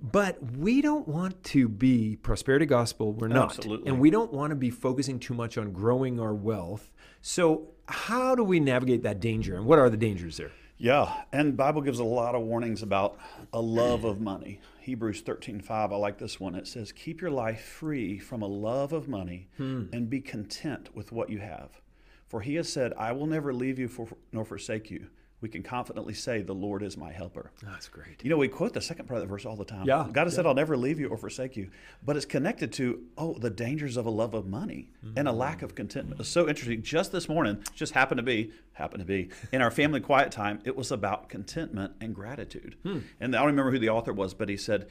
but 0.00 0.42
we 0.56 0.82
don't 0.82 1.08
want 1.08 1.42
to 1.44 1.68
be 1.68 2.16
prosperity 2.16 2.66
gospel. 2.66 3.12
We're 3.12 3.28
not. 3.28 3.50
Absolutely. 3.56 3.88
And 3.88 4.00
we 4.00 4.10
don't 4.10 4.32
want 4.32 4.50
to 4.50 4.56
be 4.56 4.70
focusing 4.70 5.18
too 5.18 5.34
much 5.34 5.56
on 5.56 5.72
growing 5.72 6.20
our 6.20 6.34
wealth. 6.34 6.92
So 7.22 7.68
how 7.86 8.34
do 8.34 8.44
we 8.44 8.60
navigate 8.60 9.02
that 9.04 9.20
danger 9.20 9.56
and 9.56 9.64
what 9.64 9.78
are 9.78 9.88
the 9.88 9.96
dangers 9.96 10.36
there? 10.36 10.50
Yeah, 10.78 11.22
and 11.32 11.56
Bible 11.56 11.80
gives 11.80 11.98
a 11.98 12.04
lot 12.04 12.34
of 12.34 12.42
warnings 12.42 12.82
about 12.82 13.18
a 13.52 13.60
love 13.60 14.04
of 14.04 14.20
money. 14.20 14.60
Hebrews 14.80 15.22
13:5, 15.22 15.92
I 15.92 15.96
like 15.96 16.18
this 16.18 16.38
one. 16.38 16.54
It 16.54 16.66
says, 16.66 16.92
"Keep 16.92 17.22
your 17.22 17.30
life 17.30 17.62
free 17.62 18.18
from 18.18 18.42
a 18.42 18.46
love 18.46 18.92
of 18.92 19.08
money 19.08 19.48
hmm. 19.56 19.84
and 19.92 20.10
be 20.10 20.20
content 20.20 20.94
with 20.94 21.12
what 21.12 21.30
you 21.30 21.38
have. 21.38 21.80
For 22.26 22.42
he 22.42 22.56
has 22.56 22.68
said, 22.70 22.92
I 22.94 23.12
will 23.12 23.26
never 23.26 23.54
leave 23.54 23.78
you 23.78 23.88
for, 23.88 24.08
nor 24.32 24.44
forsake 24.44 24.90
you." 24.90 25.08
We 25.42 25.50
can 25.50 25.62
confidently 25.62 26.14
say, 26.14 26.40
"The 26.40 26.54
Lord 26.54 26.82
is 26.82 26.96
my 26.96 27.12
helper." 27.12 27.52
Oh, 27.62 27.68
that's 27.70 27.88
great. 27.88 28.24
You 28.24 28.30
know, 28.30 28.38
we 28.38 28.48
quote 28.48 28.72
the 28.72 28.80
second 28.80 29.06
part 29.06 29.20
of 29.20 29.28
the 29.28 29.28
verse 29.28 29.44
all 29.44 29.56
the 29.56 29.66
time. 29.66 29.86
Yeah, 29.86 30.08
God 30.10 30.24
has 30.24 30.34
said, 30.34 30.46
I'll 30.46 30.54
never 30.54 30.76
leave 30.76 30.98
you 30.98 31.08
or 31.08 31.18
forsake 31.18 31.56
you. 31.56 31.70
But 32.02 32.16
it's 32.16 32.24
connected 32.24 32.72
to, 32.74 33.02
oh, 33.18 33.34
the 33.38 33.50
dangers 33.50 33.96
of 33.96 34.06
a 34.06 34.10
love 34.10 34.32
of 34.32 34.46
money 34.46 34.90
and 35.14 35.28
a 35.28 35.32
lack 35.32 35.62
of 35.62 35.74
contentment. 35.74 36.20
It's 36.20 36.28
so 36.30 36.48
interesting. 36.48 36.82
Just 36.82 37.12
this 37.12 37.28
morning, 37.28 37.62
just 37.74 37.92
happened 37.92 38.18
to 38.18 38.22
be, 38.22 38.52
happened 38.72 39.00
to 39.00 39.06
be, 39.06 39.28
in 39.52 39.60
our 39.60 39.70
family 39.70 40.00
quiet 40.00 40.32
time, 40.32 40.60
it 40.64 40.74
was 40.74 40.90
about 40.90 41.28
contentment 41.28 41.92
and 42.00 42.14
gratitude. 42.14 42.76
Hmm. 42.82 43.00
And 43.20 43.36
I 43.36 43.40
don't 43.40 43.48
remember 43.48 43.70
who 43.70 43.78
the 43.78 43.90
author 43.90 44.14
was, 44.14 44.32
but 44.32 44.48
he 44.48 44.56
said, 44.56 44.88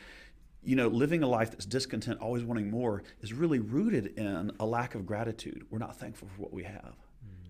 you 0.64 0.76
know, 0.76 0.88
living 0.88 1.22
a 1.22 1.28
life 1.28 1.52
that's 1.52 1.66
discontent, 1.66 2.20
always 2.20 2.44
wanting 2.44 2.70
more, 2.70 3.04
is 3.22 3.34
really 3.34 3.60
rooted 3.60 4.18
in 4.18 4.52
a 4.60 4.66
lack 4.66 4.96
of 4.96 5.06
gratitude. 5.06 5.66
We're 5.70 5.80
not 5.80 6.00
thankful 6.00 6.28
for 6.36 6.42
what 6.42 6.54
we 6.54 6.64
have. 6.64 6.96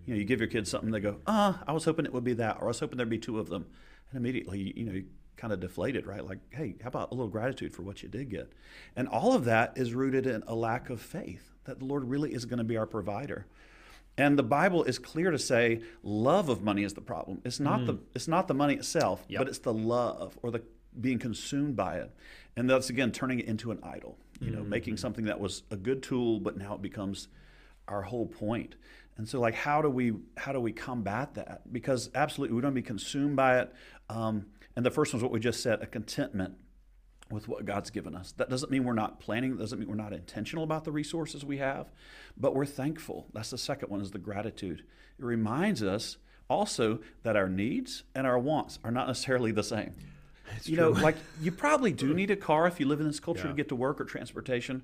You 0.06 0.14
know, 0.14 0.18
you 0.18 0.24
give 0.24 0.40
your 0.40 0.48
kids 0.48 0.70
something, 0.70 0.90
they 0.90 1.00
go, 1.00 1.16
ah, 1.26 1.62
I 1.66 1.72
was 1.72 1.84
hoping 1.84 2.06
it 2.06 2.12
would 2.12 2.24
be 2.24 2.34
that, 2.34 2.58
or 2.60 2.64
I 2.64 2.68
was 2.68 2.80
hoping 2.80 2.96
there'd 2.96 3.08
be 3.10 3.18
two 3.18 3.38
of 3.38 3.48
them. 3.48 3.66
And 4.10 4.18
immediately, 4.18 4.72
you 4.76 4.84
know, 4.84 4.92
you 4.92 5.04
kind 5.36 5.52
of 5.52 5.60
deflated, 5.60 6.06
right? 6.06 6.24
Like, 6.24 6.38
hey, 6.50 6.76
how 6.80 6.88
about 6.88 7.10
a 7.10 7.14
little 7.14 7.28
gratitude 7.28 7.72
for 7.74 7.82
what 7.82 8.02
you 8.02 8.08
did 8.08 8.30
get? 8.30 8.52
And 8.94 9.08
all 9.08 9.34
of 9.34 9.44
that 9.44 9.72
is 9.76 9.92
rooted 9.94 10.26
in 10.26 10.42
a 10.46 10.54
lack 10.54 10.88
of 10.90 11.00
faith 11.00 11.50
that 11.64 11.80
the 11.80 11.84
Lord 11.84 12.04
really 12.08 12.32
is 12.32 12.44
going 12.44 12.58
to 12.58 12.64
be 12.64 12.76
our 12.76 12.86
provider. 12.86 13.46
And 14.16 14.38
the 14.38 14.42
Bible 14.44 14.84
is 14.84 14.98
clear 14.98 15.30
to 15.30 15.38
say 15.38 15.82
love 16.02 16.48
of 16.48 16.62
money 16.62 16.84
is 16.84 16.94
the 16.94 17.02
problem. 17.02 17.42
It's 17.44 17.60
not 17.60 17.84
the 17.84 17.98
it's 18.14 18.28
not 18.28 18.48
the 18.48 18.54
money 18.54 18.74
itself, 18.74 19.22
Yep. 19.28 19.38
but 19.40 19.48
it's 19.48 19.58
the 19.58 19.74
love 19.74 20.38
or 20.42 20.50
the 20.50 20.62
being 20.98 21.18
consumed 21.18 21.76
by 21.76 21.96
it. 21.98 22.10
And 22.56 22.70
that's 22.70 22.88
again 22.88 23.12
turning 23.12 23.40
it 23.40 23.46
into 23.46 23.70
an 23.72 23.78
idol. 23.82 24.16
You 24.40 24.50
know, 24.50 24.62
making 24.62 24.96
something 24.98 25.24
that 25.26 25.40
was 25.40 25.62
a 25.70 25.76
good 25.76 26.02
tool, 26.02 26.40
but 26.40 26.56
now 26.56 26.74
it 26.74 26.82
becomes 26.82 27.28
our 27.88 28.02
whole 28.02 28.26
point. 28.26 28.76
And 29.18 29.28
so, 29.28 29.40
like, 29.40 29.54
how 29.54 29.80
do 29.82 29.88
we 29.88 30.12
how 30.36 30.52
do 30.52 30.60
we 30.60 30.72
combat 30.72 31.34
that? 31.34 31.72
Because 31.72 32.10
absolutely, 32.14 32.54
we 32.56 32.62
don't 32.62 32.74
be 32.74 32.82
consumed 32.82 33.36
by 33.36 33.60
it. 33.60 33.72
Um, 34.10 34.46
and 34.76 34.84
the 34.84 34.90
first 34.90 35.12
one 35.12 35.18
is 35.20 35.22
what 35.22 35.32
we 35.32 35.40
just 35.40 35.62
said: 35.62 35.80
a 35.82 35.86
contentment 35.86 36.54
with 37.30 37.48
what 37.48 37.64
God's 37.64 37.90
given 37.90 38.14
us. 38.14 38.32
That 38.32 38.50
doesn't 38.50 38.70
mean 38.70 38.84
we're 38.84 38.92
not 38.92 39.18
planning. 39.20 39.52
It 39.52 39.58
doesn't 39.58 39.78
mean 39.78 39.88
we're 39.88 39.94
not 39.96 40.12
intentional 40.12 40.64
about 40.64 40.84
the 40.84 40.92
resources 40.92 41.44
we 41.44 41.58
have, 41.58 41.90
but 42.36 42.54
we're 42.54 42.66
thankful. 42.66 43.26
That's 43.32 43.50
the 43.50 43.58
second 43.58 43.88
one: 43.90 44.00
is 44.00 44.10
the 44.10 44.18
gratitude. 44.18 44.80
It 45.18 45.24
reminds 45.24 45.82
us 45.82 46.18
also 46.48 47.00
that 47.22 47.36
our 47.36 47.48
needs 47.48 48.04
and 48.14 48.26
our 48.26 48.38
wants 48.38 48.78
are 48.84 48.90
not 48.90 49.06
necessarily 49.08 49.50
the 49.50 49.64
same. 49.64 49.94
you 50.64 50.76
know, 50.76 50.90
like 50.90 51.16
you 51.40 51.50
probably 51.50 51.90
do 51.92 52.14
need 52.14 52.30
a 52.30 52.36
car 52.36 52.66
if 52.68 52.78
you 52.78 52.86
live 52.86 53.00
in 53.00 53.06
this 53.06 53.18
culture 53.18 53.44
Yeah. 53.44 53.50
to 53.50 53.56
get 53.56 53.68
to 53.70 53.74
work 53.74 54.00
or 54.00 54.04
transportation, 54.04 54.82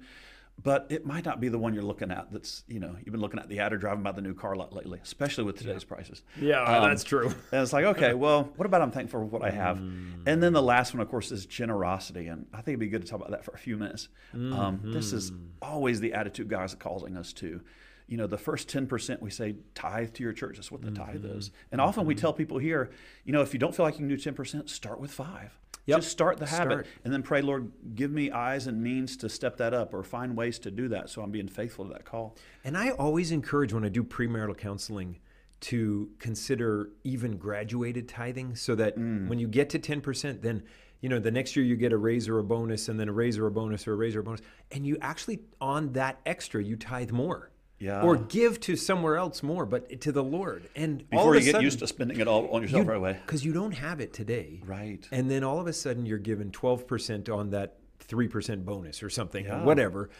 but 0.63 0.87
it 0.91 1.05
might 1.07 1.25
not 1.25 1.41
be 1.41 1.49
the 1.49 1.59
one 1.59 1.75
you're 1.75 1.83
looking 1.83 2.11
at. 2.11 2.31
That's 2.31 2.63
you 2.69 2.79
know 2.81 2.97
you've 2.99 3.13
been 3.13 3.21
looking 3.21 3.41
at 3.41 3.49
the 3.49 3.59
ad 3.61 3.73
or 3.73 3.79
driving 3.79 4.03
by 4.03 4.13
the 4.13 4.21
new 4.21 4.35
car 4.35 4.55
lot 4.55 4.73
lately, 4.73 4.99
especially 5.03 5.45
with 5.45 5.57
today's 5.59 5.85
prices. 5.85 6.23
Yeah, 6.41 6.63
Um, 6.63 6.89
that's 6.89 7.05
true. 7.05 7.27
And 7.53 7.63
it's 7.63 7.73
like, 7.73 7.85
okay, 7.87 8.15
well, 8.15 8.45
what 8.57 8.67
about 8.67 8.83
I'm 8.83 8.91
thankful 8.91 9.21
for 9.21 9.27
what 9.27 9.43
I 9.43 9.51
have? 9.51 9.79
Mm. 9.79 10.23
And 10.27 10.43
then 10.43 10.53
the 10.53 10.63
last 10.63 10.95
one, 10.95 11.01
of 11.01 11.09
course, 11.09 11.33
is 11.33 11.47
generosity. 11.47 12.27
And 12.29 12.47
I 12.53 12.57
think 12.59 12.69
it'd 12.69 12.81
be 12.81 12.89
good 12.89 13.03
to 13.03 13.09
talk 13.09 13.19
about 13.21 13.31
that 13.33 13.45
for 13.45 13.53
a 13.53 13.59
few 13.59 13.77
minutes. 13.77 14.09
Um, 14.35 14.81
this 14.85 15.13
is 15.13 15.31
Mm-hmm. 15.31 15.43
always 15.63 16.01
the 16.01 16.13
attitude 16.15 16.49
God 16.49 16.65
is 16.65 16.75
calling 16.75 17.17
us 17.17 17.33
to. 17.35 17.61
You 18.09 18.17
know, 18.19 18.27
the 18.27 18.39
first 18.39 18.69
10% 18.69 19.21
we 19.23 19.31
say 19.31 19.57
tithe 19.75 20.13
to 20.15 20.23
your 20.23 20.33
church. 20.33 20.57
That's 20.57 20.71
what 20.71 20.83
the 20.83 20.91
tithe 20.91 21.25
Mm-hmm. 21.25 21.39
is. 21.39 21.51
And 21.73 21.81
often 21.81 22.05
we 22.07 22.15
tell 22.15 22.33
people 22.33 22.59
here, 22.59 22.91
you 23.25 23.33
know, 23.33 23.41
if 23.43 23.53
you 23.55 23.59
don't 23.59 23.75
feel 23.75 23.85
like 23.87 23.95
you 23.99 24.07
can 24.07 24.09
do 24.09 24.17
10%, 24.17 24.69
start 24.69 25.01
with 25.01 25.11
five. 25.11 25.59
Yep. 25.87 25.99
Just 25.99 26.11
start 26.13 26.39
the 26.39 26.47
habit 26.47 26.73
Start. 26.73 26.87
and 27.05 27.13
then 27.13 27.23
pray, 27.23 27.43
Lord, 27.43 27.73
give 27.95 28.11
me 28.13 28.31
eyes 28.31 28.67
and 28.69 28.81
means 28.83 29.17
to 29.19 29.29
step 29.29 29.57
that 29.57 29.75
up 29.75 29.93
or 29.93 30.03
find 30.05 30.37
ways 30.37 30.59
to 30.61 30.71
do 30.71 30.89
that 30.89 31.11
so 31.11 31.23
I'm 31.23 31.31
being 31.33 31.49
faithful 31.49 31.85
to 31.87 31.93
that 31.93 32.05
call. 32.05 32.37
And 32.65 32.77
I 32.77 32.91
always 32.91 33.33
encourage 33.33 33.73
when 33.73 33.85
I 33.85 33.89
do 33.89 34.05
premarital 34.05 34.57
counseling 34.57 35.19
to 35.63 36.11
consider 36.19 36.91
even 37.05 37.37
graduated 37.37 38.09
tithing 38.09 38.57
so 38.57 38.75
that 38.75 38.97
Mm. 38.99 39.29
when 39.29 39.39
you 39.39 39.47
get 39.49 39.71
to 39.71 39.79
10%, 39.79 40.43
then 40.43 40.63
you 41.01 41.09
know 41.09 41.19
the 41.21 41.31
next 41.31 41.55
year 41.57 41.65
you 41.65 41.77
get 41.77 41.93
a 41.93 41.97
raise 41.97 42.29
or 42.29 42.39
a 42.39 42.45
bonus 42.45 42.89
and 42.89 42.99
then 42.99 43.09
a 43.09 43.13
raise 43.13 43.39
or 43.39 43.47
a 43.47 43.51
bonus 43.51 43.87
or 43.89 43.93
a 43.93 43.97
raise 43.97 44.15
or 44.17 44.21
a 44.21 44.23
bonus 44.25 44.41
and 44.73 44.87
you 44.87 44.97
actually 45.01 45.41
on 45.61 45.93
that 45.93 46.21
extra 46.27 46.63
you 46.63 46.75
tithe 46.77 47.11
more. 47.13 47.51
Yeah. 47.83 48.03
Or 48.03 48.17
give 48.17 48.61
to 48.61 48.77
somewhere 48.77 49.17
else 49.17 49.43
more, 49.43 49.67
but 49.67 50.01
to 50.03 50.13
the 50.13 50.23
Lord. 50.23 50.69
And 50.77 51.05
all 51.13 51.19
Before 51.19 51.35
of 51.35 51.35
you 51.35 51.41
a 51.41 51.45
get 51.45 51.53
sudden, 51.53 51.65
used 51.65 51.79
to 51.81 51.89
spending 51.89 52.21
it 52.21 52.29
all 52.29 52.47
on 52.49 52.63
yourself 52.63 52.87
right 52.87 52.97
away. 52.97 53.19
because 53.27 53.45
you 53.45 53.53
don't 53.53 53.73
have 53.73 54.01
it 54.01 54.13
today. 54.13 54.63
Right. 54.65 55.07
And 55.11 55.29
then 55.29 55.43
all 55.43 55.59
of 55.59 55.67
a 55.67 55.73
sudden 55.73 56.07
you're 56.07 56.19
given 56.19 56.53
12% 56.53 57.29
on 57.29 57.51
that 57.51 57.79
3% 58.09 58.65
bonus 58.65 59.03
or 59.03 59.11
something, 59.11 59.49
or 59.49 59.65
whatever. 59.65 60.11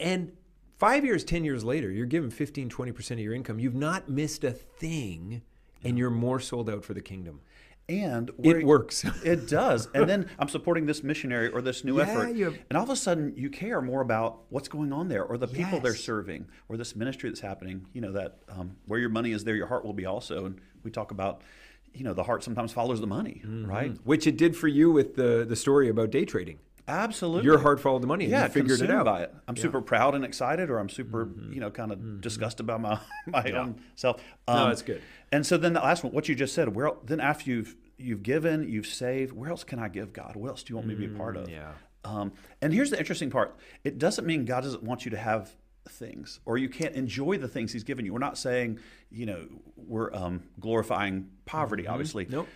And 0.00 0.32
five 0.78 1.04
years, 1.04 1.22
10 1.22 1.44
years 1.44 1.62
later, 1.62 1.92
you're 1.92 2.06
given 2.06 2.30
15, 2.30 2.68
20% 2.68 3.10
of 3.12 3.18
your 3.20 3.34
income. 3.34 3.60
You've 3.60 3.74
not 3.74 4.08
missed 4.08 4.42
a 4.42 4.50
thing 4.50 5.42
and 5.84 5.96
you're 5.96 6.10
more 6.10 6.40
sold 6.40 6.68
out 6.68 6.84
for 6.84 6.94
the 6.94 7.00
kingdom. 7.00 7.40
And 7.88 8.30
It 8.42 8.64
works. 8.64 9.04
it 9.24 9.48
does. 9.48 9.88
And 9.94 10.08
then 10.08 10.28
I'm 10.38 10.48
supporting 10.48 10.86
this 10.86 11.02
missionary 11.02 11.48
or 11.48 11.60
this 11.62 11.84
new 11.84 11.98
Yeah, 11.98 12.04
effort. 12.04 12.34
you 12.34 12.44
have- 12.46 12.58
And 12.70 12.76
all 12.76 12.84
of 12.84 12.90
a 12.90 12.96
sudden 12.96 13.34
you 13.36 13.50
care 13.50 13.80
more 13.82 14.00
about 14.00 14.40
what's 14.50 14.68
going 14.68 14.92
on 14.92 15.08
there 15.08 15.24
or 15.24 15.36
the 15.36 15.48
people 15.48 15.80
they're 15.80 15.94
serving 15.94 16.46
or 16.68 16.76
this 16.76 16.94
ministry 16.96 17.28
that's 17.30 17.40
happening. 17.40 17.86
You 17.92 18.00
know, 18.00 18.12
that 18.12 18.38
um, 18.48 18.76
where 18.86 18.98
your 19.00 19.10
money 19.10 19.32
is 19.32 19.44
there, 19.44 19.54
your 19.56 19.66
heart 19.66 19.84
will 19.84 19.92
be 19.92 20.06
also. 20.06 20.46
And 20.46 20.60
we 20.84 20.90
talk 20.90 21.10
about, 21.10 21.42
you 21.92 22.04
know, 22.04 22.14
the 22.14 22.22
heart 22.22 22.42
sometimes 22.42 22.72
follows 22.72 23.00
the 23.00 23.06
money, 23.06 23.42
Mm-hmm. 23.44 23.66
right? 23.70 23.96
Which 24.04 24.26
it 24.26 24.36
did 24.36 24.56
for 24.56 24.68
you 24.68 24.90
with 24.90 25.14
the 25.16 25.44
the 25.48 25.56
story 25.56 25.88
about 25.88 26.10
day 26.10 26.24
trading. 26.24 26.58
Absolutely. 26.88 27.44
Your 27.44 27.58
heart 27.58 27.80
followed 27.80 28.02
the 28.02 28.06
money, 28.06 28.24
and 28.24 28.32
yeah, 28.32 28.44
you 28.44 28.50
figured 28.50 28.80
it 28.80 28.90
out. 28.90 29.04
by 29.04 29.22
it. 29.22 29.34
I'm 29.46 29.56
super 29.56 29.80
proud 29.80 30.14
and 30.14 30.24
excited, 30.24 30.68
or 30.68 30.78
I'm 30.78 30.88
super, 30.88 31.28
you 31.50 31.60
know, 31.60 31.70
kind 31.70 31.92
of 31.92 32.20
disgusted 32.20 32.66
by 32.66 32.76
my 32.76 32.98
my 33.26 33.50
own 33.52 33.80
self. 33.94 34.20
Um, 34.48 34.56
No, 34.56 34.68
that's 34.68 34.82
good. 34.82 35.00
And 35.30 35.46
so 35.46 35.56
then 35.56 35.72
the 35.74 35.80
last 35.80 36.02
one, 36.04 36.12
what 36.12 36.28
you 36.28 36.34
just 36.34 36.54
said, 36.54 36.74
where 36.74 36.90
then 37.04 37.20
after 37.20 37.50
you've 37.50 37.76
you've 37.98 38.22
given, 38.22 38.68
you've 38.68 38.86
saved, 38.86 39.32
where 39.32 39.48
else 39.50 39.62
can 39.64 39.78
I 39.78 39.88
give 39.88 40.12
God? 40.12 40.34
What 40.34 40.48
else 40.48 40.62
do 40.64 40.72
you 40.72 40.76
want 40.76 40.88
me 40.88 40.94
to 40.94 41.00
be 41.00 41.06
a 41.06 41.16
part 41.16 41.36
of? 41.36 41.48
yeah. 41.48 41.72
Um, 42.04 42.32
and 42.60 42.72
here's 42.74 42.90
the 42.90 42.98
interesting 42.98 43.30
part: 43.30 43.56
it 43.84 43.98
doesn't 43.98 44.26
mean 44.26 44.44
God 44.44 44.62
doesn't 44.64 44.82
want 44.82 45.04
you 45.04 45.12
to 45.12 45.16
have 45.18 45.54
things, 45.88 46.40
or 46.44 46.58
you 46.58 46.68
can't 46.68 46.94
enjoy 46.96 47.38
the 47.38 47.46
things 47.48 47.72
He's 47.72 47.84
given 47.84 48.04
you. 48.04 48.12
We're 48.12 48.18
not 48.18 48.36
saying, 48.36 48.80
you 49.10 49.24
know, 49.26 49.46
we're 49.76 50.12
um, 50.12 50.42
glorifying 50.58 51.28
poverty, 51.44 51.86
obviously. 51.86 52.26
Nope. 52.28 52.48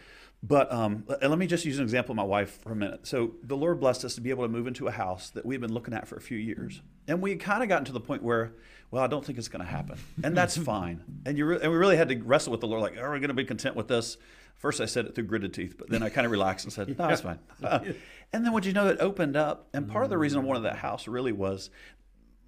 But 0.47 0.72
um, 0.72 1.05
and 1.20 1.30
let 1.30 1.38
me 1.38 1.47
just 1.47 1.64
use 1.64 1.78
an 1.78 1.82
example 1.82 2.12
of 2.12 2.16
my 2.16 2.22
wife 2.22 2.61
for 2.62 2.70
a 2.70 2.76
minute. 2.76 3.07
So 3.07 3.34
the 3.42 3.57
Lord 3.57 3.80
blessed 3.80 4.05
us 4.05 4.14
to 4.14 4.20
be 4.20 4.30
able 4.30 4.44
to 4.44 4.49
move 4.49 4.66
into 4.66 4.86
a 4.86 4.92
house 4.92 5.30
that 5.30 5.44
we've 5.44 5.61
been 5.61 5.72
looking 5.72 5.92
at 5.92 6.07
for 6.07 6.16
a 6.16 6.20
few 6.20 6.38
years, 6.38 6.82
and 7.09 7.20
we 7.20 7.30
had 7.30 7.40
kind 7.40 7.62
of 7.62 7.68
gotten 7.68 7.84
to 7.86 7.92
the 7.92 8.01
point 8.01 8.22
where, 8.22 8.53
well, 8.90 9.03
I 9.03 9.09
don't 9.09 9.24
think 9.24 9.38
it's 9.38 9.49
going 9.49 9.64
to 9.64 9.70
happen, 9.70 9.99
and 10.22 10.36
that's 10.36 10.57
fine. 10.72 11.03
And 11.24 11.36
you 11.36 11.47
re- 11.47 11.59
and 11.61 11.72
we 11.72 11.76
really 11.76 11.97
had 11.97 12.09
to 12.11 12.16
wrestle 12.22 12.53
with 12.53 12.61
the 12.61 12.68
Lord, 12.68 12.80
like, 12.80 12.97
are 12.97 13.11
we 13.12 13.18
going 13.18 13.28
to 13.28 13.34
be 13.34 13.44
content 13.44 13.74
with 13.74 13.88
this? 13.88 14.18
First, 14.55 14.80
I 14.80 14.86
said 14.86 15.05
it 15.05 15.14
through 15.14 15.24
gritted 15.24 15.53
teeth, 15.53 15.74
but 15.76 15.90
then 15.90 16.03
I 16.03 16.09
kind 16.09 16.24
of 16.24 16.30
relaxed 16.30 16.64
and 16.64 16.72
said, 16.72 16.99
no, 16.99 17.09
it's 17.09 17.20
fine. 17.20 17.38
and 18.32 18.44
then, 18.44 18.53
would 18.53 18.64
you 18.64 18.72
know, 18.72 18.88
it 18.88 18.99
opened 19.01 19.36
up, 19.36 19.68
and 19.74 19.86
part 19.88 20.05
of 20.05 20.11
the 20.11 20.16
reason 20.16 20.40
I 20.40 20.44
wanted 20.44 20.61
that 20.61 20.76
house 20.76 21.07
really 21.09 21.32
was. 21.32 21.70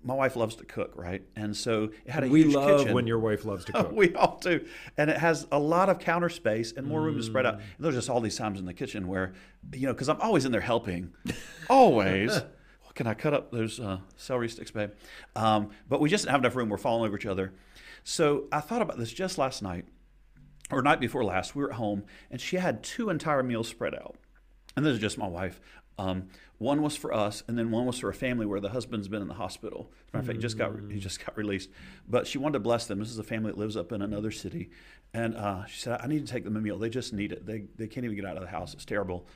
My 0.03 0.14
wife 0.14 0.36
loves 0.36 0.55
to 0.57 0.64
cook, 0.64 0.92
right? 0.94 1.22
And 1.34 1.57
so 1.57 1.90
it 2.07 2.11
had 2.11 2.24
a 2.24 2.28
We 2.28 2.42
huge 2.44 2.55
love 2.55 2.80
kitchen. 2.80 2.94
when 2.94 3.07
your 3.07 3.18
wife 3.18 3.44
loves 3.44 3.64
to 3.66 3.72
cook. 3.74 3.92
we 3.92 4.14
all 4.14 4.38
do. 4.40 4.64
And 4.96 5.11
it 5.11 5.16
has 5.18 5.46
a 5.51 5.59
lot 5.59 5.88
of 5.88 5.99
counter 5.99 6.28
space 6.28 6.72
and 6.76 6.86
more 6.86 7.03
room 7.03 7.16
to 7.16 7.22
spread 7.22 7.44
out. 7.46 7.55
And 7.55 7.62
there's 7.80 7.96
just 7.96 8.09
all 8.09 8.20
these 8.20 8.36
times 8.36 8.61
in 8.61 8.64
the 8.66 8.72
kitchen 8.74 9.09
where, 9.09 9.32
you 9.74 9.86
know, 9.86 9.92
because 9.92 10.09
I'm 10.09 10.20
always 10.20 10.44
in 10.44 10.53
there 10.53 10.61
helping. 10.61 11.12
always. 11.68 12.30
Well, 12.82 12.92
can 12.94 13.07
I 13.07 13.12
cut 13.14 13.34
up 13.34 13.51
those 13.53 13.78
uh, 13.80 13.99
celery 14.16 14.49
sticks, 14.49 14.70
babe? 14.70 14.92
Um, 15.36 15.70
but 15.90 16.01
we 16.01 16.09
just 16.09 16.24
didn't 16.24 16.32
have 16.32 16.40
enough 16.40 16.57
room. 16.57 16.70
We're 16.70 16.78
falling 16.78 17.07
over 17.07 17.18
each 17.18 17.26
other. 17.26 17.53
So 18.03 18.44
I 18.51 18.61
thought 18.61 18.80
about 18.80 18.96
this 18.99 19.12
just 19.12 19.36
last 19.36 19.62
night, 19.62 19.84
or 20.70 20.80
night 20.80 20.99
before 20.99 21.22
last. 21.22 21.55
We 21.55 21.62
were 21.64 21.70
at 21.70 21.76
home, 21.76 22.05
and 22.30 22.40
she 22.40 22.57
had 22.57 22.82
two 22.82 23.11
entire 23.11 23.42
meals 23.42 23.68
spread 23.68 23.94
out. 23.94 24.16
And 24.76 24.86
this 24.86 24.94
is 24.94 25.00
just 25.00 25.18
my 25.18 25.26
wife. 25.26 25.60
Um, 25.98 26.28
one 26.58 26.82
was 26.82 26.96
for 26.96 27.12
us, 27.12 27.42
and 27.48 27.58
then 27.58 27.70
one 27.70 27.86
was 27.86 27.98
for 27.98 28.08
a 28.08 28.14
family 28.14 28.46
where 28.46 28.60
the 28.60 28.70
husband's 28.70 29.08
been 29.08 29.22
in 29.22 29.28
the 29.28 29.34
hospital. 29.34 29.90
As 29.90 30.14
a 30.14 30.16
matter 30.16 30.20
of 30.20 30.26
fact, 30.26 30.36
he 30.36 30.42
just 30.42 30.58
got 30.58 30.72
he 30.90 30.98
just 30.98 31.24
got 31.24 31.36
released. 31.36 31.70
But 32.08 32.26
she 32.26 32.38
wanted 32.38 32.54
to 32.54 32.60
bless 32.60 32.86
them. 32.86 32.98
This 33.00 33.10
is 33.10 33.18
a 33.18 33.24
family 33.24 33.50
that 33.50 33.58
lives 33.58 33.76
up 33.76 33.92
in 33.92 34.02
another 34.02 34.30
city, 34.30 34.70
and 35.12 35.36
uh, 35.36 35.66
she 35.66 35.80
said, 35.80 36.00
"I 36.02 36.06
need 36.06 36.26
to 36.26 36.32
take 36.32 36.44
them 36.44 36.56
a 36.56 36.60
meal. 36.60 36.78
They 36.78 36.90
just 36.90 37.12
need 37.12 37.32
it. 37.32 37.46
They 37.46 37.64
they 37.76 37.86
can't 37.86 38.04
even 38.04 38.16
get 38.16 38.24
out 38.24 38.36
of 38.36 38.42
the 38.42 38.48
house. 38.48 38.74
It's 38.74 38.84
terrible." 38.84 39.26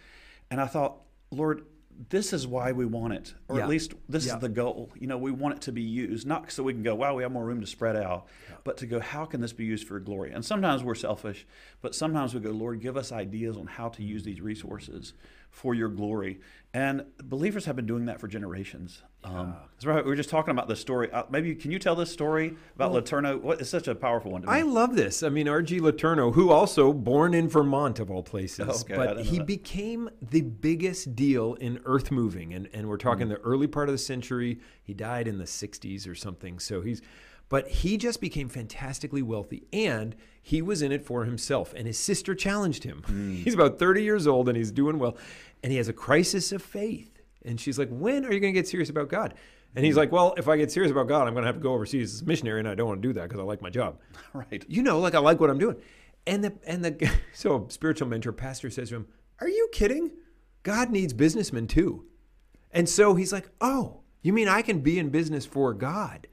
And 0.50 0.60
I 0.60 0.66
thought, 0.66 1.02
Lord, 1.30 1.64
this 2.08 2.32
is 2.32 2.46
why 2.46 2.72
we 2.72 2.84
want 2.84 3.12
it, 3.14 3.34
or 3.48 3.56
Yeah. 3.58 3.64
at 3.64 3.68
least 3.68 3.94
this 4.08 4.26
Yeah. 4.26 4.34
is 4.34 4.40
the 4.40 4.48
goal. 4.48 4.90
You 4.98 5.06
know, 5.06 5.18
we 5.18 5.30
want 5.30 5.54
it 5.56 5.60
to 5.62 5.72
be 5.72 5.82
used, 5.82 6.26
not 6.26 6.50
so 6.50 6.62
we 6.62 6.72
can 6.72 6.82
go, 6.82 6.94
wow, 6.94 7.14
we 7.14 7.22
have 7.22 7.32
more 7.32 7.44
room 7.44 7.60
to 7.60 7.66
spread 7.66 7.96
out, 7.96 8.26
but 8.64 8.76
to 8.78 8.86
go, 8.86 8.98
how 9.00 9.24
can 9.24 9.40
this 9.40 9.52
be 9.52 9.64
used 9.64 9.86
for 9.86 10.00
glory? 10.00 10.32
And 10.32 10.44
sometimes 10.44 10.82
we're 10.82 10.94
selfish, 10.94 11.46
but 11.80 11.94
sometimes 11.94 12.34
we 12.34 12.40
go, 12.40 12.50
Lord, 12.50 12.80
give 12.80 12.96
us 12.96 13.12
ideas 13.12 13.56
on 13.56 13.66
how 13.66 13.88
to 13.90 14.02
use 14.02 14.24
these 14.24 14.40
resources 14.40 15.12
for 15.52 15.74
your 15.74 15.88
glory. 15.88 16.40
And 16.74 17.04
believers 17.22 17.66
have 17.66 17.76
been 17.76 17.84
doing 17.86 18.06
that 18.06 18.18
for 18.18 18.26
generations. 18.26 19.02
Um. 19.22 19.54
We 19.84 19.92
were 19.92 20.16
just 20.16 20.30
talking 20.30 20.50
about 20.52 20.68
this 20.68 20.80
story. 20.80 21.12
Uh, 21.12 21.24
maybe 21.30 21.54
can 21.54 21.70
you 21.70 21.78
tell 21.78 21.94
this 21.94 22.10
story 22.10 22.56
about 22.74 22.92
LeTourneau? 22.92 23.40
What 23.42 23.60
it's 23.60 23.68
such 23.68 23.86
a 23.88 23.94
powerful 23.94 24.30
one. 24.32 24.40
To 24.42 24.48
me. 24.48 24.54
I 24.54 24.62
love 24.62 24.96
this. 24.96 25.22
I 25.22 25.28
mean, 25.28 25.48
R.G. 25.48 25.80
LeTourneau, 25.80 26.32
who 26.34 26.48
also 26.50 26.92
born 26.94 27.34
in 27.34 27.46
Vermont 27.48 28.00
of 28.00 28.10
all 28.10 28.22
places, 28.22 28.84
Okay, 28.90 28.96
but 28.96 29.20
he 29.20 29.38
that. 29.38 29.46
became 29.46 30.08
the 30.22 30.40
biggest 30.40 31.14
deal 31.14 31.54
in 31.54 31.78
earth 31.84 32.10
moving, 32.10 32.54
and 32.54 32.68
and 32.72 32.88
we're 32.88 32.96
talking 32.96 33.26
Hmm. 33.26 33.34
the 33.34 33.40
early 33.40 33.66
part 33.66 33.90
of 33.90 33.92
the 33.92 33.98
century. 33.98 34.58
He 34.82 34.94
died 34.94 35.28
in 35.28 35.36
the 35.36 35.44
'60s 35.44 36.08
or 36.08 36.14
something. 36.14 36.58
So 36.58 36.80
he's, 36.80 37.02
but 37.50 37.68
he 37.68 37.98
just 37.98 38.20
became 38.22 38.48
fantastically 38.48 39.20
wealthy, 39.22 39.64
and 39.74 40.16
he 40.42 40.60
was 40.60 40.82
in 40.82 40.90
it 40.90 41.04
for 41.04 41.24
himself. 41.24 41.72
And 41.74 41.86
his 41.86 41.98
sister 41.98 42.34
challenged 42.34 42.84
him. 42.84 43.02
Hmm. 43.06 43.34
He's 43.44 43.54
about 43.54 43.78
30 43.78 44.02
years 44.02 44.26
old, 44.26 44.48
and 44.48 44.58
he's 44.58 44.72
doing 44.72 44.98
well, 44.98 45.16
and 45.62 45.70
he 45.70 45.78
has 45.78 45.88
a 45.88 45.92
crisis 45.92 46.50
of 46.52 46.62
faith. 46.62 47.22
And 47.44 47.60
she's 47.60 47.78
like, 47.78 47.88
"When 47.90 48.24
are 48.24 48.32
you 48.32 48.40
going 48.40 48.52
to 48.52 48.58
get 48.58 48.68
serious 48.68 48.90
about 48.90 49.08
God?" 49.08 49.34
And 49.74 49.84
he's 49.84 49.96
like, 49.96 50.12
"Well, 50.12 50.34
if 50.36 50.48
I 50.48 50.56
get 50.56 50.70
serious 50.70 50.92
about 50.92 51.08
God, 51.08 51.26
I'm 51.26 51.34
going 51.34 51.42
to 51.42 51.46
have 51.46 51.56
to 51.56 51.60
go 51.60 51.72
overseas 51.72 52.14
as 52.14 52.22
a 52.22 52.24
missionary, 52.24 52.60
and 52.60 52.68
I 52.68 52.74
don't 52.74 52.86
want 52.86 53.02
to 53.02 53.08
do 53.08 53.12
that 53.14 53.24
because 53.24 53.40
I 53.40 53.42
like 53.42 53.62
my 53.62 53.70
job." 53.70 53.98
right. 54.32 54.64
you 54.68 54.82
know, 54.82 55.00
like 55.00 55.14
I 55.14 55.18
like 55.18 55.40
what 55.40 55.50
I'm 55.50 55.58
doing. 55.58 55.76
And 56.26 56.44
the 56.44 56.52
and 56.66 56.84
the 56.84 57.10
so 57.32 57.66
spiritual 57.68 58.08
mentor 58.08 58.32
pastor 58.32 58.70
says 58.70 58.90
to 58.90 58.96
him, 58.96 59.06
"Are 59.40 59.48
you 59.48 59.68
kidding? 59.72 60.12
God 60.62 60.90
needs 60.90 61.12
businessmen 61.12 61.66
too." 61.66 62.04
And 62.70 62.88
so 62.88 63.14
he's 63.14 63.32
like, 63.32 63.48
"Oh, 63.60 64.02
you 64.22 64.32
mean 64.32 64.48
I 64.48 64.62
can 64.62 64.80
be 64.80 64.98
in 64.98 65.08
business 65.08 65.46
for 65.46 65.74
God?" 65.74 66.28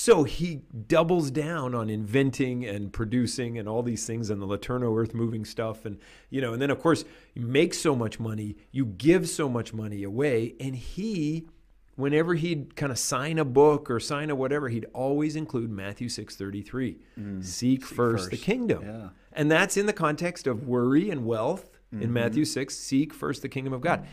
So 0.00 0.22
he 0.22 0.60
doubles 0.86 1.32
down 1.32 1.74
on 1.74 1.90
inventing 1.90 2.64
and 2.64 2.92
producing 2.92 3.58
and 3.58 3.68
all 3.68 3.82
these 3.82 4.06
things 4.06 4.30
and 4.30 4.40
the 4.40 4.46
LeTourneau 4.46 4.96
earth 4.96 5.12
moving 5.12 5.44
stuff 5.44 5.84
and 5.84 5.98
you 6.30 6.40
know 6.40 6.52
and 6.52 6.62
then 6.62 6.70
of 6.70 6.78
course 6.78 7.04
you 7.34 7.44
make 7.44 7.74
so 7.74 7.96
much 7.96 8.20
money 8.20 8.54
you 8.70 8.86
give 8.86 9.28
so 9.28 9.48
much 9.48 9.74
money 9.74 10.04
away 10.04 10.54
and 10.60 10.76
he 10.76 11.48
whenever 11.96 12.34
he'd 12.34 12.76
kind 12.76 12.92
of 12.92 12.98
sign 12.98 13.40
a 13.40 13.44
book 13.44 13.90
or 13.90 13.98
sign 13.98 14.30
a 14.30 14.36
whatever 14.36 14.68
he'd 14.68 14.86
always 14.94 15.34
include 15.34 15.68
Matthew 15.68 16.06
6:33 16.08 17.42
seek, 17.42 17.84
first, 17.84 18.30
the 18.30 18.36
kingdom. 18.36 18.84
Yeah. 18.84 19.08
and 19.32 19.50
that's 19.50 19.76
in 19.76 19.86
the 19.86 19.92
context 19.92 20.46
of 20.46 20.68
worry 20.68 21.10
and 21.10 21.26
wealth 21.26 21.70
Mm-hmm. 21.90 22.02
in 22.02 22.12
Matthew 22.12 22.44
6 22.44 22.76
seek 22.76 23.14
first 23.14 23.40
the 23.40 23.48
kingdom 23.48 23.72
of 23.72 23.80
God 23.80 24.06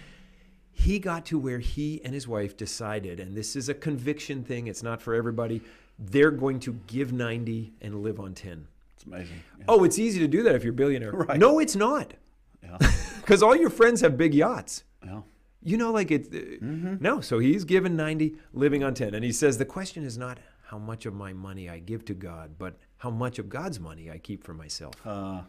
he 0.77 0.99
got 0.99 1.25
to 1.27 1.39
where 1.39 1.59
he 1.59 2.01
and 2.03 2.13
his 2.13 2.27
wife 2.27 2.55
decided, 2.57 3.19
and 3.19 3.35
this 3.35 3.55
is 3.55 3.69
a 3.69 3.73
conviction 3.73 4.43
thing, 4.43 4.67
it's 4.67 4.83
not 4.83 5.01
for 5.01 5.15
everybody, 5.15 5.61
they're 5.97 6.31
going 6.31 6.59
to 6.59 6.73
give 6.87 7.13
90 7.13 7.73
and 7.81 8.03
live 8.03 8.19
on 8.19 8.33
10. 8.33 8.67
It's 8.95 9.05
amazing. 9.05 9.37
Yeah. 9.57 9.65
Oh, 9.69 9.83
it's 9.85 9.97
easy 9.97 10.19
to 10.19 10.27
do 10.27 10.43
that 10.43 10.53
if 10.53 10.63
you're 10.63 10.73
a 10.73 10.75
billionaire. 10.75 11.11
Right. 11.27 11.39
No, 11.39 11.59
it's 11.59 11.75
not. 11.75 12.13
Yeah. 12.61 12.77
Because 13.21 13.41
all 13.41 13.55
your 13.55 13.71
friends 13.71 14.01
have 14.01 14.17
big 14.17 14.35
yachts. 14.35 14.83
yeah. 15.03 15.21
You 15.63 15.77
know, 15.77 15.91
like 15.91 16.11
it. 16.11 16.27
uh, 16.31 16.63
No, 16.99 17.21
so 17.21 17.39
he's 17.39 17.63
given 17.63 17.95
90, 17.95 18.35
living 18.53 18.83
on 18.83 18.93
10. 18.93 19.15
And 19.15 19.23
he 19.25 19.31
says, 19.31 19.57
the 19.57 19.65
question 19.65 20.03
is 20.03 20.15
not 20.15 20.37
how 20.67 20.77
much 20.77 21.07
of 21.07 21.13
my 21.15 21.33
money 21.33 21.67
I 21.69 21.79
give 21.79 22.05
to 22.05 22.13
God, 22.13 22.51
but 22.59 22.75
how 22.97 23.09
much 23.09 23.39
of 23.39 23.49
God's 23.49 23.79
money 23.79 24.11
I 24.11 24.19
keep 24.19 24.43
for 24.43 24.53
myself. 24.53 24.93
Uh, 25.05 25.41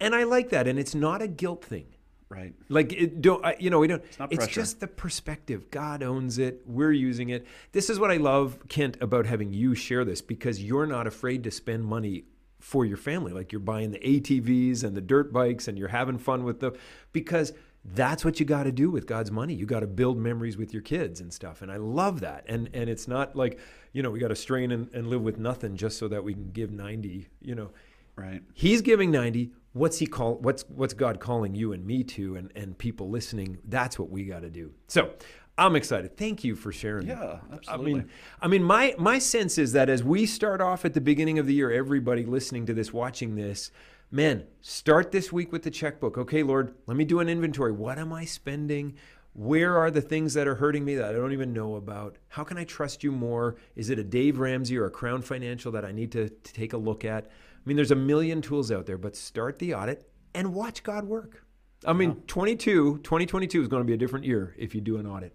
and 0.00 0.16
I 0.16 0.24
like 0.24 0.48
that. 0.50 0.66
And 0.66 0.78
it's 0.80 0.94
not 0.96 1.22
a 1.22 1.28
guilt 1.28 1.64
thing. 1.64 1.86
Right. 2.32 2.54
Like 2.68 2.92
it 2.92 3.20
don't 3.20 3.44
I, 3.44 3.56
you 3.58 3.70
know 3.70 3.78
we 3.78 3.86
don't. 3.86 4.02
It's, 4.04 4.18
not 4.18 4.30
pressure. 4.30 4.50
just 4.50 4.80
the 4.80 4.88
perspective. 4.88 5.70
God 5.70 6.02
owns 6.02 6.38
it. 6.38 6.62
We're 6.66 6.92
using 6.92 7.28
it. 7.28 7.46
This 7.72 7.90
is 7.90 7.98
what 7.98 8.10
I 8.10 8.16
love, 8.16 8.58
Kent, 8.68 8.96
about 9.00 9.26
having 9.26 9.52
you 9.52 9.74
share 9.74 10.04
this 10.04 10.22
because 10.22 10.62
you're 10.62 10.86
not 10.86 11.06
afraid 11.06 11.44
to 11.44 11.50
spend 11.50 11.84
money 11.84 12.24
for 12.58 12.84
your 12.84 12.96
family. 12.96 13.32
Like 13.32 13.52
you're 13.52 13.60
buying 13.60 13.90
the 13.90 13.98
ATVs 13.98 14.84
and 14.84 14.96
the 14.96 15.00
dirt 15.00 15.32
bikes 15.32 15.68
and 15.68 15.76
you're 15.76 15.88
having 15.88 16.18
fun 16.18 16.44
with 16.44 16.60
them 16.60 16.74
because 17.12 17.52
that's 17.84 18.24
what 18.24 18.38
you 18.38 18.46
got 18.46 18.62
to 18.62 18.72
do 18.72 18.90
with 18.90 19.06
God's 19.06 19.30
money. 19.30 19.54
You 19.54 19.66
got 19.66 19.80
to 19.80 19.88
build 19.88 20.16
memories 20.16 20.56
with 20.56 20.72
your 20.72 20.82
kids 20.82 21.20
and 21.20 21.32
stuff. 21.32 21.62
And 21.62 21.70
I 21.70 21.76
love 21.76 22.20
that. 22.20 22.44
And 22.48 22.70
and 22.72 22.88
it's 22.88 23.06
not 23.06 23.36
like 23.36 23.58
you 23.92 24.02
know 24.02 24.10
we 24.10 24.18
got 24.18 24.28
to 24.28 24.36
strain 24.36 24.72
and, 24.72 24.88
and 24.94 25.08
live 25.08 25.22
with 25.22 25.38
nothing 25.38 25.76
just 25.76 25.98
so 25.98 26.08
that 26.08 26.24
we 26.24 26.32
can 26.32 26.50
give 26.52 26.70
ninety. 26.70 27.28
You 27.40 27.54
know. 27.54 27.70
Right. 28.14 28.42
He's 28.52 28.82
giving 28.82 29.10
90. 29.10 29.52
What's 29.72 29.98
he 29.98 30.06
call 30.06 30.36
what's 30.36 30.64
what's 30.68 30.94
God 30.94 31.18
calling 31.18 31.54
you 31.54 31.72
and 31.72 31.86
me 31.86 32.04
to 32.04 32.36
and, 32.36 32.50
and 32.54 32.76
people 32.76 33.08
listening? 33.08 33.58
That's 33.64 33.98
what 33.98 34.10
we 34.10 34.24
got 34.24 34.40
to 34.40 34.50
do. 34.50 34.72
So 34.88 35.12
I'm 35.56 35.76
excited. 35.76 36.16
Thank 36.16 36.44
you 36.44 36.56
for 36.56 36.72
sharing. 36.72 37.06
Yeah, 37.06 37.38
I 37.50 37.54
absolutely. 37.54 37.94
mean, 37.94 38.08
I 38.40 38.48
mean, 38.48 38.62
my 38.62 38.94
my 38.98 39.18
sense 39.18 39.58
is 39.58 39.72
that 39.72 39.88
as 39.88 40.02
we 40.02 40.26
start 40.26 40.60
off 40.60 40.84
at 40.84 40.94
the 40.94 41.00
beginning 41.00 41.38
of 41.38 41.46
the 41.46 41.54
year, 41.54 41.70
everybody 41.70 42.24
listening 42.24 42.66
to 42.66 42.74
this, 42.74 42.92
watching 42.92 43.34
this, 43.34 43.70
man, 44.10 44.44
start 44.60 45.12
this 45.12 45.32
week 45.32 45.52
with 45.52 45.62
the 45.62 45.70
checkbook. 45.70 46.16
Okay, 46.16 46.42
Lord, 46.42 46.74
let 46.86 46.96
me 46.96 47.04
do 47.04 47.20
an 47.20 47.28
inventory. 47.28 47.72
What 47.72 47.98
am 47.98 48.12
I 48.12 48.24
spending? 48.24 48.94
Where 49.34 49.78
are 49.78 49.90
the 49.90 50.02
things 50.02 50.34
that 50.34 50.46
are 50.46 50.56
hurting 50.56 50.84
me 50.84 50.94
that 50.96 51.08
I 51.08 51.12
don't 51.12 51.32
even 51.32 51.54
know 51.54 51.76
about? 51.76 52.18
How 52.28 52.44
can 52.44 52.58
I 52.58 52.64
trust 52.64 53.02
you 53.02 53.10
more? 53.10 53.56
Is 53.76 53.88
it 53.88 53.98
a 53.98 54.04
Dave 54.04 54.38
Ramsey 54.38 54.76
or 54.76 54.84
a 54.84 54.90
Crown 54.90 55.22
Financial 55.22 55.72
that 55.72 55.86
I 55.86 55.92
need 55.92 56.12
to, 56.12 56.28
to 56.28 56.52
take 56.52 56.74
a 56.74 56.76
look 56.76 57.04
at? 57.04 57.30
I 57.64 57.68
mean, 57.68 57.76
there's 57.76 57.92
a 57.92 57.96
million 57.96 58.42
tools 58.42 58.72
out 58.72 58.86
there, 58.86 58.98
but 58.98 59.14
start 59.14 59.58
the 59.60 59.74
audit 59.74 60.10
and 60.34 60.52
watch 60.52 60.82
God 60.82 61.04
work. 61.04 61.44
I 61.84 61.92
mean, 61.92 62.22
22, 62.26 62.98
2022 62.98 63.62
is 63.62 63.68
going 63.68 63.80
to 63.80 63.86
be 63.86 63.92
a 63.92 63.96
different 63.96 64.24
year 64.24 64.54
if 64.58 64.74
you 64.74 64.80
do 64.80 64.98
an 64.98 65.06
audit 65.06 65.34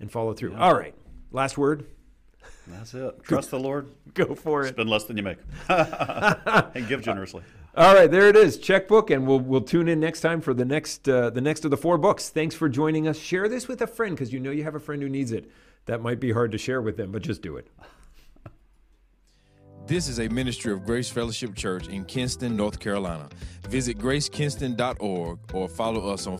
and 0.00 0.10
follow 0.10 0.32
through. 0.32 0.56
All 0.56 0.74
right. 0.74 0.94
Last 1.32 1.58
word. 1.58 1.86
That's 2.66 2.94
it. 2.94 3.22
Trust 3.22 3.50
the 3.50 3.58
Lord. 3.58 3.88
Go 4.14 4.34
for 4.34 4.64
it. 4.64 4.70
Spend 4.70 4.88
less 4.88 5.04
than 5.04 5.16
you 5.16 5.22
make, 5.22 5.38
and 5.68 6.88
give 6.88 7.02
generously. 7.02 7.42
All 7.76 7.94
right, 7.94 8.10
there 8.10 8.28
it 8.28 8.36
is. 8.36 8.56
Checkbook, 8.58 9.10
and 9.10 9.26
we'll 9.26 9.40
we'll 9.40 9.60
tune 9.60 9.88
in 9.88 10.00
next 10.00 10.20
time 10.20 10.40
for 10.40 10.54
the 10.54 10.64
next 10.64 11.08
uh, 11.08 11.30
the 11.30 11.40
next 11.40 11.64
of 11.64 11.70
the 11.70 11.76
four 11.76 11.98
books. 11.98 12.30
Thanks 12.30 12.54
for 12.54 12.68
joining 12.68 13.08
us. 13.08 13.18
Share 13.18 13.48
this 13.48 13.68
with 13.68 13.82
a 13.82 13.86
friend 13.86 14.14
because 14.14 14.32
you 14.32 14.40
know 14.40 14.50
you 14.50 14.62
have 14.64 14.74
a 14.74 14.80
friend 14.80 15.02
who 15.02 15.08
needs 15.08 15.32
it. 15.32 15.50
That 15.86 16.00
might 16.00 16.20
be 16.20 16.32
hard 16.32 16.52
to 16.52 16.58
share 16.58 16.80
with 16.80 16.96
them, 16.96 17.12
but 17.12 17.22
just 17.22 17.42
do 17.42 17.56
it. 17.56 17.68
This 19.86 20.08
is 20.08 20.18
a 20.18 20.28
ministry 20.28 20.72
of 20.72 20.86
Grace 20.86 21.10
Fellowship 21.10 21.54
Church 21.54 21.88
in 21.88 22.06
Kinston, 22.06 22.56
North 22.56 22.80
Carolina. 22.80 23.28
Visit 23.68 23.98
gracekinston.org 23.98 25.38
or 25.52 25.68
follow 25.68 26.08
us 26.08 26.26
on 26.26 26.32